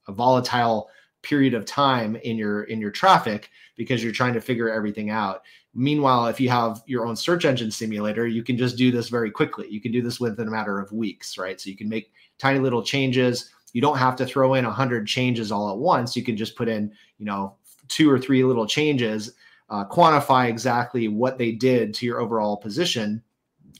a 0.08 0.12
volatile 0.12 0.90
period 1.22 1.54
of 1.54 1.66
time 1.66 2.16
in 2.18 2.38
your 2.38 2.64
in 2.64 2.80
your 2.80 2.92
traffic 2.92 3.50
because 3.76 4.04
you're 4.04 4.14
trying 4.14 4.34
to 4.34 4.42
figure 4.42 4.70
everything 4.70 5.10
out. 5.10 5.42
Meanwhile 5.74 6.28
if 6.28 6.40
you 6.40 6.50
have 6.50 6.82
your 6.88 7.06
own 7.06 7.16
search 7.16 7.46
engine 7.46 7.72
simulator 7.72 8.26
you 8.26 8.44
can 8.44 8.58
just 8.58 8.78
do 8.78 8.92
this 8.92 9.10
very 9.10 9.30
quickly. 9.30 9.68
You 9.70 9.82
can 9.82 9.92
do 9.92 10.02
this 10.02 10.20
within 10.20 10.48
a 10.48 10.52
matter 10.52 10.80
of 10.80 10.92
weeks 10.92 11.38
right? 11.38 11.60
So 11.60 11.70
you 11.70 11.76
can 11.76 11.90
make 11.90 12.14
tiny 12.38 12.60
little 12.60 12.82
changes. 12.82 13.52
You 13.74 13.82
don't 13.82 13.98
have 13.98 14.16
to 14.16 14.26
throw 14.26 14.56
in 14.56 14.66
100 14.66 15.06
changes 15.06 15.52
all 15.52 15.70
at 15.70 15.78
once. 15.78 16.16
You 16.16 16.24
can 16.24 16.38
just 16.38 16.56
put 16.56 16.70
in 16.70 16.92
you 17.18 17.26
know 17.26 17.56
two 17.90 18.10
or 18.10 18.18
three 18.18 18.44
little 18.44 18.66
changes 18.66 19.34
uh, 19.70 19.86
quantify 19.86 20.48
exactly 20.48 21.08
what 21.08 21.38
they 21.38 21.52
did 21.52 21.94
to 21.94 22.06
your 22.06 22.20
overall 22.20 22.58
position 22.58 23.22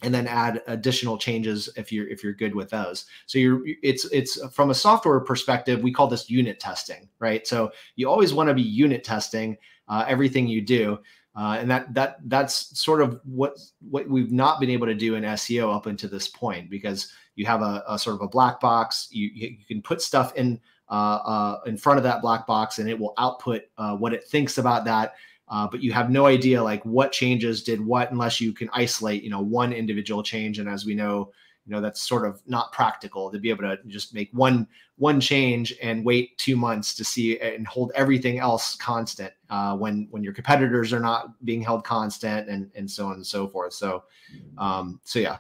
and 0.02 0.14
then 0.14 0.28
add 0.28 0.62
additional 0.68 1.18
changes 1.18 1.70
if 1.76 1.92
you're 1.92 2.08
if 2.08 2.24
you're 2.24 2.34
good 2.34 2.56
with 2.56 2.70
those. 2.70 3.06
So 3.26 3.38
you're 3.40 3.62
it's 3.84 4.06
it's 4.06 4.40
from 4.54 4.70
a 4.70 4.76
software 4.76 5.20
perspective 5.20 5.82
we 5.82 5.92
call 5.92 6.08
this 6.08 6.30
unit 6.30 6.60
testing 6.60 7.10
right? 7.20 7.46
So 7.46 7.72
you 7.96 8.10
always 8.10 8.34
want 8.34 8.50
to 8.50 8.54
be 8.54 8.62
unit 8.62 9.04
testing 9.04 9.58
uh, 9.88 10.06
everything 10.08 10.48
you 10.48 10.62
do 10.62 11.00
uh, 11.36 11.58
and 11.60 11.70
that 11.70 11.94
that 11.94 12.18
that's 12.26 12.78
sort 12.78 13.02
of 13.02 13.20
what 13.24 13.58
what 13.90 14.10
we've 14.10 14.32
not 14.32 14.60
been 14.60 14.70
able 14.70 14.88
to 14.88 14.94
do 14.94 15.16
in 15.16 15.24
SEO 15.24 15.74
up 15.74 15.86
until 15.86 16.10
this 16.10 16.28
point 16.28 16.70
because 16.70 17.14
you 17.36 17.46
have 17.46 17.62
a, 17.62 17.84
a 17.88 17.98
sort 17.98 18.16
of 18.16 18.22
a 18.22 18.28
black 18.28 18.60
box. 18.60 19.08
You 19.12 19.30
you 19.34 19.66
can 19.66 19.82
put 19.82 20.02
stuff 20.02 20.36
in 20.36 20.60
uh, 20.90 20.92
uh 20.92 21.60
in 21.66 21.78
front 21.78 21.98
of 21.98 22.04
that 22.04 22.22
black 22.22 22.46
box 22.48 22.80
and 22.80 22.90
it 22.90 23.00
will 23.00 23.14
output 23.18 23.62
uh, 23.78 23.96
what 23.96 24.14
it 24.14 24.26
thinks 24.26 24.58
about 24.58 24.84
that 24.86 25.14
uh, 25.50 25.68
but 25.68 25.82
you 25.82 25.92
have 25.92 26.10
no 26.10 26.26
idea 26.26 26.62
like 26.62 26.84
what 26.86 27.12
changes 27.12 27.64
did 27.64 27.84
what 27.84 28.12
unless 28.12 28.40
you 28.40 28.54
can 28.54 28.70
isolate 28.74 29.24
you 29.24 29.30
know 29.30 29.42
one 29.42 29.74
individual 29.74 30.24
change. 30.24 30.60
And 30.60 30.70
as 30.70 30.86
we 30.86 30.96
know 30.96 31.32
you 31.66 31.76
know 31.76 31.82
that's 31.82 32.02
sort 32.02 32.26
of 32.26 32.42
not 32.48 32.72
practical 32.72 33.32
to 33.32 33.40
be 33.40 33.50
able 33.50 33.64
to 33.64 33.78
just 33.88 34.14
make 34.14 34.30
one 34.32 34.68
one 34.98 35.20
change 35.20 35.74
and 35.82 36.04
wait 36.04 36.38
two 36.38 36.56
months 36.56 36.94
to 36.96 37.04
see 37.04 37.40
and 37.40 37.68
hold 37.68 37.92
everything 37.96 38.40
else 38.40 38.76
constant 38.76 39.32
uh, 39.50 39.76
when 39.76 40.08
when 40.12 40.24
your 40.24 40.34
competitors 40.34 40.94
are 40.94 41.00
not 41.00 41.44
being 41.46 41.62
held 41.62 41.84
constant 41.84 42.50
and 42.50 42.72
and 42.76 42.90
so 42.90 43.08
on 43.08 43.14
and 43.14 43.26
so 43.26 43.48
forth. 43.48 43.74
So 43.74 44.04
um 44.58 45.00
so 45.04 45.20
yeah 45.20 45.38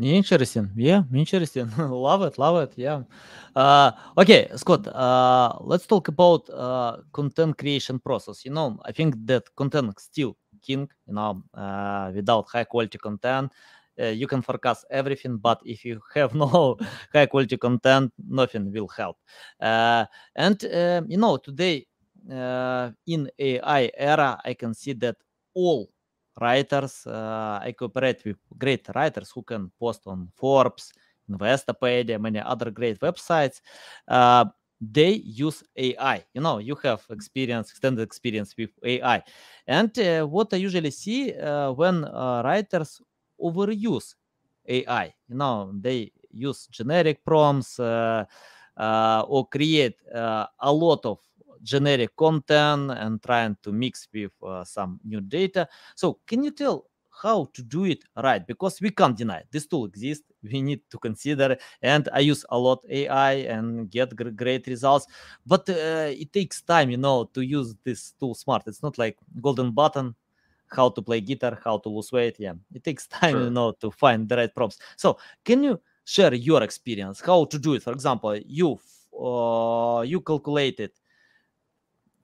Interesting. 0.00 0.70
Yeah, 0.76 1.02
interesting. 1.12 1.68
love 1.76 2.22
it. 2.22 2.38
Love 2.38 2.62
it. 2.62 2.72
Yeah. 2.76 3.02
Uh, 3.56 3.90
okay, 4.16 4.48
Scott. 4.54 4.86
Uh, 4.86 5.52
let's 5.60 5.86
talk 5.88 6.06
about 6.06 6.48
uh, 6.50 6.98
content 7.12 7.58
creation 7.58 7.98
process. 7.98 8.44
You 8.44 8.52
know, 8.52 8.78
I 8.84 8.92
think 8.92 9.16
that 9.26 9.42
content 9.56 9.98
still 9.98 10.36
king. 10.62 10.88
You 11.08 11.14
know, 11.14 11.42
uh, 11.52 12.12
without 12.14 12.46
high 12.48 12.62
quality 12.62 12.96
content, 12.98 13.50
uh, 14.00 14.04
you 14.06 14.28
can 14.28 14.40
forecast 14.40 14.84
everything. 14.88 15.36
But 15.36 15.60
if 15.64 15.84
you 15.84 16.00
have 16.14 16.32
no 16.32 16.76
high 17.12 17.26
quality 17.26 17.56
content, 17.56 18.12
nothing 18.24 18.70
will 18.70 18.86
help. 18.86 19.16
Uh, 19.60 20.04
and 20.36 20.62
you 21.10 21.16
know, 21.18 21.38
today 21.38 21.88
in 22.30 23.28
AI 23.36 23.90
era, 23.96 24.40
I 24.44 24.54
can 24.54 24.74
see 24.74 24.92
that 24.92 25.16
all 25.54 25.90
writers. 26.40 27.06
Uh, 27.06 27.58
I 27.62 27.72
cooperate 27.78 28.24
with 28.24 28.36
great 28.58 28.86
writers 28.94 29.30
who 29.34 29.42
can 29.42 29.70
post 29.78 30.02
on 30.06 30.28
Forbes, 30.34 30.92
Investopedia, 31.30 32.20
many 32.20 32.40
other 32.40 32.70
great 32.70 33.00
websites. 33.00 33.60
Uh, 34.06 34.46
they 34.80 35.10
use 35.24 35.64
AI. 35.76 36.24
You 36.34 36.40
know, 36.40 36.58
you 36.58 36.76
have 36.84 37.04
experience, 37.10 37.70
extended 37.70 38.02
experience 38.02 38.54
with 38.56 38.70
AI. 38.84 39.22
And 39.66 39.98
uh, 39.98 40.24
what 40.26 40.52
I 40.54 40.56
usually 40.56 40.90
see 40.92 41.34
uh, 41.34 41.72
when 41.72 42.02
writers 42.02 43.00
overuse 43.40 44.14
AI, 44.68 45.14
you 45.28 45.34
know, 45.36 45.72
they 45.74 46.12
use 46.30 46.68
generic 46.70 47.24
prompts 47.24 47.80
or 47.80 48.26
create 49.50 49.96
a 50.14 50.72
lot 50.72 51.04
of 51.04 51.18
generic 51.62 52.14
content 52.16 52.90
and 52.92 53.22
trying 53.22 53.56
to 53.62 53.72
mix 53.72 54.08
with 54.12 54.32
uh, 54.42 54.64
some 54.64 55.00
new 55.04 55.20
data. 55.20 55.68
So 55.94 56.18
can 56.26 56.42
you 56.44 56.50
tell 56.50 56.86
how 57.22 57.48
to 57.52 57.62
do 57.62 57.84
it 57.84 58.04
right? 58.16 58.46
Because 58.46 58.80
we 58.80 58.90
can't 58.90 59.16
deny 59.16 59.42
this 59.50 59.66
tool 59.66 59.86
exists. 59.86 60.24
We 60.42 60.62
need 60.62 60.82
to 60.90 60.98
consider, 60.98 61.56
and 61.82 62.08
I 62.12 62.20
use 62.20 62.44
a 62.50 62.58
lot 62.58 62.84
AI 62.88 63.32
and 63.50 63.90
get 63.90 64.14
gr- 64.14 64.30
great 64.30 64.66
results. 64.68 65.06
But 65.44 65.68
uh, 65.68 66.10
it 66.14 66.32
takes 66.32 66.62
time, 66.62 66.90
you 66.90 66.96
know, 66.96 67.24
to 67.34 67.40
use 67.40 67.74
this 67.84 68.12
tool 68.20 68.34
smart. 68.34 68.62
It's 68.66 68.82
not 68.82 68.98
like 68.98 69.16
golden 69.40 69.72
button 69.72 70.14
how 70.70 70.90
to 70.90 71.02
play 71.02 71.20
guitar, 71.20 71.58
how 71.64 71.78
to 71.78 71.88
lose 71.88 72.12
weight. 72.12 72.36
Yeah, 72.38 72.54
it 72.74 72.84
takes 72.84 73.06
time, 73.08 73.38
sure. 73.38 73.42
you 73.42 73.50
know, 73.50 73.72
to 73.80 73.90
find 73.90 74.28
the 74.28 74.36
right 74.36 74.54
prompts. 74.54 74.78
So, 74.96 75.18
can 75.44 75.62
you 75.62 75.80
share 76.04 76.34
your 76.34 76.62
experience 76.62 77.20
how 77.20 77.44
to 77.46 77.58
do 77.58 77.74
it? 77.74 77.82
For 77.82 77.92
example, 77.92 78.36
you 78.46 78.78
uh, 79.18 80.02
you 80.02 80.20
calculated 80.20 80.92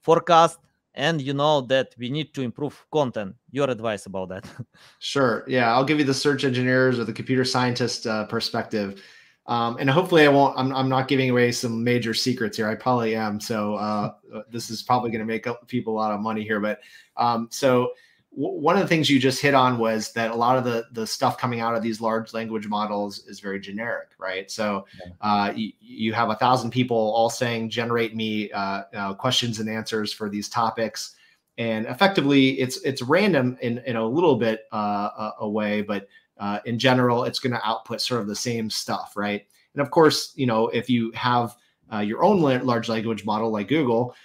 forecast 0.04 0.58
and 0.94 1.20
you 1.20 1.34
know 1.34 1.60
that 1.62 1.94
we 1.98 2.08
need 2.08 2.32
to 2.34 2.42
improve 2.42 2.86
content. 2.92 3.34
Your 3.50 3.68
advice 3.68 4.06
about 4.06 4.28
that. 4.28 4.44
Sure 5.00 5.44
yeah 5.48 5.72
i'll 5.72 5.84
give 5.84 5.98
you 5.98 6.04
the 6.04 6.14
search 6.14 6.44
engineers 6.44 6.98
or 6.98 7.04
the 7.04 7.12
computer 7.12 7.44
scientist 7.44 8.06
uh, 8.06 8.24
perspective. 8.26 9.02
Um, 9.46 9.76
and 9.78 9.90
hopefully 9.90 10.24
i 10.24 10.28
won't 10.28 10.56
I'm, 10.58 10.74
I'm 10.74 10.88
not 10.88 11.06
giving 11.06 11.28
away 11.28 11.52
some 11.52 11.84
major 11.84 12.14
secrets 12.14 12.56
here 12.56 12.68
i 12.68 12.74
probably 12.74 13.14
am 13.14 13.38
so 13.40 13.74
uh, 13.74 14.14
this 14.50 14.70
is 14.70 14.82
probably 14.82 15.10
going 15.10 15.26
to 15.26 15.26
make 15.26 15.46
people 15.66 15.92
a 15.94 15.98
lot 16.02 16.12
of 16.12 16.20
money 16.20 16.42
here 16.44 16.60
but 16.60 16.80
um, 17.16 17.48
so 17.50 17.92
one 18.36 18.74
of 18.74 18.82
the 18.82 18.88
things 18.88 19.08
you 19.08 19.20
just 19.20 19.40
hit 19.40 19.54
on 19.54 19.78
was 19.78 20.12
that 20.12 20.30
a 20.32 20.34
lot 20.34 20.58
of 20.58 20.64
the 20.64 20.86
the 20.92 21.06
stuff 21.06 21.38
coming 21.38 21.60
out 21.60 21.76
of 21.76 21.82
these 21.82 22.00
large 22.00 22.34
language 22.34 22.66
models 22.66 23.24
is 23.26 23.38
very 23.38 23.60
generic, 23.60 24.08
right? 24.18 24.50
So 24.50 24.86
uh, 25.20 25.52
you, 25.54 25.72
you, 25.80 26.12
have 26.12 26.30
a 26.30 26.34
thousand 26.34 26.70
people 26.70 26.96
all 26.96 27.30
saying 27.30 27.70
generate 27.70 28.16
me 28.16 28.50
uh, 28.50 28.82
uh, 28.92 29.14
questions 29.14 29.60
and 29.60 29.68
answers 29.68 30.12
for 30.12 30.28
these 30.28 30.48
topics, 30.48 31.14
and 31.58 31.86
effectively 31.86 32.60
it's 32.60 32.78
it's 32.78 33.02
random 33.02 33.56
in 33.62 33.78
in 33.86 33.94
a 33.96 34.04
little 34.04 34.36
bit 34.36 34.64
uh, 34.72 35.30
a, 35.38 35.48
way, 35.48 35.82
but 35.82 36.08
uh, 36.38 36.58
in 36.64 36.78
general 36.78 37.24
it's 37.24 37.38
going 37.38 37.52
to 37.52 37.64
output 37.64 38.00
sort 38.00 38.20
of 38.20 38.26
the 38.26 38.34
same 38.34 38.68
stuff, 38.68 39.16
right? 39.16 39.46
And 39.74 39.80
of 39.80 39.90
course, 39.92 40.32
you 40.34 40.46
know 40.46 40.68
if 40.68 40.90
you 40.90 41.12
have 41.12 41.54
uh, 41.92 42.00
your 42.00 42.24
own 42.24 42.40
large 42.40 42.88
language 42.88 43.24
model 43.24 43.50
like 43.50 43.68
Google, 43.68 44.16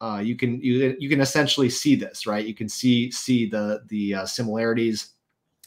uh, 0.00 0.20
you 0.22 0.36
can 0.36 0.60
you 0.60 0.94
you 0.98 1.08
can 1.08 1.20
essentially 1.20 1.70
see 1.70 1.94
this, 1.94 2.26
right? 2.26 2.44
You 2.44 2.54
can 2.54 2.68
see 2.68 3.10
see 3.10 3.48
the 3.48 3.82
the 3.88 4.14
uh, 4.14 4.26
similarities, 4.26 5.12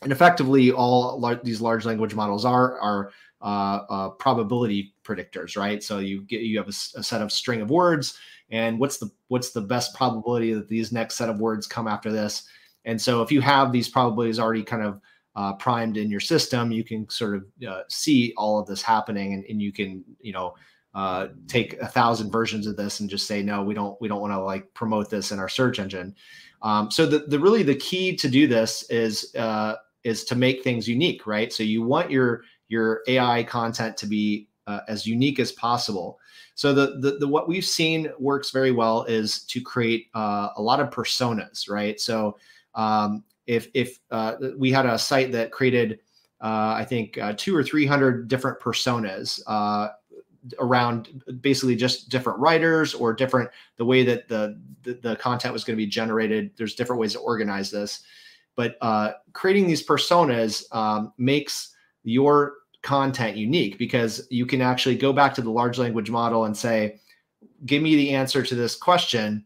and 0.04 0.12
effectively 0.12 0.72
all 0.72 1.20
lar- 1.20 1.42
these 1.44 1.62
large 1.62 1.86
language 1.86 2.14
models 2.14 2.46
are 2.46 2.80
are 2.80 3.12
uh, 3.42 3.86
uh 3.90 4.10
probability 4.10 4.94
predictors, 5.04 5.58
right? 5.58 5.82
So 5.82 6.00
you 6.00 6.22
get 6.22 6.42
you 6.42 6.58
have 6.60 6.68
a, 6.68 7.00
a, 7.00 7.04
set 7.04 7.22
of 7.22 7.32
string 7.32 7.62
of 7.62 7.72
words, 7.72 8.20
and 8.52 8.80
what's 8.80 8.98
the 8.98 9.10
what's 9.30 9.50
the 9.50 9.62
best 9.62 9.96
probability 9.96 10.54
that 10.54 10.68
these 10.68 10.92
next 10.92 11.16
set 11.16 11.30
of 11.30 11.40
words 11.40 11.66
come 11.66 11.88
after 11.88 12.12
this? 12.12 12.48
And 12.86 13.02
so 13.02 13.24
if 13.24 13.32
you 13.32 13.42
have 13.42 13.72
these 13.72 13.90
probabilities 13.90 14.40
already 14.40 14.64
kind 14.64 14.84
of 14.84 15.02
uh, 15.36 15.54
primed 15.54 15.98
in 15.98 16.12
your 16.12 16.20
system, 16.20 16.72
you 16.72 16.84
can 16.84 17.10
sort 17.10 17.36
of 17.36 17.46
uh, 17.68 17.82
see 17.88 18.34
all 18.38 18.60
of 18.60 18.68
this 18.68 18.84
happening, 18.84 19.34
and, 19.34 19.44
and 19.46 19.60
you 19.60 19.72
can 19.72 20.04
you 20.22 20.34
know 20.34 20.54
uh, 20.96 21.28
take 21.48 21.80
a 21.80 21.88
thousand 21.88 22.32
versions 22.32 22.66
of 22.66 22.76
this 22.76 23.00
and 23.00 23.10
just 23.10 23.28
say 23.28 23.44
no 23.44 23.64
we 23.64 23.74
don't 23.74 24.00
we 24.02 24.08
don't 24.08 24.22
want 24.22 24.34
to 24.34 24.40
like 24.40 24.74
promote 24.74 25.10
this 25.10 25.32
in 25.32 25.40
our 25.40 25.50
search 25.50 25.80
engine. 25.80 26.16
Um, 26.62 26.92
so 26.92 27.06
the, 27.06 27.20
the 27.20 27.40
really 27.40 27.64
the 27.64 27.76
key 27.76 28.16
to 28.18 28.28
do 28.28 28.48
this 28.48 28.84
is 28.90 29.34
uh, 29.36 29.76
is 30.04 30.24
to 30.26 30.36
make 30.36 30.64
things 30.64 30.88
unique 30.88 31.28
right? 31.28 31.54
So 31.54 31.64
you 31.64 31.84
want 31.84 32.10
your 32.10 32.44
your 32.68 33.02
ai 33.08 33.44
content 33.44 33.98
to 33.98 34.08
be 34.08 34.48
uh, 34.68 34.82
as 34.88 35.06
unique 35.06 35.40
as 35.40 35.52
possible. 35.52 36.20
So 36.56 36.74
the, 36.74 37.00
the, 37.00 37.18
the 37.20 37.28
what 37.28 37.48
we've 37.48 37.66
seen 37.66 38.12
works 38.20 38.52
very 38.52 38.72
well 38.72 39.04
is 39.04 39.44
to 39.46 39.62
create 39.62 40.08
uh, 40.14 40.50
a 40.58 40.62
lot 40.62 40.80
of 40.80 40.90
personas 40.90 41.70
right? 41.70 42.00
So 42.00 42.38
um, 42.76 43.24
if 43.48 43.68
if 43.74 44.00
uh, 44.12 44.36
we 44.58 44.72
had 44.72 44.86
a 44.86 44.98
site 44.98 45.32
that 45.34 45.52
created 45.52 46.00
uh, 46.42 46.74
I 46.78 46.86
think 46.86 47.18
uh, 47.18 47.34
two 47.38 47.56
or 47.56 47.64
three 47.64 47.86
hundred 47.86 48.28
different 48.28 48.60
personas 48.60 49.42
uh, 49.48 49.90
around 50.60 51.24
basically 51.42 51.76
just 51.76 52.10
different 52.10 52.40
writers 52.40 52.94
or 52.94 53.14
different 53.14 53.50
the 53.78 53.86
way 53.86 54.04
that 54.04 54.28
the 54.28 54.60
the, 54.84 54.94
the 54.94 55.16
content 55.18 55.54
was 55.54 55.64
going 55.64 55.76
to 55.76 55.84
be 55.84 55.90
generated. 55.90 56.52
There's 56.58 56.76
different 56.76 57.00
ways 57.00 57.14
to 57.14 57.20
organize 57.20 57.70
this. 57.70 58.04
But 58.56 58.78
uh, 58.82 59.12
creating 59.34 59.68
these 59.68 59.86
personas 59.86 60.64
um, 60.76 61.14
makes 61.18 61.76
your 62.04 62.56
content 62.82 63.38
unique 63.38 63.78
because 63.78 64.28
you 64.30 64.46
can 64.46 64.62
actually 64.62 64.96
go 64.96 65.12
back 65.12 65.34
to 65.34 65.42
the 65.42 65.52
large 65.52 65.78
language 65.78 66.10
model 66.10 66.46
and 66.46 66.56
say 66.56 67.00
give 67.66 67.84
me 67.84 67.96
the 67.96 68.12
answer 68.12 68.42
to 68.42 68.56
this 68.56 68.76
question 68.76 69.46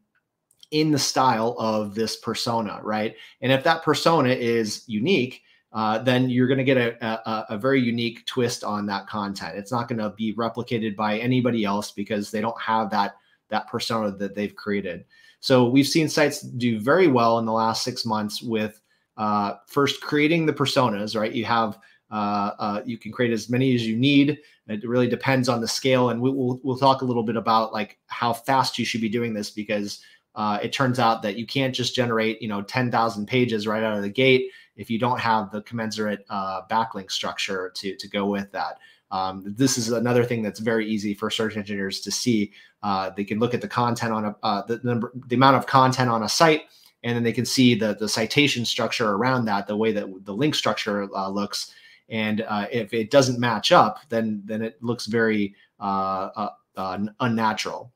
in 0.72 0.92
the 0.92 1.00
style 1.00 1.56
of 1.60 1.96
this 1.96 2.18
persona 2.18 2.80
right? 2.84 3.16
And 3.42 3.52
if 3.52 3.64
that 3.64 3.84
persona 3.84 4.30
is 4.30 4.84
unique 4.88 5.42
uh, 5.74 5.98
then 5.98 6.30
you're 6.30 6.48
going 6.48 6.60
to 6.60 6.64
get 6.64 6.78
a, 6.78 7.06
a, 7.06 7.46
a, 7.50 7.58
very 7.58 7.82
unique 7.82 8.24
twist 8.28 8.64
on 8.64 8.86
that 8.86 9.08
content. 9.08 9.58
It's 9.58 9.72
not 9.72 9.88
going 9.88 9.98
to 9.98 10.12
be 10.12 10.34
replicated 10.36 10.96
by 10.96 11.18
anybody 11.18 11.66
else 11.66 11.92
because 11.92 12.30
they 12.30 12.42
don't 12.42 12.60
have 12.62 12.92
that 12.92 13.16
that 13.50 13.68
persona 13.68 14.12
that 14.12 14.36
they've 14.36 14.56
created. 14.56 15.06
So 15.40 15.68
we've 15.68 15.88
seen 15.88 16.08
sites 16.08 16.42
do 16.42 16.80
very 16.80 17.08
well 17.08 17.40
in 17.40 17.46
the 17.46 17.52
last 17.52 17.84
six 17.84 18.06
months 18.06 18.42
with 18.42 18.80
uh, 19.18 19.56
first 19.68 20.02
creating 20.02 20.46
the 20.46 20.54
personas. 20.54 21.20
Right, 21.20 21.34
you 21.34 21.46
have 21.46 21.80
Uh, 22.12 22.52
uh, 22.60 22.82
you 22.86 23.00
can 23.00 23.12
create 23.12 23.34
as 23.34 23.50
many 23.50 23.74
as 23.74 23.88
you 23.88 23.96
need. 23.98 24.38
It 24.68 24.88
really 24.88 25.10
depends 25.10 25.50
on 25.50 25.62
the 25.62 25.68
scale, 25.68 26.10
and 26.12 26.22
we, 26.22 26.30
will 26.30 26.60
we'll 26.64 26.78
talk 26.78 27.02
a 27.02 27.06
little 27.06 27.24
bit 27.24 27.36
about 27.36 27.74
like 27.74 27.98
how 28.06 28.34
fast 28.34 28.78
you 28.78 28.86
should 28.86 29.02
be 29.02 29.10
doing 29.10 29.34
this 29.34 29.50
because 29.50 30.00
uh, 30.36 30.60
it 30.62 30.72
turns 30.72 31.00
out 31.00 31.24
that 31.24 31.38
you 31.38 31.48
can't 31.48 31.74
just 31.74 31.96
generate 31.96 32.42
you 32.42 32.48
know 32.48 32.62
10,000 32.62 33.26
pages 33.26 33.68
right 33.68 33.84
out 33.84 33.98
of 33.98 34.04
the 34.04 34.10
gate 34.10 34.52
if 34.76 34.90
you 34.90 35.00
don't 35.00 35.20
have 35.20 35.52
the 35.52 35.62
commensurate 35.62 36.26
uh, 36.30 36.62
backlink 36.70 37.12
structure 37.12 37.72
to 37.76 37.96
to 37.96 38.08
go 38.08 38.26
with 38.26 38.52
that. 38.52 38.80
Um, 39.12 39.44
this 39.46 39.78
is 39.78 39.92
another 39.92 40.24
thing 40.24 40.42
that's 40.42 40.60
very 40.60 40.88
easy 40.88 41.14
for 41.14 41.30
search 41.30 41.56
engineers 41.56 42.02
to 42.02 42.12
see. 42.12 42.52
Uh, 42.82 43.12
they 43.16 43.24
can 43.24 43.40
look 43.40 43.54
at 43.54 43.62
the 43.62 43.68
content 43.68 44.12
on 44.12 44.26
a 44.26 44.36
uh, 44.44 44.66
the 44.66 44.80
number, 44.84 45.12
the 45.28 45.36
amount 45.36 45.56
of 45.56 45.68
content 45.68 46.10
on 46.10 46.24
a 46.24 46.30
site, 46.30 46.64
and 47.04 47.16
then 47.16 47.24
they 47.24 47.34
can 47.34 47.46
see 47.46 47.76
the 47.76 47.96
the 47.96 48.10
citation 48.10 48.66
structure 48.66 49.12
around 49.12 49.46
that, 49.46 49.68
the 49.68 49.78
way 49.78 49.92
that 49.92 50.08
the 50.26 50.34
link 50.34 50.56
structure 50.56 51.08
uh, 51.16 51.30
looks. 51.30 51.74
And 52.10 52.42
uh, 52.42 52.68
if 52.72 52.94
it 52.94 53.12
doesn't 53.12 53.40
match 53.40 53.72
up, 53.72 54.00
then 54.10 54.42
then 54.46 54.62
it 54.62 54.82
looks 54.82 55.06
very 55.06 55.56
uh, 55.80 56.50
uh, 56.76 56.98
unnatural. 57.20 57.92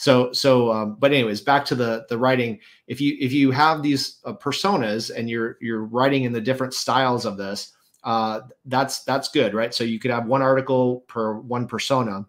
So 0.00 0.32
so, 0.32 0.72
um, 0.72 0.96
but 0.98 1.12
anyways, 1.12 1.42
back 1.42 1.64
to 1.66 1.74
the 1.74 2.06
the 2.08 2.16
writing. 2.16 2.58
If 2.86 3.00
you 3.00 3.16
if 3.20 3.32
you 3.32 3.50
have 3.50 3.82
these 3.82 4.20
personas 4.24 5.10
and 5.14 5.28
you're 5.28 5.58
you're 5.60 5.84
writing 5.84 6.24
in 6.24 6.32
the 6.32 6.40
different 6.40 6.72
styles 6.74 7.26
of 7.26 7.36
this 7.36 7.72
uh, 8.04 8.40
that's 8.64 9.02
that's 9.04 9.28
good, 9.28 9.54
right? 9.54 9.74
So 9.74 9.84
you 9.84 9.98
could 9.98 10.10
have 10.10 10.26
one 10.26 10.42
article 10.42 11.00
per 11.08 11.34
one 11.34 11.66
persona. 11.66 12.26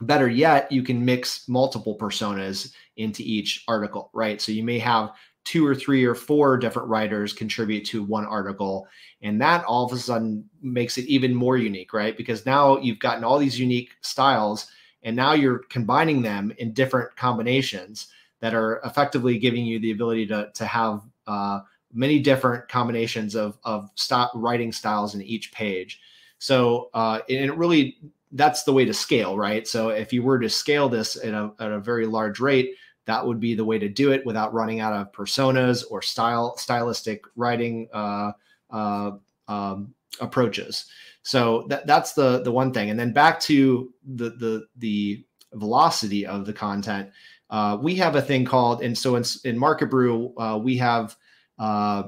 Better 0.00 0.28
yet, 0.28 0.70
you 0.72 0.82
can 0.82 1.04
mix 1.04 1.48
multiple 1.48 1.96
personas 1.96 2.72
into 2.96 3.22
each 3.22 3.64
article, 3.68 4.10
right? 4.12 4.40
So 4.40 4.50
you 4.50 4.64
may 4.64 4.78
have 4.80 5.12
two 5.44 5.64
or 5.66 5.74
three 5.74 6.04
or 6.04 6.14
four 6.14 6.56
different 6.56 6.88
writers 6.88 7.32
contribute 7.32 7.84
to 7.86 8.02
one 8.02 8.24
article, 8.24 8.88
and 9.22 9.40
that 9.40 9.64
all 9.66 9.86
of 9.86 9.92
a 9.92 9.96
sudden 9.98 10.48
makes 10.62 10.98
it 10.98 11.04
even 11.06 11.34
more 11.34 11.56
unique, 11.56 11.92
right? 11.92 12.16
Because 12.16 12.44
now 12.44 12.78
you've 12.78 12.98
gotten 12.98 13.22
all 13.22 13.38
these 13.38 13.60
unique 13.60 13.92
styles, 14.00 14.66
and 15.04 15.14
now 15.14 15.32
you're 15.32 15.58
combining 15.70 16.22
them 16.22 16.52
in 16.58 16.72
different 16.72 17.14
combinations 17.16 18.08
that 18.40 18.54
are 18.54 18.80
effectively 18.84 19.38
giving 19.38 19.64
you 19.64 19.78
the 19.78 19.92
ability 19.92 20.26
to 20.26 20.50
to 20.54 20.66
have 20.66 21.02
uh, 21.26 21.60
many 21.92 22.18
different 22.18 22.68
combinations 22.68 23.34
of 23.34 23.58
of 23.64 23.90
stop 23.94 24.32
writing 24.34 24.72
styles 24.72 25.14
in 25.14 25.22
each 25.22 25.52
page. 25.52 26.00
So 26.38 26.90
uh, 26.94 27.20
and 27.28 27.50
it 27.50 27.56
really 27.56 27.98
that's 28.32 28.64
the 28.64 28.72
way 28.72 28.84
to 28.84 28.92
scale, 28.92 29.38
right? 29.38 29.66
So 29.66 29.90
if 29.90 30.12
you 30.12 30.22
were 30.22 30.40
to 30.40 30.50
scale 30.50 30.88
this 30.88 31.16
at 31.16 31.32
a, 31.32 31.52
at 31.60 31.70
a 31.70 31.78
very 31.78 32.04
large 32.04 32.40
rate, 32.40 32.74
that 33.06 33.24
would 33.24 33.38
be 33.38 33.54
the 33.54 33.64
way 33.64 33.78
to 33.78 33.88
do 33.88 34.12
it 34.12 34.26
without 34.26 34.52
running 34.52 34.80
out 34.80 34.92
of 34.92 35.12
personas 35.12 35.84
or 35.90 36.02
style 36.02 36.56
stylistic 36.56 37.22
writing 37.36 37.88
uh, 37.92 38.32
uh, 38.70 39.12
um, 39.46 39.94
approaches. 40.20 40.86
So 41.24 41.64
that, 41.68 41.86
that's 41.86 42.12
the 42.12 42.42
the 42.42 42.52
one 42.52 42.72
thing. 42.72 42.90
And 42.90 43.00
then 43.00 43.12
back 43.12 43.40
to 43.40 43.92
the 44.04 44.30
the 44.30 44.66
the 44.76 45.24
velocity 45.54 46.26
of 46.26 46.44
the 46.44 46.52
content. 46.52 47.10
Uh, 47.50 47.78
we 47.80 47.94
have 47.96 48.14
a 48.16 48.22
thing 48.22 48.44
called, 48.44 48.82
and 48.82 48.96
so 48.96 49.16
in, 49.16 49.24
in 49.44 49.58
Market 49.58 49.90
Brew, 49.90 50.34
uh, 50.38 50.58
we 50.62 50.76
have 50.78 51.16
uh, 51.58 52.04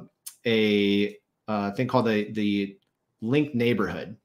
a 0.47 1.17
uh, 1.49 1.71
thing 1.73 1.89
called 1.89 2.07
the 2.07 2.31
the 2.33 2.77
link 3.23 3.55
neighborhood. 3.55 4.17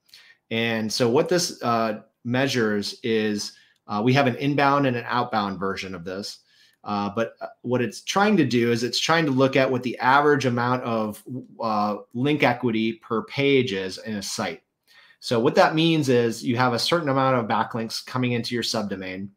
And 0.50 0.92
so 0.92 1.10
what 1.10 1.30
this 1.30 1.62
uh, 1.64 2.02
measures 2.26 2.96
is 3.02 3.54
uh, 3.88 4.02
we 4.04 4.12
have 4.14 4.28
an 4.28 4.36
inbound 4.36 4.88
and 4.88 4.98
an 4.98 5.06
outbound 5.08 5.58
version 5.58 5.96
of 5.96 6.04
this. 6.04 6.40
But 6.84 7.36
what 7.62 7.82
it's 7.82 8.02
trying 8.02 8.36
to 8.38 8.46
do 8.46 8.72
is 8.74 8.84
it's 8.84 9.00
trying 9.00 9.26
to 9.26 9.32
look 9.32 9.56
at 9.56 9.72
what 9.72 9.84
the 9.84 9.98
average 10.00 10.46
amount 10.46 10.84
of 10.84 11.24
link 12.14 12.44
equity 12.44 12.94
per 12.94 13.24
page 13.24 13.72
is 13.72 13.98
in 14.00 14.16
a 14.16 14.22
site. 14.22 14.64
So 15.22 15.40
what 15.40 15.54
that 15.54 15.76
means 15.76 16.10
is 16.10 16.44
you 16.44 16.58
have 16.58 16.74
a 16.74 16.80
certain 16.80 17.08
amount 17.08 17.38
of 17.38 17.46
backlinks 17.46 18.04
coming 18.04 18.32
into 18.32 18.56
your 18.56 18.64
subdomain. 18.64 19.30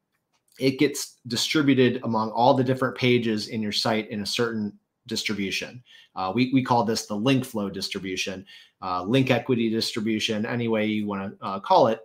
It 0.58 0.78
gets 0.78 1.18
distributed 1.26 2.00
among 2.04 2.30
all 2.30 2.54
the 2.54 2.64
different 2.64 2.96
pages 2.96 3.48
in 3.48 3.60
your 3.60 3.70
site 3.70 4.08
in 4.08 4.22
a 4.22 4.26
certain 4.26 4.72
distribution. 5.06 5.82
Uh, 6.16 6.32
we, 6.34 6.50
we 6.54 6.64
call 6.64 6.84
this 6.84 7.04
the 7.04 7.14
link 7.14 7.44
flow 7.44 7.68
distribution, 7.68 8.46
uh, 8.80 9.02
link 9.02 9.30
equity 9.30 9.68
distribution, 9.68 10.46
any 10.46 10.68
way 10.68 10.86
you 10.86 11.06
want 11.06 11.38
to 11.38 11.44
uh, 11.44 11.60
call 11.60 11.88
it. 11.88 12.00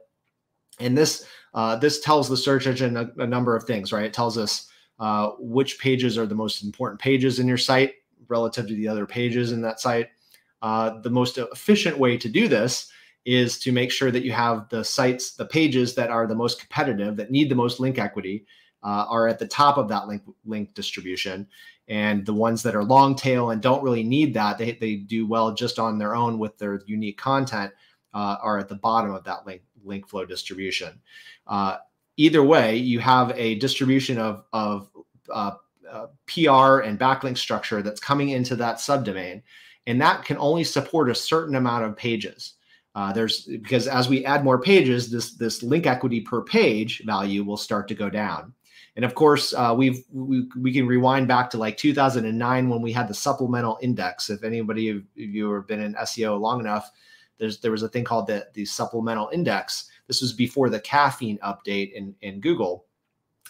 And 0.81 0.97
this 0.97 1.25
uh, 1.53 1.77
this 1.77 2.01
tells 2.01 2.27
the 2.27 2.37
search 2.37 2.67
engine 2.67 2.97
a, 2.97 3.09
a, 3.17 3.27
number 3.27 3.55
of 3.55 3.63
things, 3.63 3.93
right? 3.93 4.05
It 4.05 4.13
tells 4.13 4.37
us 4.37 4.69
uh, 4.99 5.31
which 5.39 5.79
pages 5.79 6.17
are 6.17 6.27
the 6.27 6.35
most 6.35 6.63
important 6.63 6.99
pages 6.99 7.39
in 7.39 7.47
your 7.47 7.57
site 7.57 7.93
relative 8.27 8.67
to 8.67 8.75
the 8.75 8.87
other 8.89 9.05
pages 9.05 9.53
in 9.53 9.61
that 9.61 9.79
site. 9.79 10.09
Uh, 10.61 10.99
the 10.99 11.09
most 11.09 11.37
efficient 11.37 11.97
way 11.97 12.17
to 12.17 12.27
do 12.27 12.49
this 12.49 12.91
is 13.25 13.59
to 13.59 13.71
make 13.71 13.91
sure 13.91 14.11
that 14.11 14.23
you 14.23 14.31
have 14.31 14.69
the 14.69 14.83
sites, 14.83 15.31
the 15.31 15.45
pages 15.45 15.95
that 15.95 16.09
are 16.09 16.27
the 16.27 16.35
most 16.35 16.59
competitive, 16.59 17.15
that 17.17 17.31
need 17.31 17.49
the 17.49 17.55
most 17.55 17.79
link 17.79 17.99
equity, 17.99 18.45
uh, 18.83 19.05
are 19.09 19.27
at 19.27 19.39
the 19.39 19.47
top 19.47 19.77
of 19.77 19.87
that 19.89 20.07
link 20.07 20.23
link 20.45 20.73
distribution. 20.73 21.47
And 21.87 22.25
the 22.25 22.33
ones 22.33 22.61
that 22.63 22.75
are 22.75 22.83
long 22.83 23.15
tail 23.15 23.49
and 23.49 23.61
don't 23.61 23.83
really 23.83 24.03
need 24.03 24.33
that 24.35 24.57
they, 24.57 24.73
they 24.73 24.95
do 24.95 25.25
well 25.27 25.53
just 25.53 25.79
on 25.79 25.97
their 25.97 26.15
own 26.15 26.37
with 26.37 26.57
their 26.57 26.81
unique 26.85 27.17
content 27.17 27.73
uh, 28.13 28.37
are 28.41 28.59
at 28.59 28.69
the 28.69 28.75
bottom 28.75 29.13
of 29.13 29.23
that 29.25 29.45
link 29.45 29.63
link 29.83 30.07
flow 30.07 30.25
distribution. 30.25 30.99
Uh, 31.47 31.77
either 32.17 32.43
way 32.43 32.75
you 32.75 32.99
have 32.99 33.31
a 33.35 33.55
distribution 33.55 34.17
of 34.17 34.43
of 34.53 34.89
uh, 35.31 35.51
uh 35.89 36.07
pr 36.27 36.79
and 36.81 36.99
backlink 36.99 37.37
structure 37.37 37.81
that's 37.81 37.99
coming 37.99 38.29
into 38.29 38.55
that 38.55 38.75
subdomain 38.75 39.41
and 39.87 40.01
that 40.01 40.25
can 40.25 40.37
only 40.37 40.63
support 40.63 41.09
a 41.09 41.15
certain 41.15 41.55
amount 41.55 41.85
of 41.85 41.95
pages 41.95 42.55
uh, 42.95 43.13
there's 43.13 43.43
because 43.43 43.87
as 43.87 44.09
we 44.09 44.25
add 44.25 44.43
more 44.43 44.61
pages 44.61 45.11
this 45.11 45.33
this 45.35 45.63
link 45.63 45.85
equity 45.85 46.21
per 46.21 46.41
page 46.41 47.03
value 47.05 47.43
will 47.43 47.57
start 47.57 47.87
to 47.87 47.95
go 47.95 48.09
down 48.09 48.53
and 48.99 49.05
of 49.05 49.15
course, 49.15 49.53
uh, 49.53 49.73
we've 49.77 50.03
we, 50.11 50.45
we 50.59 50.73
can 50.73 50.85
rewind 50.85 51.27
back 51.27 51.49
to 51.51 51.57
like 51.57 51.77
2009 51.77 52.67
when 52.67 52.81
we 52.81 52.91
had 52.91 53.07
the 53.07 53.13
supplemental 53.13 53.79
index. 53.81 54.29
If 54.29 54.43
anybody 54.43 54.89
of 54.89 55.03
you 55.15 55.53
have 55.53 55.67
been 55.67 55.79
in 55.79 55.93
SEO 55.95 56.37
long 56.37 56.59
enough, 56.59 56.91
there's 57.37 57.61
there 57.61 57.71
was 57.71 57.83
a 57.83 57.87
thing 57.87 58.03
called 58.03 58.27
the 58.27 58.47
the 58.53 58.65
supplemental 58.65 59.29
index. 59.31 59.89
This 60.07 60.21
was 60.21 60.33
before 60.33 60.69
the 60.69 60.81
caffeine 60.81 61.37
update 61.37 61.93
in 61.93 62.13
in 62.21 62.41
Google. 62.41 62.87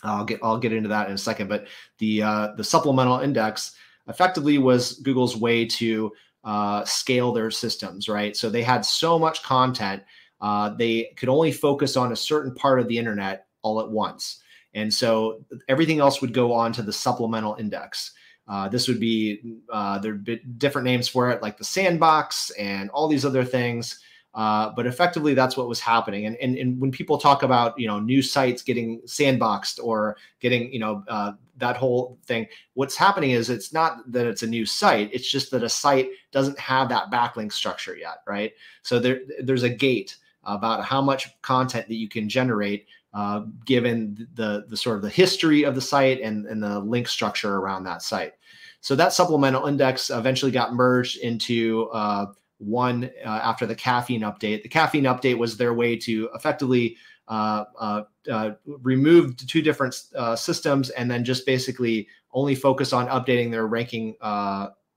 I'll 0.03 0.23
get 0.23 0.39
I'll 0.43 0.59
get 0.59 0.71
into 0.71 0.89
that 0.89 1.07
in 1.07 1.15
a 1.15 1.17
second. 1.17 1.47
But 1.47 1.67
the 1.97 2.21
uh, 2.21 2.47
the 2.55 2.63
supplemental 2.63 3.19
index 3.19 3.75
effectively 4.07 4.59
was 4.59 4.99
Google's 4.99 5.35
way 5.35 5.65
to 5.65 6.11
uh, 6.43 6.85
scale 6.85 7.31
their 7.31 7.51
systems, 7.51 8.07
right? 8.07 8.35
So 8.35 8.49
they 8.49 8.63
had 8.63 8.85
so 8.85 9.19
much 9.19 9.43
content, 9.43 10.03
uh, 10.41 10.69
they 10.69 11.11
could 11.17 11.29
only 11.29 11.51
focus 11.51 11.97
on 11.97 12.11
a 12.11 12.15
certain 12.15 12.53
part 12.55 12.79
of 12.79 12.87
the 12.87 12.97
internet 12.97 13.47
all 13.61 13.79
at 13.81 13.89
once. 13.89 14.41
And 14.73 14.93
so 14.93 15.43
everything 15.67 15.99
else 15.99 16.21
would 16.21 16.33
go 16.33 16.53
on 16.53 16.71
to 16.73 16.81
the 16.81 16.93
supplemental 16.93 17.55
index. 17.55 18.13
Uh, 18.47 18.67
this 18.67 18.87
would 18.87 18.99
be 18.99 19.57
uh, 19.71 19.99
there 19.99 20.13
be 20.13 20.37
different 20.57 20.85
names 20.85 21.07
for 21.07 21.29
it, 21.29 21.41
like 21.41 21.57
the 21.57 21.63
sandbox 21.63 22.49
and 22.51 22.89
all 22.91 23.07
these 23.07 23.25
other 23.25 23.43
things. 23.43 23.99
Uh, 24.35 24.71
but 24.75 24.85
effectively, 24.85 25.33
that's 25.33 25.57
what 25.57 25.67
was 25.67 25.79
happening. 25.79 26.27
And, 26.27 26.35
and 26.37 26.55
and 26.55 26.79
when 26.79 26.91
people 26.91 27.17
talk 27.17 27.41
about 27.41 27.79
you 27.79 27.87
know 27.87 27.99
new 27.99 28.21
sites 28.21 28.61
getting 28.61 29.01
sandboxed 29.01 29.79
or 29.83 30.17
getting 30.39 30.71
you 30.71 30.79
know 30.79 31.03
uh, 31.07 31.33
that 31.57 31.77
whole 31.77 32.19
thing, 32.25 32.47
what's 32.75 32.95
happening 32.95 33.31
is 33.31 33.49
it's 33.49 33.73
not 33.73 33.99
that 34.11 34.27
it's 34.27 34.43
a 34.43 34.47
new 34.47 34.65
site. 34.65 35.09
It's 35.11 35.29
just 35.29 35.49
that 35.51 35.63
a 35.63 35.69
site 35.69 36.09
doesn't 36.31 36.59
have 36.59 36.89
that 36.89 37.09
backlink 37.09 37.51
structure 37.51 37.97
yet, 37.97 38.21
right? 38.27 38.53
So 38.83 38.99
there 38.99 39.21
there's 39.41 39.63
a 39.63 39.69
gate 39.69 40.17
about 40.43 40.85
how 40.85 41.01
much 41.01 41.41
content 41.41 41.87
that 41.87 41.95
you 41.95 42.07
can 42.07 42.29
generate 42.29 42.85
uh, 43.13 43.41
given 43.65 44.27
the 44.35 44.65
the 44.69 44.77
sort 44.77 44.97
of 44.97 45.01
the 45.01 45.09
history 45.09 45.63
of 45.63 45.73
the 45.73 45.81
site 45.81 46.21
and, 46.21 46.45
and 46.45 46.61
the 46.61 46.79
link 46.79 47.07
structure 47.07 47.55
around 47.55 47.83
that 47.83 48.03
site. 48.03 48.33
So 48.81 48.95
that 48.95 49.11
supplemental 49.11 49.65
index 49.65 50.11
eventually 50.11 50.51
got 50.51 50.73
merged 50.73 51.17
into 51.17 51.89
uh, 51.91 52.27
one 52.59 53.09
uh, 53.25 53.27
after 53.27 53.65
the 53.65 53.75
caffeine 53.75 54.21
update. 54.21 54.63
The 54.63 54.69
caffeine 54.69 55.05
update 55.05 55.37
was 55.37 55.57
their 55.57 55.73
way 55.73 55.95
to 55.97 56.29
effectively 56.35 56.95
uh, 57.27 57.65
uh, 57.79 58.03
uh, 58.31 58.51
remove 58.65 59.35
two 59.37 59.61
different 59.61 59.95
systems 60.35 60.89
and 60.91 61.09
then 61.09 61.23
just 61.23 61.45
basically 61.45 62.07
only 62.31 62.55
focus 62.55 62.93
on 62.93 63.07
updating 63.07 63.51
their 63.51 63.67
ranking, 63.67 64.15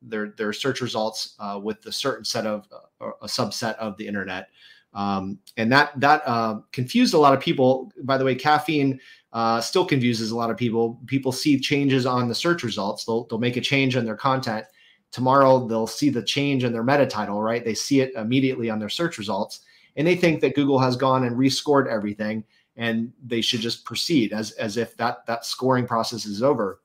their 0.02 0.30
their 0.36 0.52
search 0.52 0.80
results 0.80 1.36
with 1.62 1.84
a 1.86 1.92
certain 1.92 2.24
set 2.24 2.46
of 2.46 2.66
a 3.00 3.26
subset 3.26 3.74
of 3.76 3.96
the 3.96 4.06
internet. 4.06 4.48
Um, 4.94 5.38
and 5.56 5.72
that 5.72 5.98
that 6.00 6.22
uh, 6.26 6.60
confused 6.72 7.14
a 7.14 7.18
lot 7.18 7.34
of 7.34 7.40
people. 7.40 7.90
By 8.02 8.18
the 8.18 8.24
way, 8.24 8.34
caffeine 8.34 9.00
uh, 9.32 9.60
still 9.60 9.86
confuses 9.86 10.30
a 10.30 10.36
lot 10.36 10.50
of 10.50 10.56
people. 10.56 11.00
People 11.06 11.32
see 11.32 11.58
changes 11.58 12.04
on 12.04 12.28
the 12.28 12.34
search 12.34 12.62
results. 12.62 13.04
They'll 13.04 13.24
they'll 13.26 13.38
make 13.38 13.56
a 13.56 13.60
change 13.60 13.96
in 13.96 14.04
their 14.04 14.16
content. 14.16 14.66
Tomorrow 15.12 15.68
they'll 15.68 15.86
see 15.86 16.10
the 16.10 16.22
change 16.22 16.64
in 16.64 16.72
their 16.72 16.82
meta 16.82 17.06
title. 17.06 17.40
Right? 17.40 17.64
They 17.64 17.74
see 17.74 18.00
it 18.00 18.14
immediately 18.14 18.70
on 18.70 18.78
their 18.78 18.88
search 18.88 19.18
results, 19.18 19.60
and 19.96 20.06
they 20.06 20.16
think 20.16 20.40
that 20.40 20.54
Google 20.54 20.78
has 20.78 20.96
gone 20.96 21.24
and 21.24 21.36
rescored 21.36 21.86
everything, 21.86 22.44
and 22.76 23.12
they 23.24 23.40
should 23.40 23.60
just 23.60 23.84
proceed 23.84 24.32
as 24.32 24.52
as 24.52 24.76
if 24.76 24.96
that 24.96 25.24
that 25.26 25.44
scoring 25.44 25.86
process 25.86 26.26
is 26.26 26.42
over. 26.42 26.80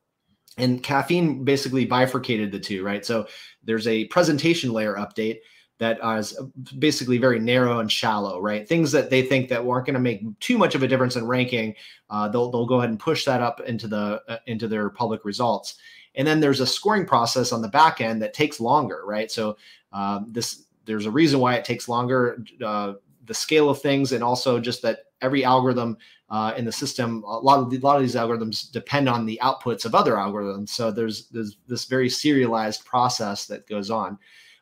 And 0.58 0.82
caffeine 0.82 1.44
basically 1.44 1.84
bifurcated 1.84 2.52
the 2.52 2.60
two. 2.60 2.84
Right? 2.84 3.04
So 3.04 3.26
there's 3.64 3.88
a 3.88 4.04
presentation 4.06 4.72
layer 4.72 4.94
update 4.94 5.40
that 5.78 5.98
is 6.18 6.36
basically 6.78 7.18
very 7.18 7.38
narrow 7.38 7.78
and 7.78 7.90
shallow, 7.90 8.40
right? 8.40 8.68
Things 8.68 8.90
that 8.92 9.10
they 9.10 9.22
think 9.22 9.48
that 9.48 9.64
weren't 9.64 9.86
going 9.86 9.94
to 9.94 10.00
make 10.00 10.22
too 10.40 10.58
much 10.58 10.74
of 10.74 10.82
a 10.82 10.88
difference 10.88 11.16
in 11.16 11.26
ranking, 11.26 11.74
uh, 12.10 12.28
they'll 12.28 12.50
they'll 12.50 12.66
go 12.66 12.78
ahead 12.78 12.90
and 12.90 12.98
push 12.98 13.24
that 13.24 13.40
up 13.40 13.60
into 13.60 13.86
the 13.86 14.20
uh, 14.28 14.38
into 14.46 14.66
their 14.66 14.90
public 14.90 15.24
results. 15.24 15.76
And 16.18 16.26
then 16.26 16.40
there's 16.40 16.60
a 16.60 16.66
scoring 16.66 17.06
process 17.06 17.52
on 17.52 17.62
the 17.62 17.68
back 17.68 18.02
end 18.02 18.20
that 18.20 18.34
takes 18.34 18.60
longer, 18.60 19.02
right? 19.06 19.30
So 19.30 19.56
um, 19.92 20.26
this 20.30 20.64
there's 20.84 21.06
a 21.06 21.10
reason 21.10 21.40
why 21.40 21.54
it 21.54 21.64
takes 21.64 21.88
longer. 21.88 22.44
Uh, 22.62 22.94
the 23.24 23.34
scale 23.34 23.70
of 23.70 23.80
things, 23.80 24.12
and 24.12 24.22
also 24.22 24.58
just 24.58 24.82
that 24.82 25.04
every 25.20 25.44
algorithm 25.44 25.96
uh, 26.30 26.52
in 26.56 26.64
the 26.64 26.72
system, 26.72 27.22
a 27.24 27.38
lot 27.38 27.60
of 27.60 27.70
the, 27.70 27.78
a 27.78 27.80
lot 27.80 27.96
of 27.96 28.02
these 28.02 28.14
algorithms 28.14 28.70
depend 28.70 29.08
on 29.08 29.24
the 29.24 29.38
outputs 29.42 29.84
of 29.84 29.94
other 29.94 30.14
algorithms. 30.14 30.70
So 30.70 30.90
there's 30.90 31.28
there's 31.28 31.56
this 31.66 31.84
very 31.84 32.08
serialized 32.08 32.84
process 32.84 33.46
that 33.46 33.66
goes 33.68 33.90
on. 33.90 34.18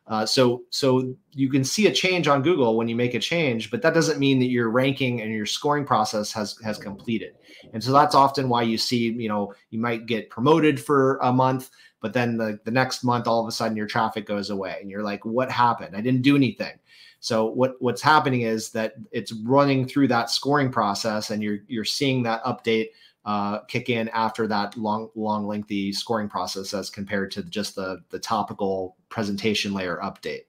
Uh, 0.09 0.25
so 0.25 0.63
so 0.71 1.15
you 1.33 1.51
can 1.51 1.65
see 1.65 1.89
a 1.89 1.93
change 1.93 2.29
on 2.29 2.41
Google 2.43 2.77
when 2.77 2.89
you 2.89 2.95
make 2.95 3.15
a 3.15 3.19
change, 3.19 3.71
but 3.71 3.83
that 3.83 3.95
doesn't 3.95 4.21
mean 4.21 4.39
that 4.39 4.47
your 4.47 4.71
ranking 4.71 5.21
and 5.21 5.33
your 5.33 5.47
scoring 5.47 5.85
process 5.85 6.31
has 6.33 6.57
has 6.65 6.79
completed. 6.79 7.35
And 7.73 7.83
so 7.83 7.93
that's 7.93 8.15
often 8.15 8.49
why 8.49 8.63
you 8.63 8.79
see, 8.79 9.11
you 9.11 9.29
know, 9.29 9.53
you 9.71 9.81
might 9.81 10.07
get 10.07 10.31
promoted 10.31 10.81
for 10.81 11.19
a 11.23 11.33
month, 11.33 11.71
but 12.01 12.13
then 12.13 12.37
the, 12.37 12.61
the 12.65 12.71
next 12.71 13.03
month 13.03 13.27
all 13.27 13.41
of 13.41 13.49
a 13.49 13.53
sudden 13.53 13.77
your 13.77 13.89
traffic 13.89 14.27
goes 14.27 14.51
away 14.51 14.79
and 14.81 14.89
you're 14.89 15.03
like, 15.03 15.25
what 15.25 15.51
happened? 15.51 15.97
I 15.97 16.01
didn't 16.01 16.23
do 16.23 16.37
anything. 16.37 16.79
So 17.19 17.47
what 17.47 17.75
what's 17.81 18.03
happening 18.03 18.43
is 18.43 18.71
that 18.71 18.95
it's 19.11 19.33
running 19.33 19.89
through 19.89 20.07
that 20.09 20.31
scoring 20.31 20.71
process 20.71 21.31
and 21.31 21.43
you're 21.43 21.59
you're 21.67 21.85
seeing 21.85 22.23
that 22.23 22.45
update 22.45 22.91
uh, 23.27 23.59
kick 23.65 23.91
in 23.91 24.09
after 24.11 24.47
that 24.47 24.77
long, 24.77 25.11
long, 25.17 25.47
lengthy 25.47 25.93
scoring 25.93 26.29
process 26.29 26.73
as 26.73 26.89
compared 26.89 27.31
to 27.33 27.43
just 27.43 27.75
the, 27.75 28.01
the 28.11 28.19
topical 28.21 28.97
presentation 29.09 29.75
layer 29.75 29.99
update. 30.03 30.43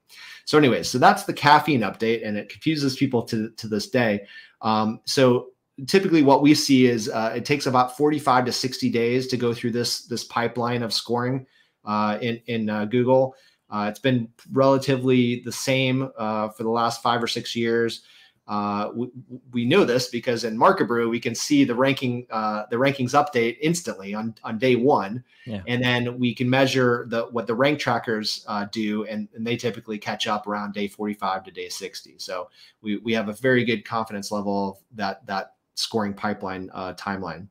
So, 0.46 0.60
anyway, 0.60 0.84
so 0.84 1.00
that's 1.00 1.24
the 1.24 1.34
caffeine 1.34 1.82
update, 1.82 2.26
and 2.26 2.38
it 2.38 2.50
confuses 2.50 2.96
people 2.96 3.24
to, 3.24 3.50
to 3.50 3.68
this 3.68 3.90
day. 3.90 4.28
Um, 4.62 5.02
so, 5.06 5.48
typically, 5.88 6.22
what 6.22 6.44
we 6.44 6.54
see 6.54 6.86
is 6.86 7.10
uh, 7.10 7.34
it 7.36 7.46
takes 7.46 7.66
about 7.66 7.98
45 7.98 8.46
to 8.46 8.52
60 8.52 8.90
days 8.92 9.26
to 9.28 9.38
go 9.38 9.54
through 9.56 9.72
this 9.72 10.06
this 10.06 10.24
pipeline 10.24 10.84
of 10.84 10.94
scoring 10.94 11.48
uh, 11.84 12.20
in 12.22 12.40
in 12.46 12.70
uh, 12.70 12.86
Google. 12.86 13.36
Uh, 13.70 13.88
it's 13.90 14.00
been 14.00 14.30
relatively 14.52 15.42
the 15.42 15.52
same 15.52 16.10
uh, 16.18 16.50
for 16.50 16.64
the 16.64 16.70
last 16.70 17.02
five 17.02 17.22
or 17.22 17.28
six 17.28 17.56
years. 17.56 18.04
Uh, 18.48 18.92
we, 18.96 19.10
we, 19.52 19.66
know 19.66 19.84
this 19.84 20.08
because 20.08 20.46
in 20.46 20.58
Market 20.58 20.86
Brew 20.86 21.10
we 21.10 21.20
can 21.20 21.36
see 21.36 21.66
the 21.66 21.76
ranking 21.76 22.26
uh, 22.32 22.64
the 22.70 22.78
rankings 22.78 23.12
update 23.12 23.58
instantly 23.62 24.14
on, 24.14 24.34
on 24.42 24.58
day 24.58 24.78
one, 24.78 25.22
yeah. 25.46 25.62
and 25.68 25.84
then 25.84 26.18
we 26.18 26.34
can 26.34 26.50
measure 26.50 27.06
the 27.10 27.24
what 27.24 27.46
the 27.46 27.54
rank 27.54 27.78
trackers 27.78 28.46
uh, 28.48 28.66
do, 28.72 29.04
and, 29.06 29.28
and, 29.36 29.46
they 29.46 29.58
typically 29.58 29.98
catch 29.98 30.28
up 30.28 30.48
around 30.48 30.74
day 30.74 30.88
45 30.88 31.44
to 31.44 31.52
day 31.52 31.68
60. 31.68 32.16
So 32.20 32.50
we, 32.82 32.98
we 32.98 33.12
have 33.12 33.28
a 33.28 33.34
very 33.34 33.66
good 33.66 33.84
confidence 33.84 34.32
level 34.32 34.70
of 34.70 34.78
that 34.96 35.26
that 35.26 35.56
scoring 35.76 36.14
pipeline 36.14 36.70
uh, 36.74 36.94
timeline. 36.94 37.48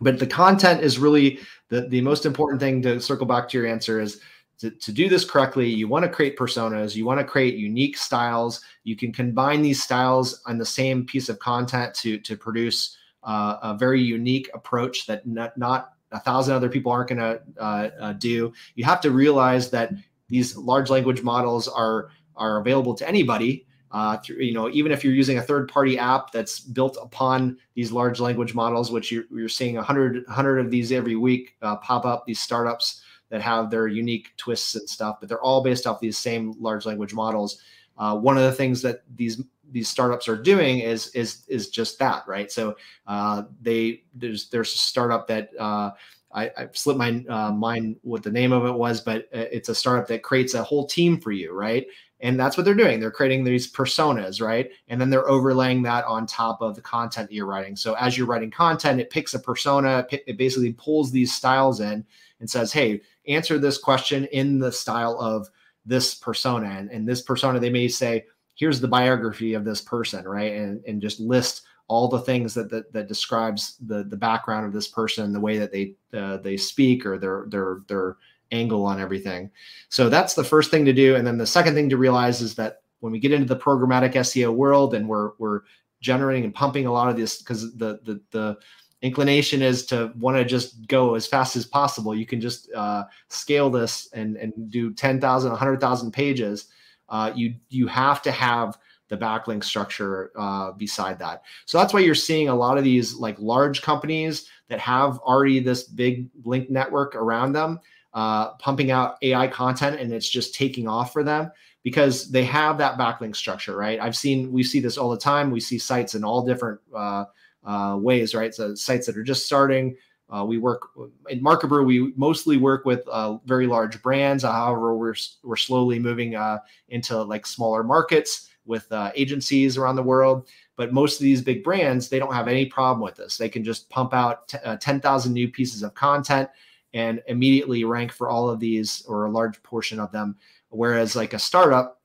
But 0.00 0.18
the 0.18 0.26
content 0.26 0.82
is 0.82 0.98
really 0.98 1.40
the 1.68 1.82
the 1.82 2.00
most 2.00 2.24
important 2.24 2.60
thing 2.60 2.80
to 2.82 2.98
circle 2.98 3.26
back 3.26 3.46
to 3.50 3.58
your 3.58 3.66
answer 3.66 4.00
is 4.00 4.22
to, 4.60 4.70
to 4.70 4.92
do 4.92 5.08
this 5.08 5.24
correctly, 5.24 5.68
you 5.68 5.88
want 5.88 6.04
to 6.04 6.08
create 6.08 6.36
personas, 6.36 6.94
you 6.94 7.06
want 7.06 7.18
to 7.18 7.24
create 7.24 7.54
unique 7.54 7.96
styles. 7.96 8.60
You 8.84 8.94
can 8.94 9.10
combine 9.10 9.62
these 9.62 9.82
styles 9.82 10.42
on 10.46 10.58
the 10.58 10.66
same 10.66 11.06
piece 11.06 11.30
of 11.30 11.38
content 11.38 11.94
to, 11.94 12.18
to 12.18 12.36
produce 12.36 12.96
uh, 13.22 13.56
a 13.62 13.74
very 13.74 14.02
unique 14.02 14.50
approach 14.52 15.06
that 15.06 15.26
not, 15.26 15.56
not 15.56 15.94
a 16.12 16.20
thousand 16.20 16.54
other 16.54 16.68
people 16.68 16.92
aren't 16.92 17.08
going 17.08 17.18
to 17.18 17.40
uh, 17.58 17.90
uh, 18.00 18.12
do. 18.14 18.52
You 18.74 18.84
have 18.84 19.00
to 19.00 19.10
realize 19.10 19.70
that 19.70 19.92
these 20.28 20.56
large 20.56 20.90
language 20.90 21.22
models 21.22 21.66
are 21.66 22.10
are 22.36 22.60
available 22.60 22.94
to 22.94 23.06
anybody. 23.06 23.66
Uh, 23.92 24.16
through, 24.18 24.36
you 24.36 24.54
know, 24.54 24.70
even 24.70 24.92
if 24.92 25.02
you're 25.02 25.12
using 25.12 25.38
a 25.38 25.42
third-party 25.42 25.98
app 25.98 26.30
that's 26.30 26.60
built 26.60 26.96
upon 27.02 27.58
these 27.74 27.90
large 27.90 28.20
language 28.20 28.54
models, 28.54 28.92
which 28.92 29.10
you're, 29.10 29.24
you're 29.32 29.48
seeing 29.48 29.74
100, 29.74 30.24
100 30.28 30.58
of 30.58 30.70
these 30.70 30.92
every 30.92 31.16
week 31.16 31.56
uh, 31.62 31.74
pop 31.78 32.04
up, 32.04 32.24
these 32.24 32.38
startups 32.38 33.02
that 33.30 33.40
have 33.40 33.70
their 33.70 33.86
unique 33.86 34.32
twists 34.36 34.74
and 34.74 34.88
stuff, 34.88 35.18
but 35.20 35.28
they're 35.28 35.42
all 35.42 35.62
based 35.62 35.86
off 35.86 36.00
these 36.00 36.18
same 36.18 36.54
large 36.60 36.84
language 36.84 37.14
models. 37.14 37.62
Uh, 37.96 38.16
one 38.16 38.36
of 38.36 38.44
the 38.44 38.52
things 38.52 38.82
that 38.82 39.02
these 39.16 39.42
these 39.72 39.88
startups 39.88 40.28
are 40.28 40.36
doing 40.36 40.80
is 40.80 41.08
is 41.14 41.44
is 41.48 41.68
just 41.70 41.98
that, 41.98 42.24
right? 42.26 42.50
So 42.50 42.76
uh, 43.06 43.44
they 43.62 44.02
there's 44.14 44.48
there's 44.48 44.74
a 44.74 44.78
startup 44.78 45.26
that 45.28 45.50
uh, 45.58 45.92
I, 46.32 46.50
I 46.56 46.68
slipped 46.72 46.98
my 46.98 47.24
uh, 47.28 47.52
mind 47.52 47.96
what 48.02 48.22
the 48.22 48.30
name 48.30 48.52
of 48.52 48.64
it 48.66 48.74
was, 48.74 49.00
but 49.00 49.22
uh, 49.34 49.46
it's 49.52 49.68
a 49.68 49.74
startup 49.74 50.08
that 50.08 50.22
creates 50.22 50.54
a 50.54 50.62
whole 50.62 50.86
team 50.86 51.20
for 51.20 51.32
you, 51.32 51.52
right? 51.52 51.86
And 52.22 52.38
that's 52.38 52.56
what 52.56 52.64
they're 52.64 52.74
doing. 52.74 53.00
They're 53.00 53.10
creating 53.10 53.44
these 53.44 53.72
personas, 53.72 54.42
right? 54.42 54.70
And 54.88 55.00
then 55.00 55.08
they're 55.08 55.28
overlaying 55.28 55.82
that 55.84 56.04
on 56.04 56.26
top 56.26 56.60
of 56.60 56.74
the 56.74 56.82
content 56.82 57.28
that 57.28 57.34
you're 57.34 57.46
writing. 57.46 57.76
So 57.76 57.94
as 57.94 58.16
you're 58.16 58.26
writing 58.26 58.50
content, 58.50 59.00
it 59.00 59.08
picks 59.08 59.32
a 59.32 59.38
persona, 59.38 60.06
it 60.10 60.36
basically 60.36 60.74
pulls 60.74 61.10
these 61.10 61.34
styles 61.34 61.80
in 61.80 62.04
and 62.40 62.50
says, 62.50 62.72
hey, 62.72 63.00
answer 63.30 63.58
this 63.58 63.78
question 63.78 64.26
in 64.26 64.58
the 64.58 64.72
style 64.72 65.18
of 65.18 65.48
this 65.86 66.14
persona. 66.14 66.68
And, 66.68 66.90
and 66.90 67.08
this 67.08 67.22
persona, 67.22 67.58
they 67.58 67.70
may 67.70 67.88
say, 67.88 68.24
here's 68.54 68.80
the 68.80 68.88
biography 68.88 69.54
of 69.54 69.64
this 69.64 69.80
person, 69.80 70.26
right? 70.26 70.52
And, 70.52 70.84
and 70.86 71.00
just 71.00 71.20
list 71.20 71.62
all 71.88 72.08
the 72.08 72.20
things 72.20 72.54
that, 72.54 72.70
that, 72.70 72.92
that 72.92 73.08
describes 73.08 73.76
the, 73.86 74.04
the 74.04 74.16
background 74.16 74.66
of 74.66 74.72
this 74.72 74.86
person, 74.86 75.32
the 75.32 75.40
way 75.40 75.58
that 75.58 75.72
they, 75.72 75.94
uh, 76.14 76.36
they 76.36 76.56
speak 76.56 77.04
or 77.04 77.18
their, 77.18 77.46
their, 77.48 77.78
their 77.88 78.16
angle 78.52 78.84
on 78.84 79.00
everything. 79.00 79.50
So 79.88 80.08
that's 80.08 80.34
the 80.34 80.44
first 80.44 80.70
thing 80.70 80.84
to 80.84 80.92
do. 80.92 81.16
And 81.16 81.26
then 81.26 81.38
the 81.38 81.46
second 81.46 81.74
thing 81.74 81.88
to 81.88 81.96
realize 81.96 82.40
is 82.40 82.54
that 82.56 82.82
when 83.00 83.12
we 83.12 83.18
get 83.18 83.32
into 83.32 83.52
the 83.52 83.60
programmatic 83.60 84.12
SEO 84.12 84.54
world 84.54 84.94
and 84.94 85.08
we're, 85.08 85.32
we're 85.38 85.62
generating 86.00 86.44
and 86.44 86.54
pumping 86.54 86.86
a 86.86 86.92
lot 86.92 87.08
of 87.08 87.16
this 87.16 87.38
because 87.38 87.76
the, 87.76 87.98
the, 88.04 88.20
the, 88.30 88.58
inclination 89.02 89.62
is 89.62 89.86
to 89.86 90.12
want 90.18 90.36
to 90.36 90.44
just 90.44 90.86
go 90.86 91.14
as 91.14 91.26
fast 91.26 91.56
as 91.56 91.64
possible. 91.64 92.14
You 92.14 92.26
can 92.26 92.40
just 92.40 92.70
uh, 92.72 93.04
scale 93.28 93.70
this 93.70 94.08
and 94.12 94.36
and 94.36 94.52
do 94.70 94.92
10,000, 94.92 95.50
100,000 95.50 96.10
pages. 96.12 96.66
Uh, 97.08 97.32
you 97.34 97.54
you 97.68 97.86
have 97.86 98.22
to 98.22 98.30
have 98.30 98.78
the 99.08 99.16
backlink 99.16 99.64
structure 99.64 100.30
uh, 100.38 100.70
beside 100.72 101.18
that. 101.18 101.42
So 101.66 101.78
that's 101.78 101.92
why 101.92 102.00
you're 102.00 102.14
seeing 102.14 102.48
a 102.48 102.54
lot 102.54 102.78
of 102.78 102.84
these 102.84 103.14
like 103.14 103.36
large 103.38 103.82
companies 103.82 104.48
that 104.68 104.78
have 104.78 105.18
already 105.18 105.58
this 105.58 105.82
big 105.82 106.28
link 106.44 106.70
network 106.70 107.16
around 107.16 107.52
them, 107.52 107.80
uh, 108.14 108.52
pumping 108.54 108.92
out 108.92 109.16
AI 109.22 109.48
content, 109.48 110.00
and 110.00 110.12
it's 110.12 110.28
just 110.28 110.54
taking 110.54 110.86
off 110.86 111.12
for 111.12 111.24
them 111.24 111.50
because 111.82 112.30
they 112.30 112.44
have 112.44 112.78
that 112.78 112.98
backlink 112.98 113.34
structure, 113.34 113.76
right? 113.76 113.98
I've 114.00 114.16
seen 114.16 114.52
we 114.52 114.62
see 114.62 114.78
this 114.78 114.96
all 114.96 115.10
the 115.10 115.18
time. 115.18 115.50
We 115.50 115.60
see 115.60 115.78
sites 115.78 116.14
in 116.14 116.22
all 116.22 116.46
different 116.46 116.80
uh, 116.94 117.24
uh, 117.64 117.96
ways, 118.00 118.34
right? 118.34 118.54
So 118.54 118.74
sites 118.74 119.06
that 119.06 119.16
are 119.16 119.22
just 119.22 119.46
starting. 119.46 119.96
Uh, 120.28 120.44
we 120.44 120.58
work 120.58 120.90
in 121.28 121.42
Market 121.42 121.68
Brew. 121.68 121.84
We 121.84 122.12
mostly 122.16 122.56
work 122.56 122.84
with 122.84 123.06
uh, 123.08 123.38
very 123.46 123.66
large 123.66 124.00
brands. 124.00 124.44
However, 124.44 124.96
we're 124.96 125.14
we're 125.42 125.56
slowly 125.56 125.98
moving 125.98 126.36
uh, 126.36 126.58
into 126.88 127.20
like 127.20 127.46
smaller 127.46 127.82
markets 127.82 128.48
with 128.64 128.90
uh, 128.92 129.10
agencies 129.14 129.76
around 129.76 129.96
the 129.96 130.02
world. 130.02 130.48
But 130.76 130.92
most 130.92 131.18
of 131.20 131.24
these 131.24 131.42
big 131.42 131.64
brands, 131.64 132.08
they 132.08 132.18
don't 132.18 132.32
have 132.32 132.48
any 132.48 132.66
problem 132.66 133.02
with 133.02 133.16
this. 133.16 133.36
They 133.36 133.48
can 133.48 133.64
just 133.64 133.90
pump 133.90 134.14
out 134.14 134.48
t- 134.48 134.58
uh, 134.64 134.76
ten 134.76 135.00
thousand 135.00 135.32
new 135.32 135.48
pieces 135.48 135.82
of 135.82 135.94
content 135.94 136.48
and 136.94 137.22
immediately 137.26 137.84
rank 137.84 138.12
for 138.12 138.30
all 138.30 138.48
of 138.48 138.60
these 138.60 139.04
or 139.06 139.26
a 139.26 139.30
large 139.30 139.62
portion 139.62 140.00
of 140.00 140.12
them. 140.12 140.36
Whereas 140.70 141.16
like 141.16 141.34
a 141.34 141.38
startup, 141.38 142.00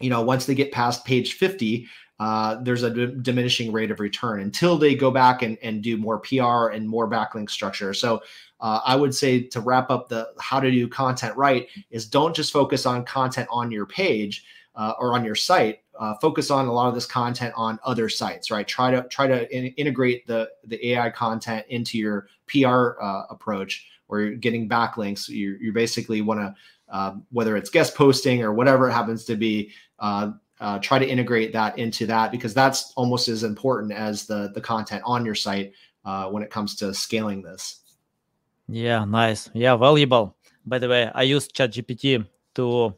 you 0.00 0.10
know, 0.10 0.22
once 0.22 0.46
they 0.46 0.54
get 0.54 0.72
past 0.72 1.04
page 1.04 1.34
50, 1.34 1.86
uh, 2.20 2.56
there's 2.62 2.82
a 2.82 2.90
d- 2.90 3.14
diminishing 3.22 3.70
rate 3.70 3.90
of 3.90 4.00
return 4.00 4.40
until 4.40 4.76
they 4.76 4.94
go 4.94 5.10
back 5.10 5.42
and, 5.42 5.56
and 5.62 5.82
do 5.82 5.96
more 5.96 6.18
PR 6.18 6.68
and 6.68 6.88
more 6.88 7.08
backlink 7.08 7.48
structure. 7.48 7.94
So 7.94 8.20
uh, 8.60 8.80
I 8.84 8.96
would 8.96 9.14
say 9.14 9.42
to 9.42 9.60
wrap 9.60 9.90
up 9.90 10.08
the 10.08 10.32
how 10.40 10.58
to 10.58 10.70
do 10.70 10.88
content 10.88 11.36
right 11.36 11.68
is 11.90 12.06
don't 12.06 12.34
just 12.34 12.52
focus 12.52 12.86
on 12.86 13.04
content 13.04 13.48
on 13.50 13.70
your 13.70 13.86
page 13.86 14.44
uh, 14.74 14.94
or 14.98 15.14
on 15.14 15.24
your 15.24 15.36
site. 15.36 15.80
Uh, 15.98 16.14
focus 16.20 16.50
on 16.50 16.66
a 16.66 16.72
lot 16.72 16.88
of 16.88 16.94
this 16.94 17.06
content 17.06 17.52
on 17.56 17.78
other 17.84 18.08
sites, 18.08 18.50
right? 18.50 18.66
Try 18.66 18.90
to 18.90 19.02
try 19.08 19.26
to 19.26 19.56
in- 19.56 19.72
integrate 19.74 20.26
the 20.26 20.48
the 20.64 20.92
AI 20.92 21.10
content 21.10 21.66
into 21.68 21.98
your 21.98 22.28
PR 22.46 23.00
uh, 23.00 23.24
approach, 23.30 23.86
where 24.06 24.22
you're 24.22 24.34
getting 24.36 24.68
backlinks. 24.68 25.28
You 25.28 25.56
you 25.60 25.72
basically 25.72 26.20
want 26.20 26.40
to 26.40 26.54
whether 27.30 27.56
it's 27.56 27.70
guest 27.70 27.94
posting 27.94 28.42
or 28.42 28.52
whatever 28.52 28.88
it 28.88 28.92
happens 28.92 29.24
to 29.26 29.36
be, 29.36 29.70
uh, 29.98 30.32
uh, 30.60 30.78
try 30.78 30.98
to 30.98 31.06
integrate 31.06 31.52
that 31.52 31.78
into 31.78 32.06
that 32.06 32.30
because 32.30 32.54
that's 32.54 32.92
almost 32.96 33.28
as 33.28 33.44
important 33.44 33.92
as 33.92 34.26
the 34.26 34.50
the 34.54 34.60
content 34.60 35.02
on 35.04 35.24
your 35.24 35.34
site 35.34 35.72
uh, 36.04 36.28
when 36.28 36.42
it 36.42 36.50
comes 36.50 36.74
to 36.76 36.92
scaling 36.92 37.42
this. 37.42 37.80
Yeah, 38.68 39.04
nice. 39.04 39.50
Yeah, 39.54 39.76
valuable. 39.76 40.36
By 40.66 40.78
the 40.78 40.88
way, 40.88 41.10
I 41.14 41.22
use 41.22 41.48
ChatGPT 41.48 42.26
to 42.56 42.94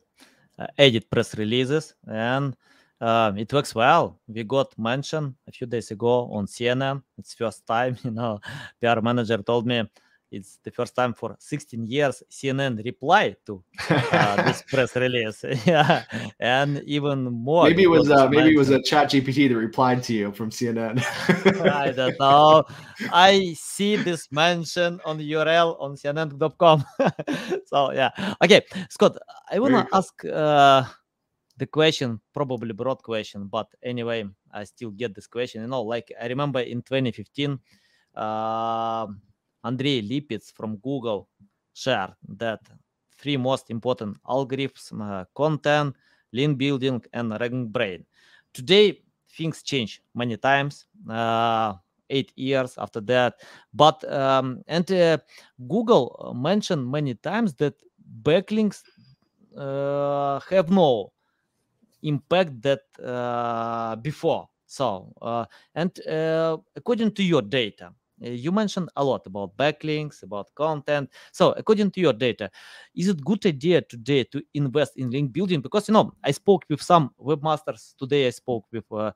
uh, 0.59 0.67
edit 0.77 1.09
press 1.11 1.37
releases, 1.37 1.95
and 2.07 2.57
uh, 3.01 3.33
it 3.37 3.53
works 3.53 3.75
well. 3.75 4.19
We 4.27 4.45
got 4.45 4.77
mentioned 4.79 5.35
a 5.47 5.53
few 5.53 5.67
days 5.67 5.91
ago 5.91 6.31
on 6.33 6.47
CNN. 6.47 7.03
It's 7.19 7.35
first 7.35 7.67
time, 7.67 7.97
you 8.05 8.11
know, 8.11 8.41
PR 8.81 9.01
manager 9.01 9.39
told 9.39 9.67
me 9.67 9.89
it's 10.31 10.59
the 10.63 10.71
first 10.71 10.95
time 10.95 11.13
for 11.13 11.37
16 11.39 11.87
years 11.87 12.23
CNN 12.31 12.83
replied 12.85 13.37
to 13.47 13.63
uh, 13.91 14.43
this 14.43 14.63
press 14.69 14.95
release. 14.97 15.45
yeah, 15.67 16.05
and 16.39 16.83
even 16.85 17.25
more. 17.25 17.65
Maybe 17.65 17.85
it 17.85 17.91
was 17.91 18.11
uh, 18.11 18.29
maybe 18.29 18.55
it 18.55 18.59
was 18.59 18.71
a 18.71 18.81
Chat 18.83 19.11
GPT 19.11 19.49
that 19.49 19.57
replied 19.57 20.03
to 20.05 20.15
you 20.15 20.33
from 20.33 20.51
CNN. 20.51 21.03
I 21.69 21.91
don't 21.97 22.19
know. 22.19 22.65
I 23.13 23.55
see 23.59 23.97
this 23.97 24.31
mention 24.31 25.01
on 25.05 25.19
the 25.19 25.33
URL 25.33 25.81
on 25.81 25.97
CNN.com. 25.97 26.85
so 27.67 27.93
yeah, 27.93 28.11
okay, 28.43 28.63
Scott. 28.89 29.19
I 29.51 29.59
wanna 29.59 29.89
ask 29.93 30.25
uh, 30.25 30.85
the 31.57 31.67
question, 31.67 32.21
probably 32.33 32.73
broad 32.73 33.03
question, 33.03 33.49
but 33.49 33.67
anyway, 33.83 34.25
I 34.53 34.65
still 34.65 34.91
get 34.91 35.15
this 35.15 35.27
question. 35.27 35.63
You 35.63 35.69
know, 35.69 35.83
like 35.83 36.13
I 36.21 36.27
remember 36.27 36.61
in 36.61 36.83
2015. 36.83 37.59
Uh, 38.13 39.07
Andrey 39.65 40.03
Lipattsev 40.03 40.53
from 40.55 40.77
Google 40.77 41.29
shared 41.75 42.15
that 42.29 42.61
three 43.19 43.37
most 43.37 43.71
important 43.71 44.17
algorithms 44.25 44.93
uh, 45.01 45.25
content, 45.35 45.95
link 46.33 46.59
building, 46.59 47.03
and 47.13 47.33
RankBrain. 47.33 48.05
Today, 48.53 49.03
things 49.37 49.63
change 49.63 50.03
many 50.15 50.37
times. 50.37 50.87
Uh, 51.09 51.75
eight 52.11 52.33
years 52.37 52.77
after 52.77 53.01
that, 53.01 53.41
but 53.73 54.03
um, 54.13 54.63
and 54.67 54.91
uh, 54.91 55.17
Google 55.69 56.33
mentioned 56.37 56.91
many 56.91 57.15
times 57.15 57.55
that 57.55 57.75
backlinks 58.23 58.83
uh, 59.57 60.41
have 60.51 60.71
no 60.71 61.13
impact 62.03 62.61
that 62.63 62.81
uh, 63.03 63.97
before. 63.97 64.49
So, 64.67 65.13
uh, 65.23 65.45
and 65.75 65.91
according 66.77 67.13
to 67.15 67.23
your 67.23 67.43
data, 67.43 67.93
you 68.21 68.53
mentioned 68.53 68.91
a 68.97 69.05
lot 69.05 69.27
about 69.27 69.57
backlinks, 69.57 70.23
about 70.23 70.55
content. 70.55 71.11
So, 71.33 71.53
according 71.53 71.91
to 71.93 72.01
your 72.01 72.13
data, 72.13 72.51
is 72.95 73.09
it 73.09 73.25
good 73.25 73.45
idea 73.47 73.81
today 73.83 74.25
to 74.25 74.43
invest 74.55 74.97
in 74.97 75.11
link 75.11 75.33
building? 75.33 75.61
Because 75.61 75.89
you 75.89 75.95
know, 75.95 76.13
I 76.23 76.31
spoke 76.33 76.65
with 76.69 76.83
some 76.83 77.11
webmasters 77.21 77.95
today. 77.97 78.27
I 78.27 78.31
spoke 78.31 78.67
with 78.73 78.85
uh, 78.93 79.13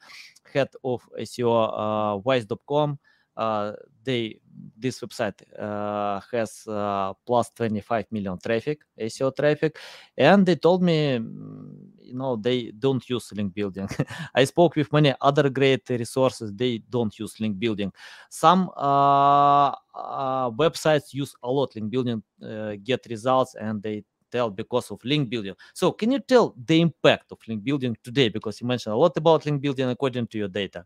head 0.52 0.68
of 0.82 1.02
SEO 1.20 2.14
uh, 2.14 2.16
Wise.com. 2.18 2.98
Uh, 3.36 3.72
they 4.04 4.38
this 4.76 5.00
website 5.00 5.42
uh, 5.58 6.20
has 6.30 6.66
uh, 6.68 7.12
plus 7.26 7.50
25 7.50 8.06
million 8.12 8.38
traffic 8.38 8.80
SEO 8.98 9.34
traffic, 9.34 9.78
and 10.16 10.46
they 10.46 10.56
told 10.56 10.82
me 10.82 11.14
you 11.14 12.14
know 12.14 12.36
they 12.36 12.70
don't 12.78 13.08
use 13.08 13.32
link 13.32 13.54
building. 13.54 13.88
I 14.34 14.44
spoke 14.44 14.76
with 14.76 14.92
many 14.92 15.14
other 15.20 15.48
great 15.48 15.88
resources 15.88 16.52
they 16.52 16.82
don't 16.88 17.18
use 17.18 17.40
link 17.40 17.58
building. 17.58 17.92
Some 18.30 18.70
uh, 18.76 19.70
uh, 19.94 20.50
websites 20.50 21.12
use 21.12 21.34
a 21.42 21.50
lot 21.50 21.74
link 21.74 21.90
building 21.90 22.22
uh, 22.42 22.76
get 22.82 23.06
results 23.08 23.54
and 23.54 23.82
they 23.82 24.04
tell 24.30 24.50
because 24.50 24.90
of 24.90 25.04
link 25.04 25.28
building. 25.28 25.54
So 25.72 25.92
can 25.92 26.10
you 26.12 26.18
tell 26.18 26.54
the 26.66 26.80
impact 26.80 27.32
of 27.32 27.38
link 27.46 27.62
building 27.62 27.96
today? 28.02 28.28
Because 28.28 28.60
you 28.60 28.66
mentioned 28.66 28.92
a 28.92 28.96
lot 28.96 29.16
about 29.16 29.46
link 29.46 29.60
building 29.60 29.88
according 29.88 30.26
to 30.28 30.38
your 30.38 30.48
data 30.48 30.84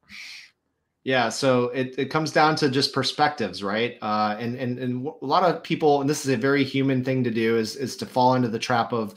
yeah, 1.05 1.29
so 1.29 1.65
it, 1.69 1.95
it 1.99 2.07
comes 2.07 2.33
down 2.33 2.57
to 2.57 2.69
just 2.69 2.93
perspectives, 2.93 3.63
right? 3.63 3.97
Uh, 4.03 4.37
and 4.39 4.57
and 4.57 4.79
and 4.79 5.07
a 5.07 5.25
lot 5.25 5.43
of 5.43 5.63
people, 5.63 6.01
and 6.01 6.11
this 6.11 6.25
is 6.25 6.33
a 6.33 6.37
very 6.37 6.65
human 6.65 7.05
thing 7.05 7.25
to 7.25 7.31
do, 7.31 7.57
is 7.57 7.77
is 7.77 7.97
to 7.99 8.07
fall 8.07 8.35
into 8.35 8.49
the 8.49 8.59
trap 8.59 8.93
of, 8.93 9.15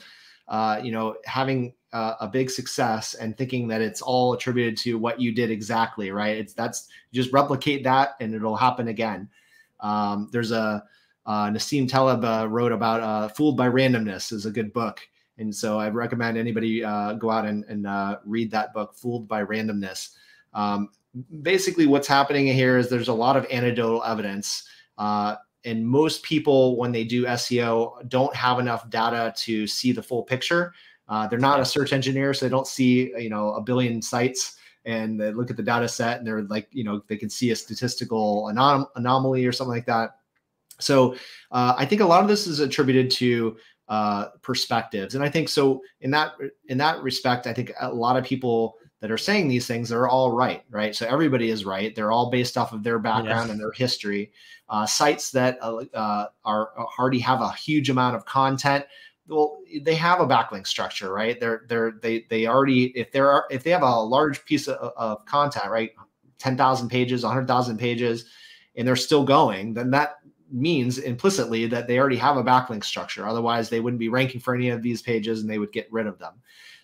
uh, 0.48 0.80
you 0.82 0.92
know, 0.92 1.16
having 1.24 1.74
a 1.94 2.26
big 2.26 2.48
success 2.48 3.12
and 3.12 3.36
thinking 3.36 3.68
that 3.68 3.82
it's 3.82 4.00
all 4.00 4.32
attributed 4.32 4.78
to 4.78 4.98
what 4.98 5.20
you 5.20 5.30
did 5.30 5.50
exactly 5.50 6.10
right 6.10 6.38
it's 6.38 6.54
that's 6.54 6.88
just 7.12 7.30
replicate 7.34 7.84
that 7.84 8.14
and 8.18 8.34
it'll 8.34 8.56
happen 8.56 8.88
again 8.88 9.28
um, 9.80 10.30
there's 10.32 10.52
a 10.52 10.82
uh, 11.26 11.50
Nassim 11.50 11.88
Taleb 11.88 12.24
uh, 12.24 12.48
wrote 12.48 12.72
about 12.72 13.00
uh, 13.00 13.28
"Fooled 13.28 13.56
by 13.56 13.68
Randomness" 13.68 14.32
is 14.32 14.46
a 14.46 14.50
good 14.50 14.72
book, 14.72 15.00
and 15.38 15.54
so 15.54 15.78
I 15.78 15.88
recommend 15.88 16.36
anybody 16.36 16.82
uh, 16.82 17.14
go 17.14 17.30
out 17.30 17.46
and, 17.46 17.64
and 17.64 17.86
uh, 17.86 18.18
read 18.24 18.50
that 18.50 18.72
book, 18.72 18.94
"Fooled 18.96 19.28
by 19.28 19.44
Randomness." 19.44 20.10
Um, 20.54 20.88
basically, 21.42 21.86
what's 21.86 22.08
happening 22.08 22.46
here 22.46 22.78
is 22.78 22.88
there's 22.88 23.08
a 23.08 23.14
lot 23.14 23.36
of 23.36 23.46
anecdotal 23.50 24.02
evidence, 24.04 24.64
uh, 24.98 25.36
and 25.64 25.86
most 25.86 26.22
people, 26.22 26.76
when 26.76 26.92
they 26.92 27.04
do 27.04 27.24
SEO, 27.24 28.08
don't 28.08 28.34
have 28.34 28.58
enough 28.58 28.88
data 28.90 29.32
to 29.38 29.66
see 29.66 29.92
the 29.92 30.02
full 30.02 30.22
picture. 30.22 30.74
Uh, 31.08 31.26
they're 31.26 31.38
not 31.38 31.60
a 31.60 31.64
search 31.64 31.92
engineer, 31.92 32.34
so 32.34 32.46
they 32.46 32.50
don't 32.50 32.66
see 32.66 33.12
you 33.18 33.30
know 33.30 33.54
a 33.54 33.60
billion 33.60 34.00
sites 34.00 34.56
and 34.84 35.20
they 35.20 35.32
look 35.32 35.50
at 35.50 35.56
the 35.56 35.62
data 35.62 35.88
set 35.88 36.18
and 36.18 36.26
they're 36.26 36.42
like 36.42 36.68
you 36.72 36.84
know 36.84 37.02
they 37.06 37.16
can 37.16 37.30
see 37.30 37.50
a 37.50 37.56
statistical 37.56 38.50
anom- 38.52 38.86
anomaly 38.96 39.46
or 39.46 39.52
something 39.52 39.74
like 39.74 39.86
that. 39.86 40.16
So 40.80 41.14
uh, 41.50 41.74
I 41.76 41.86
think 41.86 42.00
a 42.00 42.06
lot 42.06 42.22
of 42.22 42.28
this 42.28 42.46
is 42.46 42.58
attributed 42.60 43.10
to 43.12 43.56
uh, 43.88 44.26
perspectives, 44.42 45.14
and 45.14 45.22
I 45.22 45.28
think 45.28 45.48
so 45.48 45.82
in 46.00 46.10
that 46.12 46.32
in 46.68 46.78
that 46.78 47.02
respect, 47.02 47.46
I 47.46 47.52
think 47.52 47.72
a 47.80 47.92
lot 47.92 48.16
of 48.16 48.24
people 48.24 48.76
that 49.02 49.10
are 49.10 49.18
saying 49.18 49.48
these 49.48 49.66
things 49.66 49.90
are 49.90 50.08
all 50.08 50.30
right, 50.30 50.62
right? 50.70 50.94
So 50.94 51.06
everybody 51.06 51.50
is 51.50 51.64
right. 51.64 51.94
They're 51.94 52.12
all 52.12 52.30
based 52.30 52.56
off 52.56 52.72
of 52.72 52.84
their 52.84 53.00
background 53.00 53.50
and 53.50 53.58
their 53.58 53.72
history. 53.72 54.32
Uh, 54.68 54.86
sites 54.86 55.32
that 55.32 55.58
uh, 55.60 55.84
uh 55.92 56.26
are 56.46 56.70
already 56.98 57.18
have 57.18 57.42
a 57.42 57.52
huge 57.52 57.90
amount 57.90 58.16
of 58.16 58.24
content 58.24 58.86
well 59.28 59.58
they 59.82 59.94
have 59.94 60.20
a 60.20 60.26
backlink 60.26 60.66
structure 60.66 61.12
right 61.12 61.38
they're 61.38 61.64
they're 61.68 61.92
they 62.02 62.24
they 62.30 62.46
already 62.46 62.86
if 62.96 63.12
there 63.12 63.30
are 63.30 63.44
if 63.50 63.62
they 63.62 63.70
have 63.70 63.82
a 63.82 64.00
large 64.00 64.44
piece 64.44 64.68
of, 64.68 64.92
of 64.96 65.24
content 65.26 65.70
right 65.70 65.90
10,000 66.38 66.88
pages 66.88 67.22
100,000 67.22 67.78
pages 67.78 68.26
and 68.76 68.86
they're 68.86 68.96
still 68.96 69.24
going 69.24 69.74
then 69.74 69.90
that 69.90 70.16
means 70.50 70.98
implicitly 70.98 71.66
that 71.66 71.86
they 71.86 71.98
already 71.98 72.16
have 72.16 72.36
a 72.36 72.42
backlink 72.42 72.84
structure 72.84 73.26
otherwise 73.26 73.68
they 73.68 73.80
wouldn't 73.80 74.00
be 74.00 74.08
ranking 74.08 74.40
for 74.40 74.54
any 74.54 74.70
of 74.70 74.82
these 74.82 75.02
pages 75.02 75.40
and 75.40 75.50
they 75.50 75.58
would 75.58 75.72
get 75.72 75.92
rid 75.92 76.06
of 76.06 76.18
them 76.18 76.34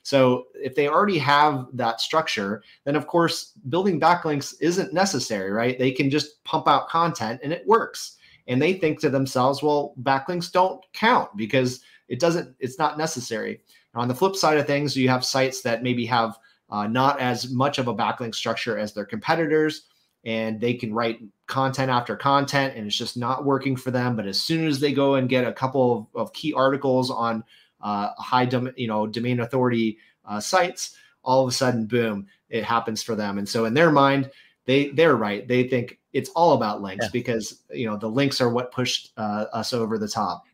so 0.09 0.47
if 0.55 0.75
they 0.75 0.89
already 0.89 1.19
have 1.19 1.67
that 1.75 2.01
structure 2.01 2.63
then 2.85 2.97
of 2.97 3.07
course 3.07 3.53
building 3.69 4.01
backlinks 4.01 4.55
isn't 4.59 4.95
necessary 4.95 5.51
right? 5.51 5.79
They 5.79 5.93
can 5.93 6.09
just 6.09 6.43
pump 6.45 6.67
out 6.67 6.89
content 6.89 7.41
and 7.45 7.53
it 7.53 7.67
works. 7.67 8.17
And 8.47 8.63
they 8.63 8.73
think 8.73 9.01
to 9.01 9.11
themselves 9.11 9.63
well 9.63 9.93
backlinks 10.03 10.51
don't 10.51 10.83
count 10.95 11.29
because 11.37 11.81
it 12.09 12.21
doesn't 12.21 12.57
it's 12.59 12.79
not 12.79 12.97
necessary. 12.97 13.61
On 13.95 14.09
the 14.09 14.15
flip 14.15 14.35
side 14.35 14.57
of 14.57 14.67
things 14.67 14.97
you 14.97 15.11
have 15.11 15.27
sites 15.27 15.61
that 15.61 15.83
maybe 15.83 16.07
have 16.07 16.39
uh, 16.71 16.87
not 16.87 17.21
as 17.21 17.51
much 17.51 17.77
of 17.77 17.89
a 17.89 17.95
backlink 17.95 18.35
structure 18.35 18.79
as 18.79 18.95
their 18.95 19.05
competitors 19.05 19.89
and 20.25 20.59
they 20.59 20.73
can 20.73 20.95
write 20.95 21.21
content 21.49 21.91
after 21.91 22.17
content 22.17 22.75
and 22.77 22.87
it's 22.87 22.97
just 22.97 23.19
not 23.19 23.45
working 23.45 23.77
for 23.77 23.91
them. 23.91 24.17
But 24.17 24.27
as 24.27 24.41
soon 24.41 24.67
as 24.67 24.81
they 24.81 24.93
go 24.93 25.17
and 25.17 25.29
get 25.29 25.47
a 25.47 25.53
couple 25.53 26.09
of, 26.15 26.21
of 26.23 26.33
key 26.33 26.55
articles 26.55 27.11
on 27.11 27.45
uh, 27.81 28.11
high 28.19 28.45
dom- 28.45 28.73
you 28.77 28.89
know 28.89 29.07
domain 29.07 29.41
authority 29.41 29.99
uh, 30.25 30.41
sites 30.41 30.97
all 31.23 31.43
of 31.43 31.49
a 31.49 31.53
sudden 31.53 31.87
boom 31.87 32.27
it 32.49 32.65
happens 32.65 33.03
for 33.03 33.15
them 33.15 33.39
and 33.39 33.49
so 33.49 33.65
in 33.65 33.75
their 33.75 33.91
mind 33.91 34.31
they 34.65 34.89
they're 34.91 35.17
right 35.17 35.49
they 35.49 35.67
think 35.67 35.99
it's 36.13 36.31
all 36.31 36.55
about 36.55 36.83
links 36.83 37.07
yeah. 37.07 37.11
because 37.13 37.63
you 37.71 37.87
know 37.87 37.97
the 37.97 38.09
links 38.09 38.41
are 38.41 38.51
what 38.51 38.73
pushed 38.73 39.13
uh, 39.17 39.47
us 39.53 39.73
over 39.73 39.99
the 39.99 40.09
top 40.09 40.45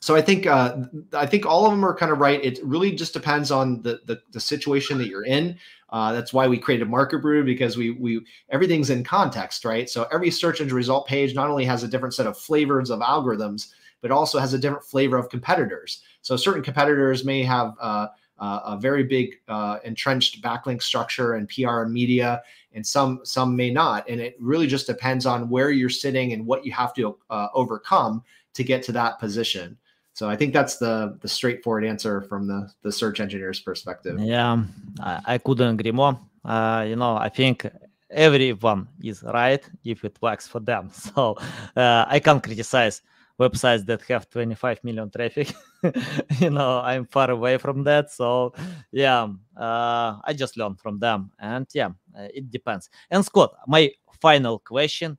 so 0.00 0.16
I 0.16 0.22
think 0.22 0.46
uh, 0.46 0.78
I 1.12 1.26
think 1.26 1.44
all 1.44 1.66
of 1.66 1.72
them 1.72 1.84
are 1.84 1.94
kind 1.94 2.10
of 2.10 2.18
right. 2.18 2.42
It 2.42 2.58
really 2.64 2.92
just 2.92 3.12
depends 3.12 3.50
on 3.50 3.82
the 3.82 4.00
the, 4.06 4.20
the 4.32 4.40
situation 4.40 4.96
that 4.98 5.08
you're 5.08 5.26
in. 5.26 5.58
Uh, 5.90 6.12
that's 6.12 6.32
why 6.32 6.48
we 6.48 6.56
created 6.56 6.88
Market 6.88 7.18
Brew 7.18 7.44
because 7.44 7.76
we 7.76 7.90
we 7.90 8.24
everything's 8.48 8.88
in 8.88 9.04
context, 9.04 9.64
right? 9.64 9.90
So 9.90 10.08
every 10.10 10.30
search 10.30 10.62
engine 10.62 10.74
result 10.74 11.06
page 11.06 11.34
not 11.34 11.50
only 11.50 11.66
has 11.66 11.82
a 11.82 11.88
different 11.88 12.14
set 12.14 12.26
of 12.26 12.38
flavors 12.38 12.88
of 12.88 13.00
algorithms, 13.00 13.72
but 14.00 14.10
also 14.10 14.38
has 14.38 14.54
a 14.54 14.58
different 14.58 14.84
flavor 14.84 15.16
of 15.16 15.28
competitors. 15.28 16.02
So 16.22 16.36
certain 16.36 16.62
competitors 16.62 17.24
may 17.24 17.42
have 17.42 17.74
uh, 17.80 18.08
uh, 18.38 18.60
a 18.64 18.76
very 18.76 19.04
big 19.04 19.36
uh, 19.48 19.78
entrenched 19.84 20.42
backlink 20.42 20.82
structure 20.82 21.34
and 21.34 21.48
PR 21.48 21.82
and 21.82 21.92
media, 21.92 22.42
and 22.72 22.86
some 22.86 23.20
some 23.22 23.54
may 23.54 23.70
not. 23.70 24.08
And 24.08 24.20
it 24.20 24.36
really 24.40 24.66
just 24.66 24.86
depends 24.86 25.26
on 25.26 25.48
where 25.48 25.70
you're 25.70 25.90
sitting 25.90 26.32
and 26.32 26.46
what 26.46 26.64
you 26.64 26.72
have 26.72 26.94
to 26.94 27.16
uh, 27.28 27.48
overcome 27.54 28.22
to 28.54 28.64
get 28.64 28.82
to 28.84 28.92
that 28.92 29.18
position. 29.18 29.76
So 30.14 30.28
I 30.28 30.36
think 30.36 30.52
that's 30.52 30.78
the 30.78 31.18
the 31.20 31.28
straightforward 31.28 31.84
answer 31.84 32.22
from 32.22 32.46
the 32.46 32.70
the 32.82 32.92
search 32.92 33.20
engineer's 33.20 33.60
perspective. 33.60 34.18
Yeah, 34.18 34.64
I, 35.00 35.38
couldn't 35.38 35.78
agree 35.78 35.92
more. 35.92 36.18
Uh, 36.44 36.84
you 36.88 36.96
know, 36.96 37.16
I 37.16 37.28
think 37.28 37.66
everyone 38.10 38.88
is 39.02 39.22
right 39.22 39.62
if 39.84 40.04
it 40.04 40.18
works 40.20 40.48
for 40.48 40.60
them. 40.60 40.90
So 41.14 41.36
uh, 41.76 42.04
I 42.08 42.20
can't 42.20 42.42
criticize 42.42 43.02
websites 43.40 43.86
that 43.86 44.02
have 44.02 44.28
25 44.28 44.84
million 44.84 45.10
traffic. 45.10 45.52
you 46.38 46.50
know, 46.50 46.80
I'm 46.80 47.06
far 47.06 47.30
away 47.30 47.56
from 47.56 47.82
that. 47.84 48.10
So 48.10 48.52
yeah, 48.92 49.28
uh, 49.56 50.18
I 50.22 50.34
just 50.34 50.56
learn 50.56 50.76
from 50.76 50.98
them, 50.98 51.32
and 51.38 51.66
yeah, 51.72 51.88
uh, 52.16 52.28
it 52.34 52.50
depends. 52.50 52.90
And 53.10 53.24
Scott, 53.24 53.54
my 53.66 53.90
final 54.20 54.58
question 54.58 55.18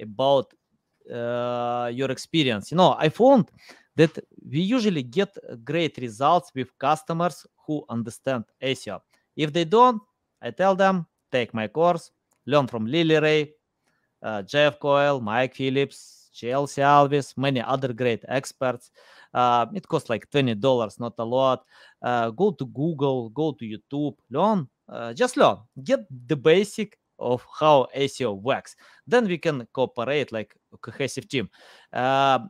about 0.00 0.52
uh, 1.12 1.90
your 1.92 2.10
experience. 2.10 2.70
You 2.70 2.76
know, 2.76 2.94
I 2.98 3.08
found 3.08 3.50
that 3.96 4.16
we 4.48 4.60
usually 4.60 5.02
get 5.02 5.36
great 5.64 5.96
results 5.98 6.52
with 6.54 6.76
customers 6.78 7.46
who 7.66 7.84
understand 7.88 8.44
SEO. 8.62 9.00
If 9.36 9.52
they 9.52 9.64
don't, 9.64 10.00
I 10.40 10.50
tell 10.50 10.76
them, 10.76 11.06
take 11.32 11.52
my 11.54 11.66
course, 11.68 12.10
learn 12.46 12.66
from 12.66 12.86
Lily 12.86 13.18
Ray, 13.18 13.54
uh, 14.22 14.42
Jeff 14.42 14.78
Coyle, 14.78 15.20
Mike 15.20 15.54
Phillips, 15.54 16.25
Chelsea 16.36 16.82
Alves, 16.82 17.34
many 17.36 17.60
other 17.62 17.92
great 17.92 18.24
experts. 18.28 18.90
Uh, 19.32 19.66
it 19.74 19.88
costs 19.88 20.10
like 20.10 20.30
$20, 20.30 21.00
not 21.00 21.14
a 21.18 21.24
lot. 21.24 21.64
Uh, 22.02 22.30
go 22.30 22.50
to 22.50 22.66
Google, 22.66 23.30
go 23.30 23.52
to 23.52 23.64
YouTube, 23.64 24.16
learn, 24.30 24.68
uh, 24.88 25.12
just 25.14 25.36
learn, 25.36 25.56
get 25.82 26.00
the 26.26 26.36
basic 26.36 26.98
of 27.18 27.44
how 27.58 27.86
SEO 27.96 28.40
works. 28.40 28.76
Then 29.06 29.26
we 29.26 29.38
can 29.38 29.66
cooperate 29.72 30.32
like 30.32 30.54
a 30.72 30.76
cohesive 30.76 31.28
team. 31.28 31.48
Uh, 31.92 32.40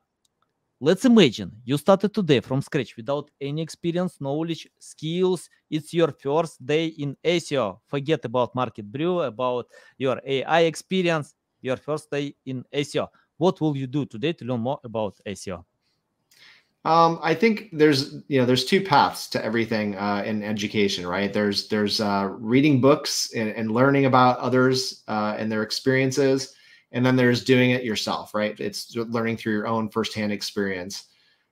let's 0.80 1.04
imagine 1.04 1.52
you 1.64 1.78
started 1.78 2.12
today 2.12 2.40
from 2.40 2.60
scratch 2.60 2.96
without 2.96 3.30
any 3.40 3.62
experience, 3.62 4.20
knowledge, 4.20 4.68
skills. 4.78 5.48
It's 5.70 5.94
your 5.94 6.10
first 6.10 6.64
day 6.64 6.86
in 6.86 7.16
SEO. 7.24 7.78
Forget 7.86 8.24
about 8.24 8.54
market 8.54 8.90
brew, 8.90 9.20
about 9.20 9.66
your 9.98 10.20
AI 10.26 10.60
experience, 10.62 11.34
your 11.60 11.76
first 11.76 12.10
day 12.10 12.34
in 12.44 12.64
SEO. 12.72 13.08
What 13.38 13.60
will 13.60 13.76
you 13.76 13.86
do 13.86 14.06
today 14.06 14.32
to 14.34 14.44
learn 14.44 14.60
more 14.60 14.80
about 14.84 15.16
SEO? 15.26 15.64
Um, 16.86 17.18
I 17.20 17.34
think 17.34 17.70
there's 17.72 18.22
you 18.28 18.38
know 18.38 18.46
there's 18.46 18.64
two 18.64 18.80
paths 18.80 19.26
to 19.30 19.44
everything 19.44 19.96
uh, 19.96 20.22
in 20.24 20.44
education, 20.44 21.04
right? 21.04 21.32
There's 21.32 21.66
there's 21.66 22.00
uh, 22.00 22.28
reading 22.30 22.80
books 22.80 23.32
and, 23.34 23.48
and, 23.50 23.72
learning 23.72 24.04
about 24.04 24.38
others 24.38 25.02
uh, 25.08 25.34
and 25.36 25.50
their 25.50 25.64
experiences, 25.64 26.54
and 26.92 27.04
then 27.04 27.16
there's 27.16 27.42
doing 27.42 27.70
it 27.70 27.82
yourself, 27.82 28.34
right? 28.34 28.58
It's 28.60 28.94
learning 28.94 29.38
through 29.38 29.54
your 29.54 29.66
own 29.66 29.88
firsthand 29.88 30.30
experience. 30.30 31.08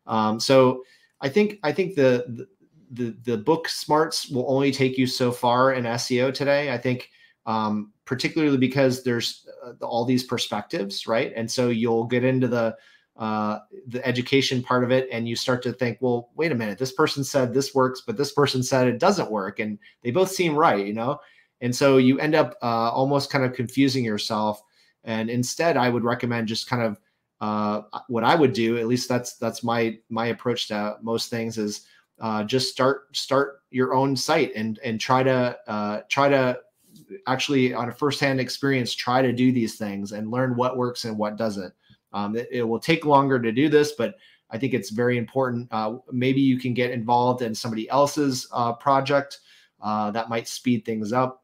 Um, 0.06 0.38
so 0.38 0.84
I 1.20 1.28
think 1.28 1.58
I 1.64 1.72
think 1.72 1.96
the, 1.96 2.46
the 2.92 3.16
the 3.24 3.36
book 3.36 3.68
smarts 3.68 4.28
will 4.30 4.48
only 4.48 4.70
take 4.70 4.96
you 4.96 5.06
so 5.08 5.32
far 5.32 5.72
in 5.72 5.82
SEO 5.82 6.32
today. 6.32 6.70
I 6.70 6.78
think 6.78 7.10
um, 7.44 7.92
particularly 8.04 8.56
because 8.56 9.02
there's 9.02 9.43
uh, 9.64 9.84
all 9.84 10.04
these 10.04 10.24
perspectives, 10.24 11.06
right? 11.06 11.32
And 11.34 11.50
so 11.50 11.68
you'll 11.68 12.04
get 12.04 12.24
into 12.24 12.48
the 12.48 12.76
uh, 13.16 13.60
the 13.86 14.04
education 14.04 14.62
part 14.62 14.82
of 14.82 14.90
it 14.90 15.08
and 15.12 15.28
you 15.28 15.36
start 15.36 15.62
to 15.62 15.72
think 15.72 15.96
well 16.00 16.30
wait 16.34 16.50
a 16.50 16.54
minute 16.54 16.76
this 16.78 16.90
person 16.90 17.22
said 17.22 17.54
this 17.54 17.72
works 17.72 18.02
but 18.04 18.16
this 18.16 18.32
person 18.32 18.60
said 18.60 18.88
it 18.88 18.98
doesn't 18.98 19.30
work 19.30 19.60
and 19.60 19.78
they 20.02 20.10
both 20.10 20.28
seem 20.28 20.56
right 20.56 20.84
you 20.84 20.92
know 20.92 21.20
and 21.60 21.74
so 21.74 21.96
you 21.96 22.18
end 22.18 22.34
up 22.34 22.56
uh, 22.60 22.90
almost 22.90 23.30
kind 23.30 23.44
of 23.44 23.52
confusing 23.52 24.04
yourself 24.04 24.60
and 25.04 25.30
instead 25.30 25.76
i 25.76 25.88
would 25.88 26.02
recommend 26.02 26.48
just 26.48 26.68
kind 26.68 26.82
of 26.82 27.00
uh, 27.40 27.82
what 28.08 28.24
i 28.24 28.34
would 28.34 28.52
do 28.52 28.78
at 28.78 28.88
least 28.88 29.08
that's 29.08 29.36
that's 29.36 29.62
my 29.62 29.96
my 30.08 30.26
approach 30.26 30.66
to 30.66 30.96
most 31.00 31.30
things 31.30 31.56
is 31.56 31.86
uh, 32.20 32.42
just 32.42 32.70
start 32.70 33.16
start 33.16 33.60
your 33.70 33.94
own 33.94 34.16
site 34.16 34.52
and 34.56 34.80
and 34.84 35.00
try 35.00 35.22
to 35.22 35.56
uh, 35.68 36.00
try 36.08 36.28
to 36.28 36.58
actually 37.26 37.74
on 37.74 37.88
a 37.88 37.92
firsthand 37.92 38.40
experience 38.40 38.94
try 38.94 39.22
to 39.22 39.32
do 39.32 39.52
these 39.52 39.76
things 39.76 40.12
and 40.12 40.30
learn 40.30 40.56
what 40.56 40.76
works 40.76 41.04
and 41.04 41.16
what 41.16 41.36
doesn't 41.36 41.72
um, 42.14 42.36
it, 42.36 42.48
it, 42.50 42.62
will 42.62 42.78
take 42.78 43.04
longer 43.04 43.40
to 43.40 43.52
do 43.52 43.68
this, 43.68 43.92
but 43.92 44.14
I 44.50 44.56
think 44.56 44.72
it's 44.72 44.90
very 44.90 45.18
important. 45.18 45.68
Uh, 45.72 45.96
maybe 46.12 46.40
you 46.40 46.58
can 46.58 46.72
get 46.72 46.92
involved 46.92 47.42
in 47.42 47.54
somebody 47.54 47.90
else's 47.90 48.48
uh, 48.52 48.72
project 48.74 49.40
uh, 49.82 50.12
that 50.12 50.28
might 50.28 50.46
speed 50.46 50.84
things 50.84 51.12
up. 51.12 51.42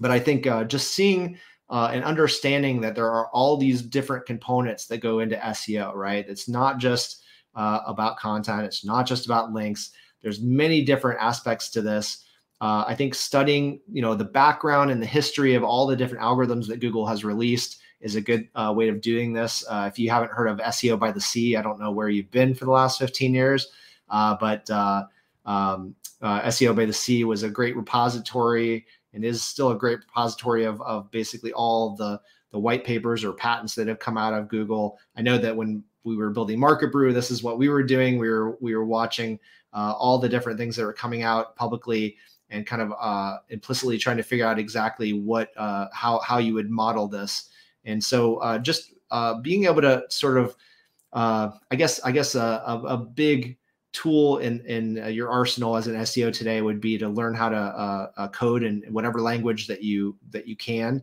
But 0.00 0.10
I 0.10 0.18
think 0.18 0.48
uh, 0.48 0.64
just 0.64 0.92
seeing 0.94 1.38
uh, 1.68 1.90
and 1.92 2.02
understanding 2.02 2.80
that 2.80 2.96
there 2.96 3.08
are 3.08 3.28
all 3.28 3.56
these 3.56 3.80
different 3.82 4.26
components 4.26 4.86
that 4.86 4.98
go 4.98 5.20
into 5.20 5.36
SEO, 5.36 5.94
right? 5.94 6.28
It's 6.28 6.48
not 6.48 6.78
just 6.78 7.22
about 7.54 8.18
content. 8.18 8.64
It's 8.64 8.84
not 8.84 9.06
just 9.06 9.26
about 9.26 9.52
links. 9.52 9.92
There's 10.22 10.40
many 10.40 10.84
different 10.84 11.20
aspects 11.20 11.68
to 11.70 11.82
this. 11.82 12.24
I 12.60 12.94
think 12.94 13.14
studying, 13.14 13.80
you 13.90 14.02
know, 14.02 14.14
the 14.14 14.24
background 14.24 14.90
and 14.90 15.00
the 15.00 15.06
history 15.06 15.54
of 15.54 15.64
all 15.64 15.86
the 15.86 15.96
different 15.96 16.22
algorithms 16.22 16.66
that 16.68 16.80
Google 16.80 17.06
has 17.06 17.24
released 17.24 17.80
is 18.00 18.16
a 18.16 18.20
good 18.20 18.48
uh, 18.54 18.72
way 18.74 18.88
of 18.88 19.00
doing 19.00 19.32
this. 19.32 19.64
Uh, 19.68 19.88
if 19.90 19.98
you 19.98 20.10
haven't 20.10 20.32
heard 20.32 20.48
of 20.48 20.58
SEO 20.58 20.98
by 20.98 21.12
the 21.12 21.20
Sea, 21.20 21.56
I 21.56 21.62
don't 21.62 21.78
know 21.78 21.90
where 21.90 22.08
you've 22.08 22.30
been 22.30 22.54
for 22.54 22.64
the 22.64 22.70
last 22.70 22.98
15 22.98 23.34
years, 23.34 23.68
uh, 24.08 24.36
but 24.40 24.68
uh, 24.70 25.04
um, 25.44 25.94
uh, 26.22 26.42
SEO 26.42 26.74
by 26.74 26.86
the 26.86 26.92
Sea 26.92 27.24
was 27.24 27.42
a 27.42 27.50
great 27.50 27.76
repository 27.76 28.86
and 29.12 29.24
is 29.24 29.42
still 29.42 29.70
a 29.70 29.78
great 29.78 29.98
repository 29.98 30.64
of, 30.64 30.80
of 30.82 31.10
basically 31.10 31.52
all 31.52 31.94
the 31.96 32.20
the 32.52 32.58
white 32.58 32.84
papers 32.84 33.22
or 33.22 33.32
patents 33.32 33.76
that 33.76 33.86
have 33.86 34.00
come 34.00 34.18
out 34.18 34.34
of 34.34 34.48
Google. 34.48 34.98
I 35.16 35.22
know 35.22 35.38
that 35.38 35.54
when 35.54 35.84
we 36.02 36.16
were 36.16 36.30
building 36.30 36.58
Market 36.58 36.90
Brew, 36.90 37.12
this 37.12 37.30
is 37.30 37.44
what 37.44 37.58
we 37.58 37.68
were 37.68 37.84
doing. 37.84 38.18
We 38.18 38.28
were 38.28 38.56
we 38.60 38.74
were 38.74 38.84
watching 38.84 39.38
uh, 39.72 39.94
all 39.96 40.18
the 40.18 40.28
different 40.28 40.58
things 40.58 40.74
that 40.76 40.84
were 40.84 40.92
coming 40.92 41.22
out 41.22 41.54
publicly 41.54 42.16
and 42.50 42.66
kind 42.66 42.82
of 42.82 43.40
implicitly 43.48 43.98
trying 43.98 44.16
to 44.16 44.22
figure 44.22 44.46
out 44.46 44.58
exactly 44.58 45.12
what 45.12 45.50
how 45.56 46.20
how 46.24 46.38
you 46.38 46.54
would 46.54 46.70
model 46.70 47.08
this. 47.08 47.50
And 47.84 48.02
so 48.02 48.36
uh, 48.36 48.58
just 48.58 48.94
uh, 49.10 49.34
being 49.40 49.64
able 49.64 49.82
to 49.82 50.04
sort 50.08 50.38
of, 50.38 50.56
uh, 51.12 51.50
I 51.70 51.76
guess, 51.76 52.00
I 52.04 52.12
guess 52.12 52.34
a, 52.34 52.62
a, 52.66 52.82
a 52.88 52.96
big 52.96 53.56
tool 53.92 54.38
in 54.38 54.64
in 54.66 55.02
uh, 55.02 55.06
your 55.08 55.30
arsenal 55.30 55.76
as 55.76 55.88
an 55.88 55.96
SEO 55.96 56.32
today 56.32 56.62
would 56.62 56.80
be 56.80 56.96
to 56.96 57.08
learn 57.08 57.34
how 57.34 57.48
to 57.48 57.56
uh, 57.56 58.10
uh, 58.16 58.28
code 58.28 58.62
in 58.62 58.82
whatever 58.90 59.20
language 59.20 59.66
that 59.66 59.82
you 59.82 60.16
that 60.30 60.46
you 60.46 60.56
can. 60.56 61.02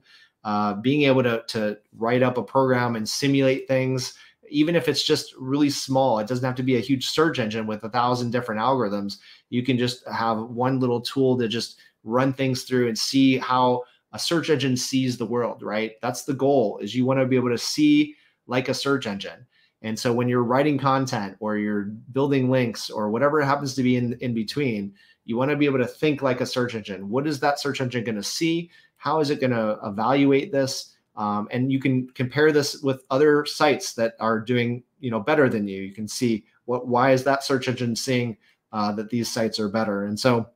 being 0.81 1.03
able 1.03 1.23
to 1.23 1.43
to 1.47 1.77
write 1.97 2.23
up 2.23 2.37
a 2.37 2.43
program 2.43 2.95
and 2.95 3.07
simulate 3.07 3.67
things, 3.67 4.13
even 4.49 4.75
if 4.75 4.87
it's 4.87 5.03
just 5.03 5.33
really 5.37 5.69
small, 5.69 6.19
it 6.19 6.27
doesn't 6.27 6.45
have 6.45 6.55
to 6.55 6.63
be 6.63 6.77
a 6.77 6.81
huge 6.81 7.07
search 7.07 7.39
engine 7.39 7.67
with 7.67 7.83
a 7.83 7.89
thousand 7.89 8.31
different 8.31 8.61
algorithms. 8.61 9.17
You 9.49 9.63
can 9.63 9.77
just 9.77 10.07
have 10.07 10.37
one 10.37 10.79
little 10.79 11.01
tool 11.01 11.37
to 11.37 11.47
just 11.47 11.79
run 12.03 12.33
things 12.33 12.63
through 12.63 12.87
and 12.87 12.97
see 12.97 13.37
how 13.37 13.83
a 14.13 14.19
search 14.19 14.49
engine 14.49 14.77
sees 14.77 15.17
the 15.17 15.25
world, 15.25 15.61
right? 15.61 15.93
That's 16.01 16.23
the 16.23 16.33
goal 16.33 16.79
is 16.81 16.95
you 16.95 17.05
want 17.05 17.19
to 17.19 17.25
be 17.25 17.35
able 17.35 17.49
to 17.49 17.57
see 17.57 18.15
like 18.47 18.69
a 18.69 18.73
search 18.73 19.07
engine. 19.07 19.45
And 19.81 19.97
so 19.97 20.11
when 20.13 20.27
you're 20.27 20.43
writing 20.43 20.77
content 20.77 21.37
or 21.39 21.57
you're 21.57 21.83
building 22.11 22.49
links 22.49 22.89
or 22.89 23.09
whatever 23.09 23.41
happens 23.41 23.75
to 23.75 23.83
be 23.83 23.97
in, 23.97 24.13
in 24.21 24.33
between, 24.33 24.93
you 25.25 25.37
want 25.37 25.51
to 25.51 25.57
be 25.57 25.65
able 25.65 25.79
to 25.79 25.85
think 25.85 26.21
like 26.21 26.41
a 26.41 26.45
search 26.45 26.73
engine. 26.73 27.09
What 27.09 27.27
is 27.27 27.39
that 27.41 27.59
search 27.59 27.81
engine 27.81 28.03
going 28.03 28.15
to 28.15 28.23
see? 28.23 28.71
How 28.95 29.19
is 29.19 29.29
it 29.29 29.41
going 29.41 29.51
to 29.51 29.77
evaluate 29.83 30.51
this? 30.51 30.95
Um, 31.15 31.47
and 31.51 31.71
you 31.71 31.79
can 31.79 32.09
compare 32.11 32.51
this 32.51 32.81
with 32.81 33.03
other 33.09 33.45
sites 33.45 33.93
that 33.93 34.13
are 34.19 34.39
doing 34.39 34.83
you 34.99 35.11
know 35.11 35.19
better 35.19 35.49
than 35.49 35.67
you. 35.67 35.81
You 35.81 35.93
can 35.93 36.07
see 36.07 36.45
what 36.65 36.87
why 36.87 37.11
is 37.11 37.23
that 37.23 37.43
search 37.43 37.67
engine 37.67 37.95
seeing 37.95 38.37
uh, 38.71 38.91
that 38.93 39.09
these 39.09 39.31
sites 39.31 39.59
are 39.59 39.69
better. 39.69 40.05
And 40.05 40.19
so 40.19 40.47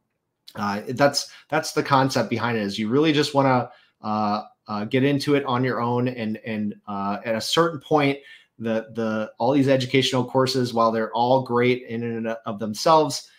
uh, 0.56 0.82
that's 0.90 1.30
that's 1.50 1.72
the 1.72 1.84
concept 1.84 2.30
behind 2.30 2.58
it 2.58 2.62
is 2.62 2.78
you 2.78 2.90
really 2.90 3.14
just 3.14 3.34
want 3.34 3.46
to 3.46 4.08
uh, 4.08 4.44
uh, 4.68 4.86
get 4.86 5.04
into 5.04 5.36
it 5.36 5.46
on 5.46 5.64
your 5.64 5.80
own 5.80 6.08
and 6.08 6.38
and 6.46 6.76
uh, 6.88 7.20
at 7.24 7.36
a 7.36 7.42
certain 7.42 7.80
point 7.80 8.20
the 8.60 8.88
the 8.94 9.32
all 9.38 9.54
these 9.54 9.70
educational 9.70 10.26
courses 10.26 10.74
while 10.74 10.92
they're 10.92 11.14
all 11.14 11.44
great 11.44 11.84
in 11.84 12.04
and 12.04 12.28
of 12.46 12.60
themselves 12.60 13.30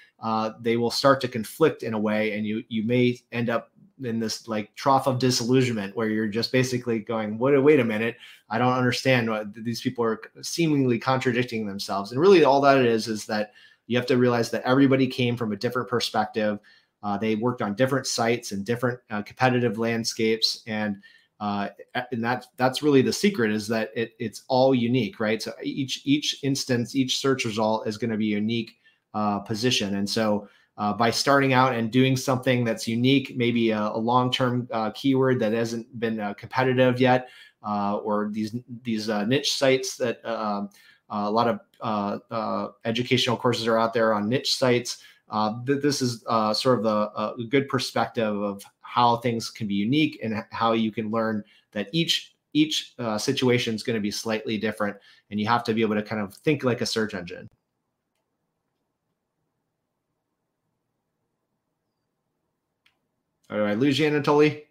they 0.60 0.76
will 0.76 0.90
start 0.90 1.20
to 1.20 1.28
conflict 1.28 1.82
in 1.82 1.94
a 1.94 1.98
way 1.98 2.32
and 2.32 2.46
you 2.46 2.62
you 2.68 2.84
may 2.84 3.18
end 3.30 3.50
up 3.50 3.70
in 4.02 4.18
this 4.18 4.48
like 4.48 4.74
trough 4.74 5.06
of 5.06 5.18
disillusionment 5.18 5.94
where 5.94 6.08
you're 6.08 6.26
just 6.26 6.50
basically 6.50 6.98
going 6.98 7.38
what 7.38 7.62
wait 7.62 7.78
a 7.78 7.84
minute 7.84 8.16
i 8.48 8.58
don't 8.58 8.72
understand 8.72 9.28
what 9.28 9.52
these 9.54 9.82
people 9.82 10.02
are 10.02 10.20
seemingly 10.40 10.98
contradicting 10.98 11.66
themselves 11.66 12.10
and 12.10 12.20
really 12.20 12.42
all 12.42 12.60
that 12.60 12.78
it 12.78 12.86
is 12.86 13.06
is 13.06 13.26
that 13.26 13.52
you 13.86 13.96
have 13.96 14.06
to 14.06 14.16
realize 14.16 14.50
that 14.50 14.62
everybody 14.64 15.06
came 15.06 15.36
from 15.36 15.52
a 15.52 15.56
different 15.56 15.88
perspective 15.88 16.58
uh, 17.02 17.18
they 17.18 17.34
worked 17.34 17.62
on 17.62 17.74
different 17.74 18.06
sites 18.06 18.52
and 18.52 18.64
different 18.64 19.00
uh, 19.10 19.22
competitive 19.22 19.78
landscapes, 19.78 20.62
and 20.66 20.96
uh, 21.40 21.68
and 22.12 22.22
that 22.22 22.46
that's 22.56 22.82
really 22.82 23.02
the 23.02 23.12
secret 23.12 23.50
is 23.50 23.66
that 23.66 23.90
it, 23.96 24.12
it's 24.20 24.44
all 24.48 24.74
unique, 24.74 25.18
right? 25.18 25.42
So 25.42 25.52
each 25.62 26.02
each 26.04 26.38
instance, 26.44 26.94
each 26.94 27.18
search 27.18 27.44
result 27.44 27.88
is 27.88 27.98
going 27.98 28.12
to 28.12 28.16
be 28.16 28.32
a 28.32 28.36
unique 28.36 28.76
uh, 29.14 29.40
position, 29.40 29.96
and 29.96 30.08
so. 30.08 30.48
Uh, 30.78 30.90
by 30.90 31.10
starting 31.10 31.52
out 31.52 31.74
and 31.74 31.90
doing 31.90 32.16
something 32.16 32.64
that's 32.64 32.88
unique, 32.88 33.36
maybe 33.36 33.72
a, 33.72 33.78
a 33.78 33.98
long-term 33.98 34.66
uh, 34.72 34.90
keyword 34.92 35.38
that 35.38 35.52
hasn't 35.52 35.86
been 36.00 36.34
competitive 36.38 36.98
yet, 36.98 37.28
or 37.62 38.30
these 38.32 38.56
these 38.82 39.06
niche 39.26 39.52
sites 39.52 39.98
that 39.98 40.24
um, 40.24 40.70
a 41.12 41.30
lot 41.30 41.48
of 41.80 42.72
educational 42.84 43.36
courses 43.36 43.66
are 43.66 43.78
out 43.78 43.92
there 43.92 44.14
on 44.14 44.28
niche 44.28 44.56
sites. 44.56 45.04
Uh, 45.28 45.54
th- 45.64 45.80
this 45.80 46.02
is 46.02 46.24
uh, 46.26 46.52
sort 46.52 46.78
of 46.78 46.84
a, 46.84 47.34
a, 47.38 47.44
good 47.48 47.66
perspective 47.68 48.42
of 48.42 48.62
how 48.82 49.16
things 49.16 49.48
can 49.48 49.66
be 49.66 49.74
unique 49.74 50.20
and 50.22 50.44
how 50.50 50.72
you 50.72 50.92
can 50.92 51.10
learn 51.10 51.42
that 51.72 51.88
each 51.92 52.34
each 52.52 52.92
uh, 52.98 53.16
situation 53.16 53.74
is 53.74 53.82
going 53.82 53.94
to 53.94 54.00
be 54.00 54.10
slightly 54.10 54.58
different 54.58 54.94
and 55.30 55.40
you 55.40 55.46
have 55.46 55.64
to 55.64 55.72
be 55.72 55.80
able 55.80 55.94
to 55.94 56.02
kind 56.02 56.20
of 56.20 56.34
think 56.34 56.64
like 56.64 56.82
a 56.82 56.86
search 56.86 57.14
engine. 57.14 57.48
Did 63.48 63.60
i 63.60 63.74
lose 63.74 63.98
you 63.98 64.10
anatoly? 64.10 64.64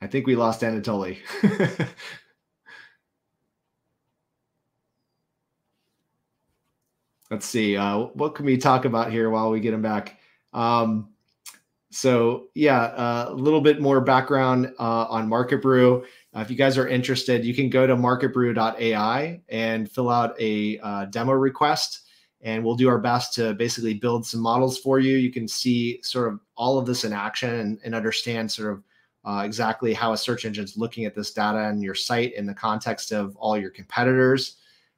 I 0.00 0.06
think 0.06 0.26
we 0.26 0.36
lost 0.36 0.62
anatoly 0.62 1.18
let's 7.30 7.46
see 7.46 7.76
uh, 7.76 7.98
what 8.14 8.34
can 8.34 8.46
we 8.46 8.56
talk 8.56 8.84
about 8.84 9.10
here 9.10 9.30
while 9.30 9.50
we 9.50 9.60
get 9.60 9.74
him 9.74 9.82
back 9.82 10.18
um, 10.52 11.08
so 11.94 12.48
yeah, 12.56 12.80
uh, 12.80 13.26
a 13.28 13.34
little 13.34 13.60
bit 13.60 13.80
more 13.80 14.00
background 14.00 14.74
uh, 14.80 15.04
on 15.04 15.28
Market 15.28 15.62
Brew. 15.62 16.04
Uh, 16.34 16.40
if 16.40 16.50
you 16.50 16.56
guys 16.56 16.76
are 16.76 16.88
interested, 16.88 17.44
you 17.44 17.54
can 17.54 17.70
go 17.70 17.86
to 17.86 17.94
marketbrew.ai 17.94 19.40
and 19.48 19.88
fill 19.88 20.10
out 20.10 20.34
a 20.40 20.80
uh, 20.80 21.04
demo 21.04 21.34
request, 21.34 22.08
and 22.40 22.64
we'll 22.64 22.74
do 22.74 22.88
our 22.88 22.98
best 22.98 23.32
to 23.34 23.54
basically 23.54 23.94
build 23.94 24.26
some 24.26 24.40
models 24.40 24.76
for 24.76 24.98
you. 24.98 25.16
You 25.18 25.30
can 25.30 25.46
see 25.46 26.00
sort 26.02 26.32
of 26.32 26.40
all 26.56 26.80
of 26.80 26.84
this 26.84 27.04
in 27.04 27.12
action 27.12 27.54
and, 27.60 27.78
and 27.84 27.94
understand 27.94 28.50
sort 28.50 28.72
of 28.72 28.82
uh, 29.24 29.42
exactly 29.44 29.94
how 29.94 30.12
a 30.12 30.18
search 30.18 30.44
engine 30.44 30.64
is 30.64 30.76
looking 30.76 31.04
at 31.04 31.14
this 31.14 31.32
data 31.32 31.68
and 31.68 31.80
your 31.80 31.94
site 31.94 32.34
in 32.34 32.44
the 32.44 32.54
context 32.54 33.12
of 33.12 33.36
all 33.36 33.56
your 33.56 33.70
competitors. 33.70 34.56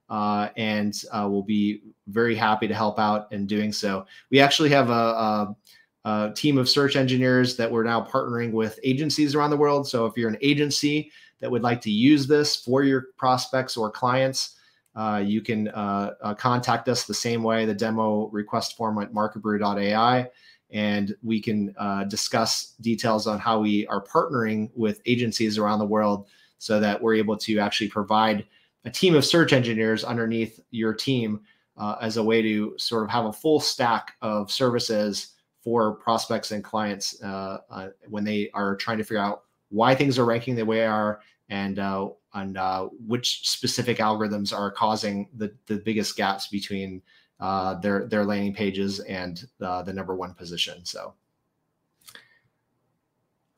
Uh, 0.09 0.49
and 0.57 1.03
uh, 1.13 1.27
we'll 1.29 1.43
be 1.43 1.83
very 2.09 2.35
happy 2.35 2.69
to 2.69 2.75
help 2.75 2.99
out 2.99 3.31
in 3.33 3.47
doing 3.47 3.73
so. 3.73 4.07
We 4.31 4.41
actually 4.41 4.71
have 4.71 4.91
a, 4.91 4.93
a, 4.93 5.57
a, 6.05 6.33
team 6.33 6.59
of 6.59 6.69
search 6.69 6.95
engineers 6.95 7.57
that 7.57 7.71
we're 7.71 7.83
now 7.83 8.05
partnering 8.05 8.53
with 8.53 8.79
agencies 8.85 9.35
around 9.35 9.51
the 9.51 9.57
world. 9.57 9.89
So 9.89 10.07
if 10.07 10.17
you're 10.17 10.31
an 10.31 10.39
agency 10.41 11.11
that 11.41 11.51
would 11.51 11.63
like 11.63 11.81
to 11.83 11.91
use 11.91 12.27
this 12.27 12.55
for 12.55 12.85
your 12.85 13.07
prospects 13.17 13.77
or 13.77 13.91
clients, 13.91 14.57
uh, 14.95 15.23
you 15.25 15.43
can 15.43 15.69
uh, 15.69 16.13
uh, 16.23 16.35
contact 16.35 16.89
us 16.89 17.05
the 17.05 17.15
same 17.15 17.43
way 17.43 17.67
the 17.67 17.75
demo 17.75 18.29
request 18.29 18.77
form 18.77 18.99
at 19.03 19.13
marketbrew.ai 19.13 20.29
and 20.71 21.15
we 21.23 21.41
can 21.41 21.75
uh, 21.79 22.05
discuss 22.05 22.75
details 22.81 23.27
on 23.27 23.39
how 23.39 23.61
we 23.61 23.87
are 23.87 24.03
partnering 24.03 24.71
with 24.75 25.01
agencies 25.07 25.59
around 25.59 25.79
the 25.79 25.87
world 25.87 26.27
so 26.59 26.81
that 26.81 27.01
we're 27.01 27.15
able 27.15 27.37
to 27.37 27.59
actually 27.59 27.89
provide 27.89 28.45
a 28.87 28.91
team 28.91 29.17
of 29.17 29.25
search 29.25 29.53
engineers 29.53 30.05
underneath 30.05 30.61
your 30.71 30.95
team 30.95 31.41
uh, 31.77 31.97
as 32.01 32.17
a 32.17 32.23
way 32.23 32.41
to 32.41 32.75
sort 32.79 33.03
of 33.03 33.11
have 33.11 33.27
a 33.27 33.33
full 33.33 33.61
stack 33.61 34.15
of 34.23 34.51
services 34.51 35.35
for 35.61 35.97
prospects 35.97 36.53
and 36.53 36.63
clients 36.63 37.21
uh, 37.23 37.59
uh 37.69 37.89
when 38.09 38.25
they 38.25 38.49
are 38.55 38.77
trying 38.77 38.97
to 38.97 39.05
figure 39.05 39.19
out 39.19 39.43
why 39.71 39.95
things 39.95 40.19
are 40.19 40.25
ranking 40.25 40.55
the 40.55 40.65
way 40.65 40.79
they 40.79 40.87
are 40.87 41.21
and 41.51 41.79
uh, 41.79 42.09
and 42.35 42.57
uh, 42.57 42.87
which 43.07 43.49
specific 43.49 43.99
algorithms 43.99 44.57
are 44.57 44.71
causing 44.71 45.29
the, 45.37 45.53
the 45.67 45.77
biggest 45.79 46.17
gaps 46.17 46.49
between 46.49 47.03
uh, 47.41 47.75
their 47.81 48.07
their 48.07 48.25
landing 48.25 48.55
pages 48.55 49.01
and 49.01 49.47
the 49.59 49.93
number 49.93 50.15
one 50.15 50.35
position. 50.35 50.85
So, 50.85 51.15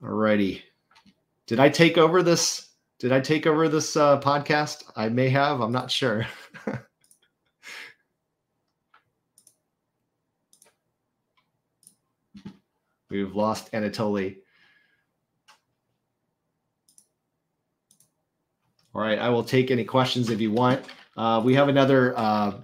alrighty, 0.02 0.62
did 1.46 1.60
I 1.60 1.68
take 1.68 1.98
over 1.98 2.22
this? 2.22 2.67
Did 2.98 3.12
I 3.12 3.20
take 3.20 3.46
over 3.46 3.68
this 3.68 3.96
uh, 3.96 4.20
podcast? 4.20 4.82
I 4.96 5.08
may 5.08 5.28
have. 5.28 5.60
I'm 5.60 5.70
not 5.70 5.88
sure. 5.88 6.26
We've 13.08 13.36
lost 13.36 13.70
Anatoly. 13.72 14.38
All 18.94 19.00
right, 19.00 19.18
I 19.20 19.28
will 19.28 19.44
take 19.44 19.70
any 19.70 19.84
questions 19.84 20.28
if 20.28 20.40
you 20.40 20.50
want. 20.50 20.84
Uh, 21.16 21.40
we 21.44 21.54
have 21.54 21.68
another 21.68 22.18
uh, 22.18 22.54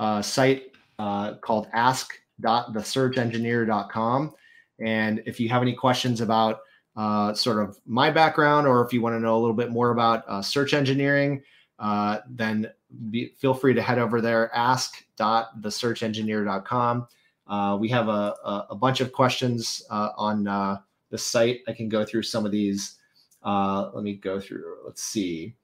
uh, 0.00 0.22
site 0.22 0.72
uh, 0.98 1.34
called 1.34 1.68
ask.thesearchengineer.com. 1.74 4.32
And 4.80 5.22
if 5.26 5.38
you 5.38 5.50
have 5.50 5.60
any 5.60 5.74
questions 5.74 6.22
about 6.22 6.60
uh, 6.96 7.34
sort 7.34 7.62
of 7.62 7.78
my 7.86 8.10
background, 8.10 8.66
or 8.66 8.84
if 8.84 8.92
you 8.92 9.00
want 9.00 9.14
to 9.14 9.20
know 9.20 9.36
a 9.36 9.40
little 9.40 9.56
bit 9.56 9.70
more 9.70 9.90
about 9.90 10.24
uh, 10.28 10.42
search 10.42 10.74
engineering, 10.74 11.40
uh, 11.78 12.18
then 12.28 12.68
be, 13.10 13.32
feel 13.38 13.54
free 13.54 13.72
to 13.74 13.82
head 13.82 13.98
over 13.98 14.20
there, 14.20 14.54
ask.thesearchengineer.com. 14.54 17.06
Uh, 17.46 17.78
we 17.80 17.88
have 17.88 18.08
a, 18.08 18.34
a, 18.44 18.66
a, 18.70 18.74
bunch 18.74 19.00
of 19.00 19.12
questions 19.12 19.82
uh, 19.90 20.10
on 20.16 20.46
uh, 20.46 20.78
the 21.10 21.18
site. 21.18 21.60
I 21.66 21.72
can 21.72 21.88
go 21.88 22.04
through 22.04 22.22
some 22.22 22.46
of 22.46 22.52
these. 22.52 22.98
Uh, 23.42 23.90
let 23.92 24.04
me 24.04 24.14
go 24.14 24.38
through. 24.38 24.76
Let's 24.84 25.02
see. 25.02 25.56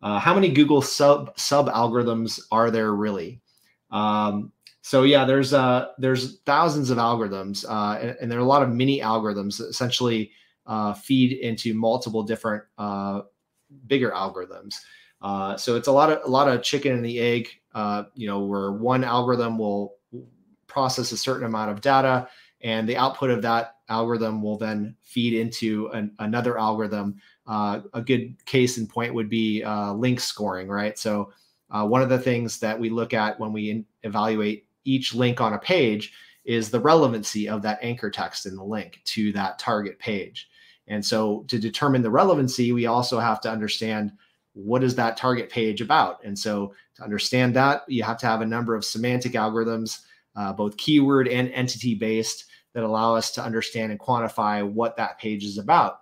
How 0.00 0.32
many 0.34 0.50
Google 0.50 0.82
sub 0.82 1.32
sub 1.38 1.68
algorithms 1.68 2.38
are 2.52 2.70
there 2.70 2.92
really? 2.92 3.40
Um, 3.90 4.52
so 4.82 5.04
yeah, 5.04 5.24
there's 5.24 5.52
there's 5.98 6.40
thousands 6.40 6.90
of 6.90 6.98
algorithms, 6.98 7.64
and, 8.00 8.14
and, 8.20 8.30
there 8.30 8.38
are 8.38 8.42
a 8.42 8.46
lot 8.46 8.62
of 8.62 8.68
mini 8.68 9.00
algorithms 9.00 9.62
essentially 9.62 10.30
uh, 10.66 10.94
feed 10.94 11.38
into 11.38 11.74
multiple 11.74 12.22
different 12.22 12.64
uh, 12.78 13.22
bigger 13.86 14.10
algorithms. 14.10 14.76
Uh, 15.20 15.56
so 15.56 15.76
it's 15.76 15.88
a 15.88 15.92
lot 15.92 16.10
of 16.10 16.20
a 16.24 16.28
lot 16.28 16.48
of 16.48 16.62
chicken 16.62 16.92
and 16.92 17.04
the 17.04 17.18
egg. 17.18 17.48
Uh, 17.74 18.04
you 18.14 18.26
know, 18.26 18.44
where 18.44 18.72
one 18.72 19.02
algorithm 19.02 19.58
will 19.58 19.96
process 20.66 21.10
a 21.12 21.16
certain 21.16 21.46
amount 21.46 21.70
of 21.70 21.80
data, 21.80 22.28
and 22.60 22.88
the 22.88 22.96
output 22.96 23.30
of 23.30 23.42
that 23.42 23.76
algorithm 23.88 24.42
will 24.42 24.56
then 24.56 24.94
feed 25.02 25.34
into 25.34 25.88
an, 25.88 26.12
another 26.20 26.58
algorithm. 26.58 27.16
Uh, 27.46 27.80
a 27.92 28.00
good 28.00 28.34
case 28.46 28.78
in 28.78 28.86
point 28.86 29.12
would 29.12 29.28
be 29.28 29.62
uh, 29.62 29.92
link 29.92 30.20
scoring, 30.20 30.68
right? 30.68 30.98
So 30.98 31.32
one 31.68 32.02
of 32.02 32.08
the 32.08 32.18
things 32.18 32.60
that 32.60 32.78
we 32.78 32.88
look 32.88 33.12
at 33.12 33.38
when 33.40 33.52
we 33.52 33.70
in- 33.70 33.86
evaluate 34.04 34.66
each 34.84 35.14
link 35.14 35.40
on 35.40 35.54
a 35.54 35.58
page 35.58 36.12
is 36.44 36.70
the 36.70 36.80
relevancy 36.80 37.48
of 37.48 37.62
that 37.62 37.78
anchor 37.82 38.10
text 38.10 38.46
in 38.46 38.56
the 38.56 38.64
link 38.64 39.00
to 39.04 39.32
that 39.32 39.58
target 39.58 39.98
page. 39.98 40.48
And 40.88 41.04
so 41.04 41.44
to 41.48 41.58
determine 41.58 42.02
the 42.02 42.10
relevancy, 42.10 42.72
we 42.72 42.86
also 42.86 43.18
have 43.18 43.40
to 43.42 43.50
understand 43.50 44.12
what 44.52 44.84
is 44.84 44.94
that 44.94 45.16
target 45.16 45.50
page 45.50 45.80
about. 45.80 46.22
And 46.24 46.38
so 46.38 46.74
to 46.96 47.02
understand 47.02 47.54
that, 47.56 47.82
you 47.88 48.02
have 48.02 48.18
to 48.18 48.26
have 48.26 48.40
a 48.40 48.46
number 48.46 48.74
of 48.74 48.84
semantic 48.84 49.32
algorithms, 49.32 50.00
uh, 50.36 50.52
both 50.52 50.76
keyword 50.76 51.26
and 51.28 51.50
entity 51.50 51.94
based, 51.94 52.44
that 52.74 52.84
allow 52.84 53.14
us 53.14 53.30
to 53.32 53.42
understand 53.42 53.92
and 53.92 54.00
quantify 54.00 54.68
what 54.68 54.96
that 54.96 55.18
page 55.18 55.44
is 55.44 55.58
about. 55.58 56.00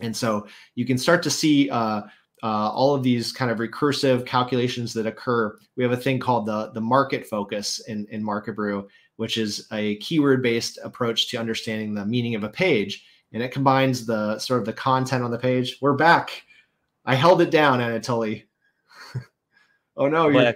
And 0.00 0.16
so 0.16 0.46
you 0.74 0.84
can 0.84 0.98
start 0.98 1.22
to 1.22 1.30
see 1.30 1.70
uh, 1.70 2.02
uh, 2.42 2.70
all 2.70 2.94
of 2.94 3.02
these 3.02 3.32
kind 3.32 3.50
of 3.50 3.58
recursive 3.58 4.26
calculations 4.26 4.92
that 4.94 5.06
occur. 5.06 5.56
We 5.76 5.82
have 5.82 5.92
a 5.92 5.96
thing 5.96 6.18
called 6.18 6.46
the, 6.46 6.70
the 6.72 6.80
market 6.80 7.26
focus 7.26 7.80
in, 7.88 8.06
in 8.10 8.22
Market 8.22 8.54
Brew, 8.54 8.88
which 9.16 9.38
is 9.38 9.66
a 9.72 9.96
keyword 9.96 10.42
based 10.42 10.78
approach 10.84 11.28
to 11.30 11.38
understanding 11.38 11.94
the 11.94 12.04
meaning 12.04 12.34
of 12.34 12.44
a 12.44 12.48
page. 12.48 13.04
And 13.34 13.42
it 13.42 13.52
combines 13.52 14.06
the 14.06 14.38
sort 14.38 14.60
of 14.60 14.66
the 14.66 14.72
content 14.72 15.22
on 15.22 15.30
the 15.30 15.38
page. 15.38 15.76
We're 15.82 15.94
back. 15.94 16.44
I 17.04 17.16
held 17.16 17.42
it 17.42 17.50
down, 17.50 17.80
Anatoly. 17.80 18.44
oh 19.96 20.08
no, 20.08 20.28
you're. 20.28 20.54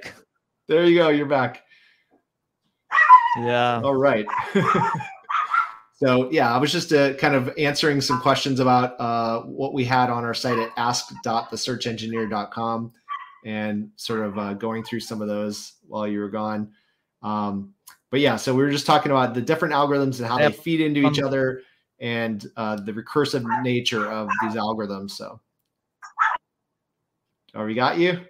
There 0.69 0.87
you 0.87 0.97
go. 0.97 1.11
You're 1.11 1.27
back. 1.27 1.65
Yeah. 3.37 3.83
All 3.83 3.95
right. 3.95 4.27
So 5.99 6.31
yeah, 6.31 6.55
I 6.55 6.59
was 6.59 6.71
just 6.71 6.93
uh, 6.93 7.15
kind 7.15 7.35
of 7.35 7.53
answering 7.59 8.01
some 8.01 8.21
questions 8.21 8.61
about 8.61 8.95
uh, 9.01 9.41
what 9.41 9.75
we 9.75 9.85
had 9.85 10.11
on 10.11 10.25
our 10.25 10.33
site 10.33 10.57
at 10.57 10.71
ask.thesearchengineer.com 10.77 12.93
and 13.45 13.91
sort 13.97 14.21
of 14.21 14.39
uh, 14.39 14.55
going 14.55 14.85
through 14.85 15.01
some 15.01 15.21
of 15.21 15.27
those 15.27 15.73
while 15.89 16.07
you 16.07 16.21
were 16.21 16.29
gone. 16.29 16.71
Um, 17.21 17.75
but 18.13 18.21
yeah, 18.21 18.37
so 18.37 18.55
we 18.55 18.63
were 18.63 18.71
just 18.71 18.87
talking 18.87 19.11
about 19.11 19.35
the 19.35 19.43
different 19.43 19.75
algorithms 19.75 20.21
and 20.21 20.29
how 20.29 20.39
yep. 20.39 20.53
they 20.53 20.59
feed 20.59 20.81
into 20.81 21.01
each 21.01 21.19
um, 21.19 21.27
other 21.27 21.63
and 22.01 22.47
uh, 22.57 22.77
the 22.77 22.93
recursive 22.93 23.45
nature 23.63 24.07
of 24.11 24.29
these 24.43 24.55
algorithms. 24.55 25.13
So, 25.13 25.41
oh, 27.55 27.65
we 27.65 27.75
got 27.75 27.99
you. 27.99 28.21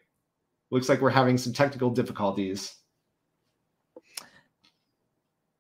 Looks 0.71 0.89
like 0.89 1.01
we're 1.01 1.11
having 1.11 1.39
some 1.39 1.53
technical 1.53 1.91
difficulties 1.91 2.75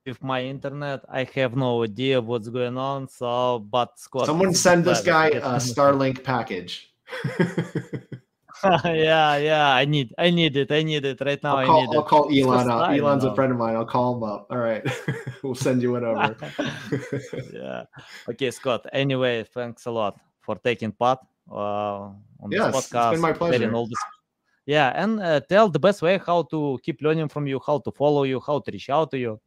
with 0.08 0.22
my 0.22 0.42
internet. 0.42 1.04
I 1.08 1.24
have 1.34 1.54
no 1.54 1.84
idea 1.84 2.20
what's 2.20 2.48
going 2.48 2.76
on. 2.76 3.08
So, 3.08 3.60
but 3.60 3.98
Scott, 3.98 4.26
someone 4.26 4.54
send 4.54 4.84
this 4.84 5.02
guy 5.02 5.28
a 5.28 5.56
Starlink 5.56 6.24
package. 6.24 6.92
yeah, 8.84 9.36
yeah. 9.36 9.70
I 9.70 9.84
need, 9.84 10.14
I 10.18 10.30
need 10.30 10.56
it. 10.56 10.70
I 10.72 10.82
need 10.82 11.04
it 11.04 11.20
right 11.20 11.42
now. 11.42 11.56
I'll 11.56 11.66
call, 11.66 11.78
I 11.78 11.86
need 11.86 11.96
I'll 11.96 12.02
call 12.02 12.24
Elon 12.32 12.70
up. 12.70 12.90
Elon's 12.90 13.24
now. 13.24 13.30
a 13.30 13.34
friend 13.34 13.52
of 13.52 13.58
mine. 13.58 13.76
I'll 13.76 13.86
call 13.86 14.16
him 14.16 14.22
up. 14.22 14.46
All 14.50 14.58
right, 14.58 14.84
we'll 15.42 15.54
send 15.54 15.82
you 15.82 15.92
one 15.92 16.04
over. 16.04 16.36
yeah. 17.52 17.84
Okay, 18.28 18.50
Scott. 18.50 18.86
Anyway, 18.92 19.44
thanks 19.44 19.86
a 19.86 19.90
lot 19.90 20.18
for 20.40 20.56
taking 20.56 20.92
part 20.92 21.20
uh, 21.50 21.54
on 21.54 22.50
yes, 22.50 22.74
this 22.74 22.86
podcast. 22.86 23.12
It's 23.12 23.14
been 23.14 23.20
my 23.20 23.32
pleasure. 23.32 23.74
All 23.74 23.86
this 23.86 23.98
yeah 24.66 24.92
and 25.02 25.18
uh, 25.18 25.40
tell 25.48 25.70
the 25.70 25.78
best 25.78 26.02
way 26.02 26.20
how 26.26 26.42
to 26.42 26.78
keep 26.82 27.00
learning 27.00 27.26
from 27.26 27.46
you 27.46 27.58
how 27.66 27.78
to 27.78 27.90
follow 27.90 28.24
you 28.24 28.38
how 28.38 28.58
to 28.58 28.70
reach 28.70 28.90
out 28.90 29.10
to 29.10 29.16
you 29.16 29.40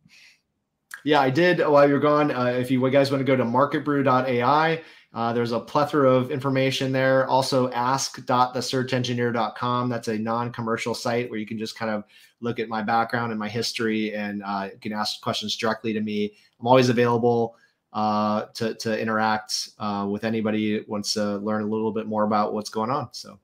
yeah, 1.04 1.20
I 1.20 1.30
did 1.30 1.60
while 1.60 1.88
you're 1.88 2.00
gone. 2.00 2.32
Uh, 2.32 2.46
if 2.46 2.70
you 2.70 2.88
guys 2.92 3.12
want 3.12 3.22
to 3.22 3.26
go 3.26 3.36
to 3.36 3.44
marketbrew.ai, 3.44 4.82
uh, 5.14 5.34
there's 5.34 5.52
a 5.52 5.60
plethora 5.60 6.10
of 6.10 6.32
information 6.32 6.94
there. 6.94 7.28
Also, 7.28 7.70
ask.thesearchengineer.com. 7.72 9.90
That's 9.90 10.08
a 10.08 10.18
non 10.18 10.54
commercial 10.54 10.96
site 10.96 11.30
where 11.30 11.38
you 11.38 11.46
can 11.46 11.58
just 11.58 11.78
kind 11.78 11.92
of 11.92 12.06
look 12.40 12.60
at 12.60 12.70
my 12.70 12.82
background 12.82 13.32
and 13.32 13.40
my 13.40 13.50
history 13.50 14.16
and 14.16 14.42
uh, 14.46 14.70
can 14.80 14.94
ask 14.94 15.20
questions 15.22 15.58
directly 15.58 15.92
to 15.94 16.00
me. 16.00 16.32
I'm 16.60 16.68
always 16.68 16.88
available 16.88 17.58
uh, 17.92 18.46
to, 18.54 18.74
to 18.76 18.98
interact 18.98 19.72
uh, 19.80 20.08
with 20.10 20.24
anybody 20.24 20.78
who 20.78 20.86
wants 20.88 21.14
to 21.16 21.36
learn 21.38 21.64
a 21.64 21.68
little 21.68 21.92
bit 21.92 22.08
more 22.08 22.24
about 22.24 22.54
what's 22.54 22.70
going 22.70 22.90
on. 22.90 23.10
So, 23.12 23.38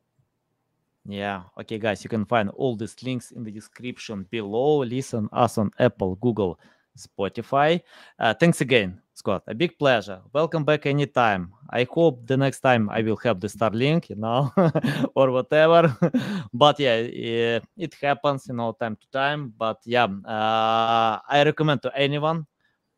yeah. 1.06 1.42
Okay, 1.60 1.80
guys, 1.80 2.02
you 2.02 2.10
can 2.10 2.24
find 2.24 2.50
all 2.52 2.78
these 2.78 2.96
links 3.04 3.32
in 3.32 3.44
the 3.44 3.52
description 3.52 4.26
below. 4.30 4.78
Listen 4.80 5.28
us 5.34 5.58
on 5.58 5.72
Apple, 5.80 6.16
Google, 6.16 6.58
Spotify. 6.98 7.82
Uh, 8.20 8.34
thanks 8.34 8.62
again, 8.62 9.00
Scott. 9.14 9.44
A 9.48 9.56
big 9.56 9.78
pleasure. 9.78 10.20
Welcome 10.34 10.66
back 10.66 10.86
anytime. 10.86 11.54
I 11.70 11.86
hope 11.90 12.26
the 12.26 12.38
next 12.38 12.60
time 12.62 12.90
I 12.90 13.02
will 13.02 13.18
have 13.18 13.40
the 13.40 13.48
Starlink, 13.48 14.10
you 14.10 14.16
know, 14.16 14.52
or 15.16 15.32
whatever. 15.32 15.96
but 16.54 16.80
yeah, 16.80 16.96
it, 16.96 17.64
it, 17.78 17.94
happens, 18.02 18.48
you 18.48 18.56
know, 18.56 18.74
time 18.74 18.96
to 18.96 19.08
time. 19.12 19.54
But 19.58 19.80
yeah, 19.86 20.06
uh, 20.06 21.20
I 21.28 21.44
recommend 21.46 21.84
to 21.84 21.92
anyone 21.96 22.46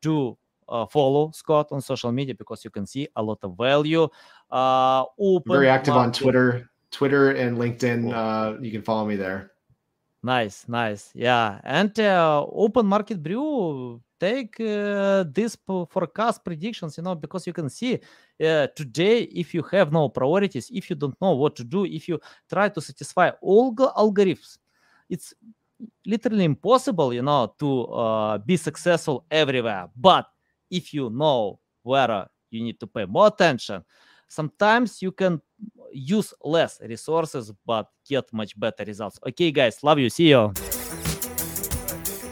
to 0.01 0.37
uh, 0.67 0.85
follow 0.85 1.31
Scott 1.31 1.67
on 1.71 1.81
social 1.81 2.11
media 2.11 2.35
because 2.35 2.63
you 2.63 2.71
can 2.71 2.85
see 2.85 3.07
a 3.15 3.21
lot 3.21 3.39
of 3.43 3.57
value. 3.57 4.07
Uh, 4.49 5.05
Very 5.45 5.69
active 5.69 5.93
market. 5.93 6.07
on 6.07 6.11
Twitter, 6.13 6.69
Twitter 6.91 7.31
and 7.31 7.57
LinkedIn. 7.57 8.13
Uh, 8.13 8.59
you 8.61 8.71
can 8.71 8.81
follow 8.81 9.05
me 9.05 9.15
there. 9.15 9.51
Nice, 10.21 10.67
nice. 10.67 11.11
Yeah. 11.15 11.61
And 11.63 11.97
uh, 11.99 12.45
open 12.51 12.85
market 12.85 13.23
brew 13.23 14.01
take 14.19 14.59
uh, 14.59 15.23
this 15.31 15.55
forecast 15.89 16.43
predictions, 16.43 16.97
you 16.97 17.03
know, 17.03 17.15
because 17.15 17.47
you 17.47 17.53
can 17.53 17.69
see 17.69 17.99
uh, 18.43 18.67
today 18.75 19.21
if 19.31 19.53
you 19.53 19.63
have 19.71 19.93
no 19.93 20.09
priorities, 20.09 20.69
if 20.73 20.89
you 20.89 20.97
don't 20.97 21.15
know 21.21 21.35
what 21.35 21.55
to 21.55 21.63
do, 21.63 21.85
if 21.85 22.09
you 22.09 22.19
try 22.51 22.67
to 22.67 22.81
satisfy 22.81 23.29
all 23.41 23.73
algorithms, 23.73 24.57
it's 25.09 25.33
literally 26.05 26.43
impossible, 26.43 27.13
you 27.13 27.21
know, 27.21 27.53
to 27.59 27.83
uh, 27.85 28.37
be 28.39 28.57
successful 28.57 29.25
everywhere. 29.31 29.89
But 29.95 30.25
if 30.69 30.93
you 30.93 31.09
know 31.09 31.59
where 31.83 32.27
you 32.51 32.63
need 32.63 32.79
to 32.81 32.87
pay 32.87 33.05
more 33.05 33.27
attention, 33.27 33.85
sometimes 34.29 35.01
you 35.01 35.11
can 35.11 35.41
use 35.91 36.33
less 36.43 36.79
resources 36.81 37.51
but 37.65 37.89
get 38.07 38.31
much 38.31 38.57
better 38.57 38.85
results. 38.85 39.19
Okay, 39.27 39.51
guys, 39.51 39.83
love 39.83 39.99
you. 39.99 40.09
See 40.09 40.29
you. 40.29 40.53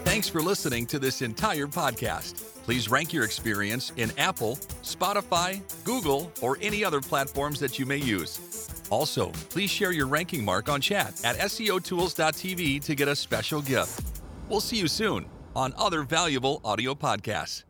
Thanks 0.06 0.30
for 0.30 0.42
listening 0.42 0.86
to 0.88 1.00
this 1.00 1.22
entire 1.22 1.68
podcast. 1.68 2.44
Please 2.64 2.90
rank 2.90 3.14
your 3.14 3.24
experience 3.24 3.92
in 3.98 4.12
Apple, 4.18 4.56
Spotify, 4.84 5.62
Google, 5.84 6.32
or 6.42 6.58
any 6.62 6.84
other 6.84 7.02
platforms 7.02 7.60
that 7.60 7.78
you 7.80 7.86
may 7.86 7.98
use. 7.98 8.68
Also, 8.90 9.30
please 9.50 9.70
share 9.70 9.92
your 9.92 10.08
ranking 10.08 10.44
mark 10.44 10.70
on 10.70 10.82
chat 10.82 11.22
at 11.24 11.38
SEOtools.tv 11.38 12.84
to 12.84 12.96
get 12.96 13.08
a 13.08 13.16
special 13.16 13.62
gift. 13.62 14.02
We'll 14.50 14.60
see 14.60 14.78
you 14.78 14.88
soon 14.88 15.28
on 15.56 15.74
other 15.78 16.04
valuable 16.04 16.62
audio 16.64 16.94
podcasts. 16.94 17.64